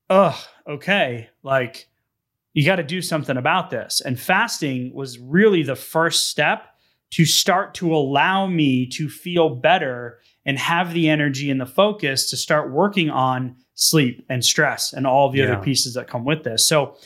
Ugh, 0.09 0.35
okay. 0.67 1.29
Like, 1.43 1.87
you 2.53 2.65
got 2.65 2.77
to 2.77 2.83
do 2.83 3.01
something 3.01 3.37
about 3.37 3.69
this. 3.69 4.01
And 4.01 4.19
fasting 4.19 4.93
was 4.93 5.19
really 5.19 5.63
the 5.63 5.75
first 5.75 6.29
step 6.29 6.63
to 7.15 7.23
start 7.23 7.73
to 7.75 7.95
allow 7.95 8.45
me 8.45 8.85
to 8.85 9.07
feel 9.07 9.49
better 9.49 10.19
and 10.45 10.59
have 10.59 10.93
the 10.93 11.07
energy 11.07 11.49
and 11.49 11.61
the 11.61 11.65
focus 11.65 12.29
to 12.29 12.35
start 12.35 12.71
working 12.71 13.09
on 13.09 13.55
sleep 13.75 14.25
and 14.29 14.43
stress 14.43 14.91
and 14.91 15.07
all 15.07 15.29
the 15.29 15.39
Yeah. 15.39 15.45
other 15.53 15.63
pieces 15.63 15.93
that 15.93 16.07
come 16.07 16.25
with 16.25 16.43
this. 16.43 16.67
So, 16.67 16.97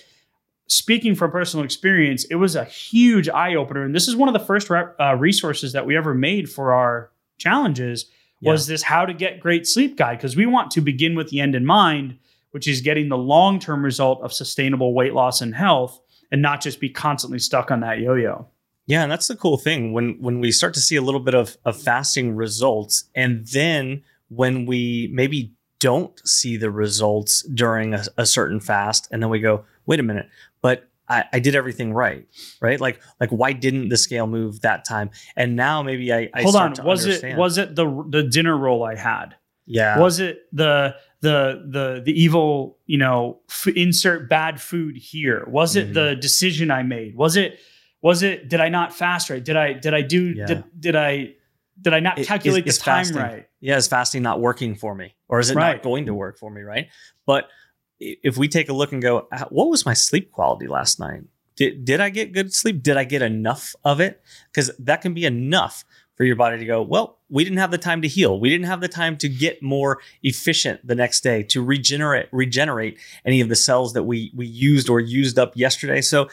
speaking 0.68 1.14
from 1.14 1.30
personal 1.32 1.64
experience, 1.64 2.24
it 2.26 2.36
was 2.36 2.55
a 2.55 2.64
huge 2.64 3.30
eye 3.30 3.53
opener. 3.55 3.84
And 3.84 3.93
this 3.93 4.07
is 4.07 4.16
one 4.16 4.30
of 4.30 4.34
the 4.34 4.39
first 4.39 4.70
re- 4.72 4.84
uh, 4.99 5.16
resources 5.16 5.74
that 5.74 5.86
we 5.86 5.95
ever 5.95 6.14
made 6.16 6.49
for 6.49 6.74
our 6.74 7.12
challenges 7.38 8.05
was 8.41 8.68
this 8.68 8.82
how 8.84 9.05
to 9.05 9.14
get 9.14 9.39
great 9.39 9.68
sleep 9.68 9.95
guide 9.97 10.18
because 10.18 10.36
we 10.36 10.45
want 10.45 10.72
to 10.72 10.82
begin 10.82 11.14
with 11.16 11.30
the 11.30 11.39
end 11.39 11.53
in 11.55 11.66
mind 11.66 12.18
which 12.51 12.68
is 12.68 12.82
getting 12.82 13.10
the 13.10 13.18
long-term 13.18 13.84
result 13.86 14.22
of 14.24 14.34
sustainable 14.34 14.93
weight 14.93 15.14
loss 15.14 15.39
and 15.41 15.53
health 15.53 15.99
and 16.32 16.41
not 16.41 16.62
just 16.62 16.80
be 16.80 16.89
constantly 16.89 17.38
stuck 17.39 17.70
on 17.70 17.82
that 17.82 17.99
yo-yo 17.99 18.47
Yeah, 18.90 19.04
and 19.04 19.12
that's 19.12 19.28
the 19.28 19.36
cool 19.36 19.58
thing 19.58 19.94
when 19.94 20.18
when 20.20 20.40
we 20.42 20.52
start 20.52 20.74
to 20.74 20.80
see 20.80 20.96
a 20.96 21.02
little 21.02 21.20
bit 21.20 21.36
of, 21.36 21.56
of 21.64 21.80
fasting 21.82 22.36
results, 22.36 23.06
and 23.16 23.46
then 23.48 24.04
when 24.30 24.66
we 24.66 25.10
maybe 25.14 25.54
don't 25.80 26.20
see 26.28 26.58
the 26.58 26.72
results 26.72 27.44
during 27.54 27.94
a, 27.94 28.04
a 28.18 28.26
certain 28.26 28.60
fast, 28.60 29.08
and 29.12 29.22
then 29.22 29.30
we 29.30 29.40
go, 29.40 29.64
wait 29.86 30.00
a 30.00 30.04
minute, 30.04 30.28
but 30.62 30.90
I, 31.08 31.24
I 31.34 31.40
did 31.40 31.56
everything 31.56 31.94
right, 31.94 32.28
right? 32.62 32.82
Like 32.82 33.00
like 33.20 33.30
why 33.30 33.54
didn't 33.54 33.90
the 33.90 33.98
scale 33.98 34.26
move 34.28 34.62
that 34.62 34.86
time? 34.86 35.12
And 35.36 35.56
now 35.56 35.84
maybe 35.84 36.12
I, 36.12 36.30
I 36.34 36.42
hold 36.42 36.56
on 36.56 36.74
was 36.84 37.06
understand. 37.06 37.34
it 37.34 37.38
was 37.40 37.58
it 37.60 37.76
the 37.76 38.06
the 38.10 38.24
dinner 38.24 38.58
roll 38.58 38.84
i 38.84 38.96
had 38.96 39.36
yeah 39.68 40.00
was 40.00 40.20
it 40.20 40.48
the 40.52 40.96
the 41.22 41.64
the 41.68 42.02
the 42.04 42.12
evil 42.20 42.78
you 42.88 42.98
know 42.98 43.40
f- 43.50 43.68
insert 43.76 44.28
bad 44.30 44.60
food 44.60 44.98
here 44.98 45.46
was 45.48 45.76
it 45.76 45.90
Mhm. 45.90 45.94
the 45.94 46.16
decision 46.16 46.72
i 46.72 46.82
made 46.82 47.16
was 47.16 47.36
it 47.38 47.60
was 48.02 48.24
it 48.24 48.47
did 48.50 48.62
i 48.62 48.70
not 48.70 48.93
fast 48.93 49.30
right 49.30 49.43
did 49.43 49.56
i 49.58 49.74
did 49.74 49.93
i 49.93 50.02
do 50.02 50.32
Yeah. 50.34 50.45
did, 50.45 50.64
did 50.80 50.95
i 50.95 51.34
did 51.82 51.93
i 51.93 52.00
not 52.00 52.18
calculate 52.18 52.66
is- 52.68 52.76
the 52.76 52.80
is 52.82 52.86
time 52.86 53.06
fasting- 53.06 53.18
right 53.18 53.45
yeah, 53.62 53.76
is 53.76 53.88
fasting 53.89 54.24
not 54.24 54.39
working 54.39 54.74
for 54.76 54.95
me? 54.95 55.16
Or 55.28 55.38
is 55.41 55.50
it 55.52 55.56
Right. 55.58 55.74
not 55.74 55.84
going 55.84 56.06
to 56.06 56.14
work 56.14 56.38
for 56.39 56.50
me? 56.50 56.62
Right. 56.62 56.88
But 57.26 57.50
if 58.00 58.38
we 58.38 58.47
take 58.47 58.70
a 58.70 58.74
look 58.74 58.93
and 58.93 59.02
go, 59.02 59.28
"Uh, 59.34 59.43
what 59.50 59.68
was 59.70 59.86
my 59.86 59.93
sleep 59.93 60.32
quality 60.32 60.66
last 60.68 60.97
night? 60.97 61.24
Did, 61.58 61.84
did 61.84 62.00
I 62.00 62.10
get 62.10 62.32
good 62.32 62.54
sleep? 62.54 62.82
Did 62.82 62.95
I 62.95 63.04
get 63.04 63.22
enough 63.22 63.76
of 63.84 64.00
it? 64.00 64.22
Because 64.50 64.72
that 64.80 65.02
can 65.02 65.14
be 65.14 65.26
enough 65.26 65.84
for 66.16 66.24
your 66.24 66.38
body 66.38 66.58
to 66.58 66.66
go, 66.66 66.82
well, 66.82 67.20
we 67.30 67.43
didn't 67.43 67.60
have 67.60 67.72
the 67.72 67.78
time 67.78 68.02
to 68.02 68.08
heal. 68.08 68.39
We 68.39 68.50
didn't 68.50 68.68
have 68.68 68.80
the 68.80 68.88
time 68.88 69.18
to 69.18 69.28
get 69.28 69.62
more 69.62 70.00
efficient 70.24 70.86
the 70.88 70.95
next 70.95 71.20
day 71.22 71.43
to 71.43 71.62
regenerate 71.62 72.28
regenerate 72.32 72.97
any 73.26 73.41
of 73.41 73.50
the 73.50 73.56
cells 73.58 73.91
that 73.93 74.04
we 74.04 74.32
we 74.34 74.45
used 74.45 74.89
or 74.89 75.02
used 75.02 75.38
up 75.38 75.52
yesterday. 75.58 76.00
So 76.00 76.30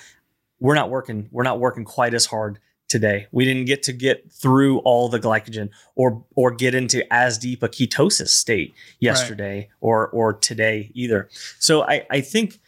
we're 0.61 0.75
not 0.75 0.91
working 0.91 1.29
we're 1.31 1.43
not 1.43 1.61
working 1.61 1.85
quite 1.85 2.15
as 2.15 2.27
hard 2.27 2.59
today. 2.89 3.27
We 3.33 3.45
didn't 3.45 3.65
get 3.65 3.83
to 3.85 3.93
get 3.93 4.31
through 4.33 4.79
all 4.81 5.09
the 5.09 5.21
glycogen 5.21 5.71
or 5.95 6.25
or 6.35 6.51
get 6.53 6.75
into 6.75 7.11
as 7.13 7.39
deep 7.39 7.63
a 7.63 7.69
ketosis 7.69 8.29
state 8.29 8.75
yesterday 9.01 9.69
or 9.81 10.09
or 10.09 10.33
today 10.33 10.91
either. 10.95 11.29
So 11.59 11.83
I 11.83 12.07
I 12.11 12.21
think 12.21 12.61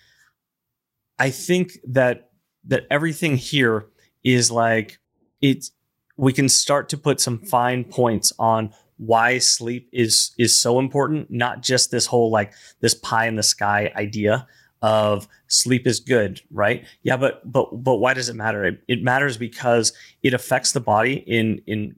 I 1.18 1.30
think 1.30 1.78
that 1.86 2.30
that 2.64 2.86
everything 2.90 3.36
here 3.36 3.86
is 4.24 4.50
like 4.50 4.98
it's 5.40 5.72
we 6.16 6.32
can 6.32 6.48
start 6.48 6.88
to 6.88 6.96
put 6.96 7.20
some 7.20 7.38
fine 7.38 7.84
points 7.84 8.32
on 8.38 8.72
why 8.96 9.38
sleep 9.38 9.88
is 9.92 10.32
is 10.38 10.60
so 10.60 10.78
important 10.78 11.30
not 11.30 11.62
just 11.62 11.90
this 11.90 12.06
whole 12.06 12.30
like 12.30 12.52
this 12.80 12.94
pie 12.94 13.28
in 13.28 13.36
the 13.36 13.42
sky 13.42 13.92
idea 13.96 14.46
of 14.82 15.28
sleep 15.46 15.86
is 15.86 16.00
good 16.00 16.40
right? 16.50 16.84
Yeah 17.02 17.16
but 17.16 17.50
but 17.50 17.82
but 17.82 17.96
why 17.96 18.14
does 18.14 18.28
it 18.28 18.34
matter? 18.34 18.64
It, 18.64 18.82
it 18.88 19.02
matters 19.02 19.36
because 19.36 19.92
it 20.22 20.34
affects 20.34 20.72
the 20.72 20.80
body 20.80 21.14
in 21.26 21.62
in 21.66 21.96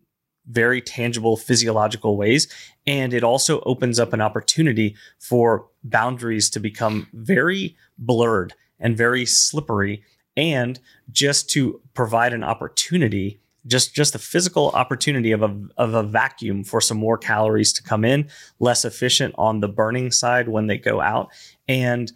very 0.48 0.80
tangible 0.80 1.36
physiological 1.36 2.16
ways 2.16 2.48
and 2.86 3.12
it 3.12 3.22
also 3.22 3.60
opens 3.60 4.00
up 4.00 4.12
an 4.12 4.20
opportunity 4.20 4.96
for 5.18 5.66
boundaries 5.84 6.50
to 6.50 6.58
become 6.58 7.06
very 7.12 7.76
blurred 7.98 8.54
and 8.78 8.96
very 8.96 9.26
slippery 9.26 10.02
and 10.36 10.80
just 11.12 11.50
to 11.50 11.80
provide 11.94 12.32
an 12.32 12.42
opportunity 12.42 13.40
just 13.66 13.94
just 13.94 14.14
the 14.14 14.18
physical 14.18 14.70
opportunity 14.70 15.32
of 15.32 15.42
a 15.42 15.62
of 15.76 15.94
a 15.94 16.02
vacuum 16.02 16.64
for 16.64 16.80
some 16.80 16.96
more 16.96 17.18
calories 17.18 17.72
to 17.72 17.82
come 17.82 18.04
in 18.04 18.28
less 18.58 18.84
efficient 18.84 19.34
on 19.36 19.60
the 19.60 19.68
burning 19.68 20.10
side 20.10 20.48
when 20.48 20.66
they 20.66 20.78
go 20.78 21.00
out 21.00 21.28
and 21.68 22.12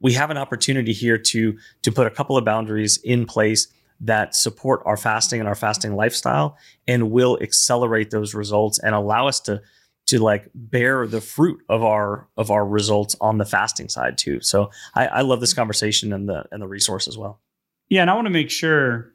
we 0.00 0.12
have 0.14 0.30
an 0.30 0.36
opportunity 0.38 0.92
here 0.92 1.18
to 1.18 1.56
to 1.82 1.92
put 1.92 2.06
a 2.06 2.10
couple 2.10 2.36
of 2.36 2.44
boundaries 2.44 2.98
in 3.04 3.26
place 3.26 3.68
that 4.00 4.34
support 4.34 4.82
our 4.84 4.96
fasting 4.96 5.38
and 5.40 5.48
our 5.48 5.54
fasting 5.54 5.94
lifestyle 5.94 6.56
and 6.88 7.10
will 7.10 7.38
accelerate 7.40 8.10
those 8.10 8.34
results 8.34 8.78
and 8.80 8.94
allow 8.94 9.28
us 9.28 9.40
to 9.40 9.60
to 10.06 10.18
like 10.18 10.48
bear 10.54 11.06
the 11.06 11.20
fruit 11.20 11.60
of 11.68 11.82
our 11.84 12.28
of 12.36 12.50
our 12.50 12.66
results 12.66 13.14
on 13.20 13.38
the 13.38 13.44
fasting 13.44 13.88
side 13.88 14.18
too 14.18 14.40
so 14.40 14.70
i, 14.94 15.06
I 15.06 15.20
love 15.20 15.40
this 15.40 15.54
conversation 15.54 16.12
and 16.12 16.28
the 16.28 16.44
and 16.50 16.60
the 16.62 16.66
resource 16.68 17.06
as 17.08 17.16
well 17.16 17.40
Yeah, 17.88 18.02
and 18.02 18.10
I 18.10 18.14
want 18.14 18.26
to 18.26 18.30
make 18.32 18.50
sure 18.50 19.12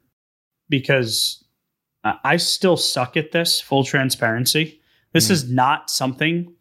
because 0.68 1.44
I 2.04 2.36
still 2.36 2.76
suck 2.76 3.16
at 3.16 3.32
this, 3.32 3.60
full 3.60 3.84
transparency. 3.84 4.80
This 5.12 5.28
Mm. 5.28 5.30
is 5.32 5.50
not 5.50 5.90
something 5.90 6.54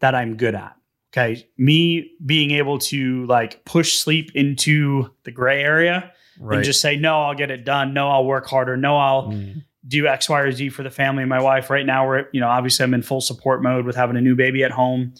that 0.00 0.14
I'm 0.14 0.36
good 0.36 0.54
at. 0.54 0.75
Okay. 1.16 1.48
Me 1.56 2.12
being 2.24 2.50
able 2.50 2.78
to 2.78 3.24
like 3.26 3.64
push 3.64 3.94
sleep 3.96 4.32
into 4.34 5.10
the 5.24 5.30
gray 5.30 5.62
area 5.62 6.12
and 6.56 6.64
just 6.64 6.80
say, 6.82 6.96
no, 6.96 7.22
I'll 7.22 7.34
get 7.34 7.50
it 7.50 7.64
done. 7.64 7.94
No, 7.94 8.08
I'll 8.10 8.26
work 8.26 8.46
harder. 8.46 8.76
No, 8.76 8.96
I'll 8.98 9.28
Mm. 9.32 9.64
do 9.88 10.06
X, 10.06 10.28
Y, 10.28 10.40
or 10.40 10.52
Z 10.52 10.68
for 10.70 10.82
the 10.82 10.90
family 10.90 11.22
and 11.22 11.30
my 11.30 11.40
wife. 11.40 11.70
Right 11.70 11.86
now, 11.86 12.06
we're, 12.06 12.26
you 12.32 12.40
know, 12.40 12.48
obviously 12.48 12.84
I'm 12.84 12.92
in 12.92 13.02
full 13.02 13.20
support 13.22 13.62
mode 13.62 13.86
with 13.86 13.96
having 13.96 14.16
a 14.16 14.20
new 14.20 14.34
baby 14.34 14.62
at 14.64 14.72
home. 14.72 15.14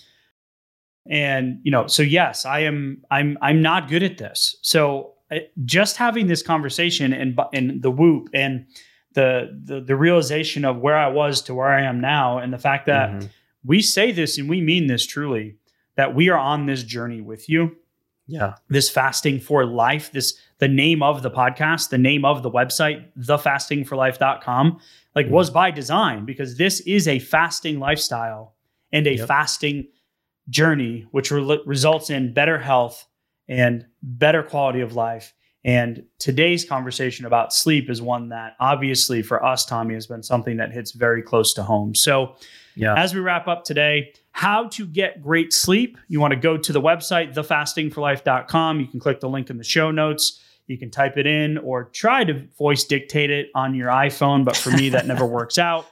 And, 1.09 1.61
you 1.63 1.71
know, 1.71 1.87
so 1.87 2.03
yes, 2.03 2.45
I 2.45 2.61
am, 2.61 3.03
I'm, 3.11 3.39
I'm 3.41 3.63
not 3.63 3.89
good 3.89 4.03
at 4.03 4.19
this. 4.19 4.57
So 4.63 5.13
just 5.65 5.97
having 5.97 6.27
this 6.27 6.43
conversation 6.43 7.13
and, 7.13 7.39
and 7.55 7.81
the 7.81 7.91
whoop 7.91 8.29
and 8.35 8.67
the, 9.15 9.59
the, 9.65 9.81
the 9.81 9.97
realization 9.97 10.65
of 10.65 10.79
where 10.79 10.97
I 10.97 11.09
was 11.09 11.43
to 11.43 11.55
where 11.55 11.69
I 11.69 11.83
am 11.83 12.01
now, 12.01 12.39
and 12.39 12.53
the 12.53 12.59
fact 12.59 12.87
that 12.87 13.11
Mhm. 13.11 13.29
we 13.65 13.81
say 13.81 14.13
this 14.13 14.37
and 14.37 14.49
we 14.49 14.61
mean 14.61 14.89
this 14.89 15.07
truly, 15.07 15.57
that 15.97 16.15
we 16.15 16.29
are 16.29 16.39
on 16.39 16.67
this 16.67 16.83
journey 16.83 17.21
with 17.21 17.49
you 17.49 17.77
yeah 18.29 18.55
this 18.69 18.91
fasting 18.91 19.39
for 19.39 19.65
life 19.65 20.11
this 20.13 20.37
the 20.59 20.67
name 20.69 21.03
of 21.03 21.23
the 21.23 21.31
podcast 21.31 21.91
the 21.91 21.99
name 21.99 22.25
of 22.25 22.43
the 22.43 22.51
website 22.51 23.05
thefastingforlife.com 23.19 24.79
like 25.15 25.29
was 25.29 25.51
by 25.51 25.71
design 25.71 26.25
because 26.25 26.57
this 26.57 26.81
is 26.81 27.07
a 27.09 27.19
fasting 27.19 27.79
lifestyle 27.79 28.55
and 28.93 29.07
a 29.07 29.17
Yep. 29.17 29.29
fasting 29.29 29.89
journey 30.49 31.07
which 31.11 31.31
re- 31.31 31.61
results 31.67 32.11
in 32.11 32.33
better 32.33 32.59
health 32.59 33.07
and 33.49 33.87
better 34.03 34.43
quality 34.43 34.81
of 34.81 34.95
life 34.95 35.33
and 35.67 36.03
today's 36.19 36.65
conversation 36.65 37.27
about 37.27 37.53
sleep 37.53 37.91
is 37.91 38.01
one 38.01 38.31
that 38.31 38.57
obviously 38.61 39.21
for 39.21 39.45
us 39.45 39.67
tommy 39.67 39.93
has 39.93 40.07
been 40.07 40.23
something 40.23 40.57
that 40.57 40.73
hits 40.73 40.93
very 40.93 41.21
close 41.21 41.53
to 41.53 41.63
home 41.63 41.95
so 41.95 42.35
yeah 42.75 42.95
as 42.97 43.15
we 43.15 43.21
wrap 43.21 43.49
up 43.49 43.65
today, 43.65 44.13
how 44.33 44.69
to 44.69 44.87
get 44.87 45.23
great 45.23 45.53
sleep. 45.53 45.97
You 46.09 46.21
want 46.21 46.33
to 46.33 46.39
go 46.39 46.57
to 46.57 46.73
the 46.73 46.81
website, 46.81 47.35
thefastingforlife.com. 47.35 48.81
You 48.81 48.87
can 48.87 49.01
click 49.01 49.21
the 49.21 49.29
link 49.29 49.51
in 49.51 49.57
the 49.57 49.65
show 49.65 49.91
notes. 49.91 50.43
You 50.67 50.77
can 50.77 50.91
type 50.91 51.17
it 51.17 51.27
in 51.27 51.59
or 51.59 51.85
try 51.85 52.25
to 52.25 52.47
voice 52.59 52.85
dictate 52.85 53.31
it 53.31 53.49
on 53.55 53.75
your 53.75 53.89
iPhone, 53.89 54.45
but 54.45 54.57
for 54.57 54.71
me, 54.71 54.89
that 54.91 55.07
never 55.07 55.25
works 55.39 55.59
out. 55.59 55.87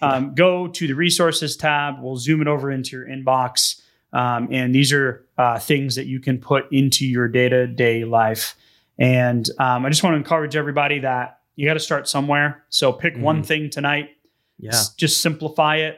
Um, 0.00 0.34
go 0.34 0.68
to 0.68 0.86
the 0.86 0.94
resources 0.94 1.56
tab. 1.56 1.96
We'll 2.00 2.16
zoom 2.16 2.40
it 2.40 2.48
over 2.48 2.70
into 2.70 2.96
your 2.96 3.06
inbox. 3.06 3.80
Um, 4.12 4.48
and 4.50 4.74
these 4.74 4.92
are 4.92 5.26
uh, 5.36 5.58
things 5.58 5.96
that 5.96 6.06
you 6.06 6.20
can 6.20 6.38
put 6.38 6.70
into 6.72 7.06
your 7.06 7.28
day 7.28 7.48
to 7.48 7.66
day 7.66 8.04
life. 8.04 8.56
And 9.02 9.48
um, 9.58 9.84
I 9.84 9.88
just 9.88 10.02
want 10.04 10.14
to 10.14 10.18
encourage 10.18 10.54
everybody 10.56 11.00
that 11.00 11.40
you 11.56 11.66
got 11.66 11.74
to 11.74 11.80
start 11.80 12.08
somewhere. 12.08 12.64
So 12.70 12.92
pick 12.92 13.16
one 13.18 13.42
Mhm. 13.42 13.46
thing 13.46 13.70
tonight 13.70 14.10
yeah 14.58 14.70
S- 14.70 14.94
just 14.94 15.20
simplify 15.20 15.76
it. 15.78 15.96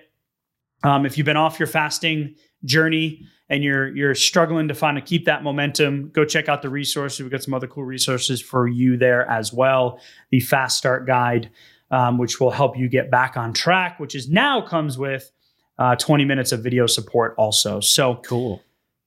Um, 0.82 1.04
if 1.04 1.18
you've 1.18 1.24
been 1.26 1.36
off 1.36 1.58
your 1.60 1.66
fasting 1.66 2.34
journey 2.64 3.26
and 3.50 3.62
you're 3.62 3.94
you're 3.94 4.14
struggling 4.14 4.68
to 4.68 4.74
find 4.74 4.96
to 4.96 5.02
keep 5.02 5.26
that 5.26 5.42
momentum, 5.42 6.08
go 6.14 6.24
check 6.24 6.48
out 6.48 6.62
the 6.62 6.70
resources. 6.70 7.20
We've 7.20 7.30
got 7.30 7.42
some 7.42 7.52
other 7.52 7.66
cool 7.66 7.84
resources 7.84 8.40
for 8.40 8.66
you 8.66 8.96
there 8.96 9.28
as 9.30 9.52
well. 9.52 10.00
The 10.30 10.40
Fast 10.40 10.78
Start 10.78 11.06
Guide, 11.06 11.50
um, 11.90 12.16
which 12.16 12.40
will 12.40 12.50
help 12.50 12.76
you 12.78 12.88
get 12.88 13.10
back 13.10 13.36
on 13.36 13.52
track, 13.52 14.00
which 14.00 14.14
is 14.14 14.30
now 14.30 14.62
comes 14.62 14.96
with 14.96 15.30
uh, 15.78 15.94
20 15.96 16.24
minutes 16.24 16.52
of 16.52 16.62
video 16.62 16.86
support 16.86 17.34
also. 17.36 17.80
So 17.80 18.16
Cool. 18.24 18.62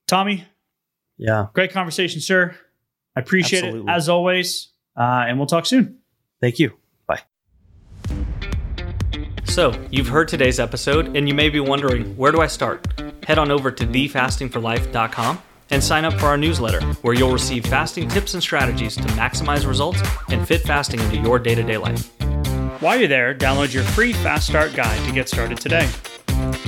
Tommy, 0.06 0.44
Yeah. 1.16 1.46
great 1.52 1.72
conversation, 1.72 2.20
sir. 2.20 2.54
I 3.18 3.20
appreciate 3.20 3.64
Absolutely. 3.64 3.92
it 3.92 3.96
as 3.96 4.08
always, 4.08 4.68
uh, 4.96 5.24
and 5.26 5.38
we'll 5.38 5.48
talk 5.48 5.66
soon. 5.66 5.98
Thank 6.40 6.60
you. 6.60 6.74
Bye. 7.08 7.22
So, 9.42 9.74
you've 9.90 10.06
heard 10.06 10.28
today's 10.28 10.60
episode, 10.60 11.16
and 11.16 11.26
you 11.26 11.34
may 11.34 11.48
be 11.48 11.58
wondering 11.58 12.16
where 12.16 12.30
do 12.30 12.40
I 12.40 12.46
start? 12.46 12.86
Head 13.26 13.38
on 13.38 13.50
over 13.50 13.72
to 13.72 13.84
thefastingforlife.com 13.84 15.42
and 15.70 15.82
sign 15.82 16.04
up 16.04 16.14
for 16.14 16.26
our 16.26 16.36
newsletter, 16.36 16.80
where 17.02 17.12
you'll 17.12 17.32
receive 17.32 17.66
fasting 17.66 18.08
tips 18.08 18.34
and 18.34 18.42
strategies 18.42 18.94
to 18.94 19.02
maximize 19.02 19.66
results 19.66 20.00
and 20.28 20.46
fit 20.46 20.60
fasting 20.60 21.00
into 21.00 21.16
your 21.16 21.40
day 21.40 21.56
to 21.56 21.64
day 21.64 21.76
life. 21.76 22.12
While 22.80 23.00
you're 23.00 23.08
there, 23.08 23.34
download 23.34 23.74
your 23.74 23.82
free 23.82 24.12
Fast 24.12 24.46
Start 24.46 24.74
guide 24.74 25.04
to 25.08 25.12
get 25.12 25.28
started 25.28 25.58
today. 25.58 25.90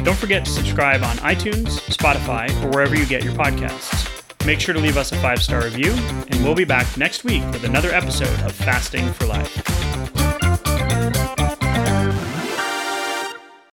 Don't 0.03 0.19
forget 0.19 0.45
to 0.47 0.51
subscribe 0.51 1.05
on 1.05 1.17
iTunes, 1.19 1.79
Spotify, 1.97 2.51
or 2.65 2.71
wherever 2.71 2.97
you 2.97 3.07
get 3.07 3.23
your 3.23 3.35
podcasts. 3.35 4.20
Make 4.47 4.59
sure 4.61 4.75
to 4.75 4.81
leave 4.81 4.97
us 4.97 5.13
a 5.13 5.17
five 5.17 5.43
star 5.43 5.65
review, 5.65 5.93
and 5.93 6.45
we'll 6.45 6.55
be 6.55 6.65
back 6.65 6.97
next 6.97 7.25
week 7.25 7.45
with 7.53 7.65
another 7.65 7.91
episode 7.91 8.41
of 8.41 8.53
Fasting 8.53 9.13
for 9.13 9.27
Life. 9.27 10.30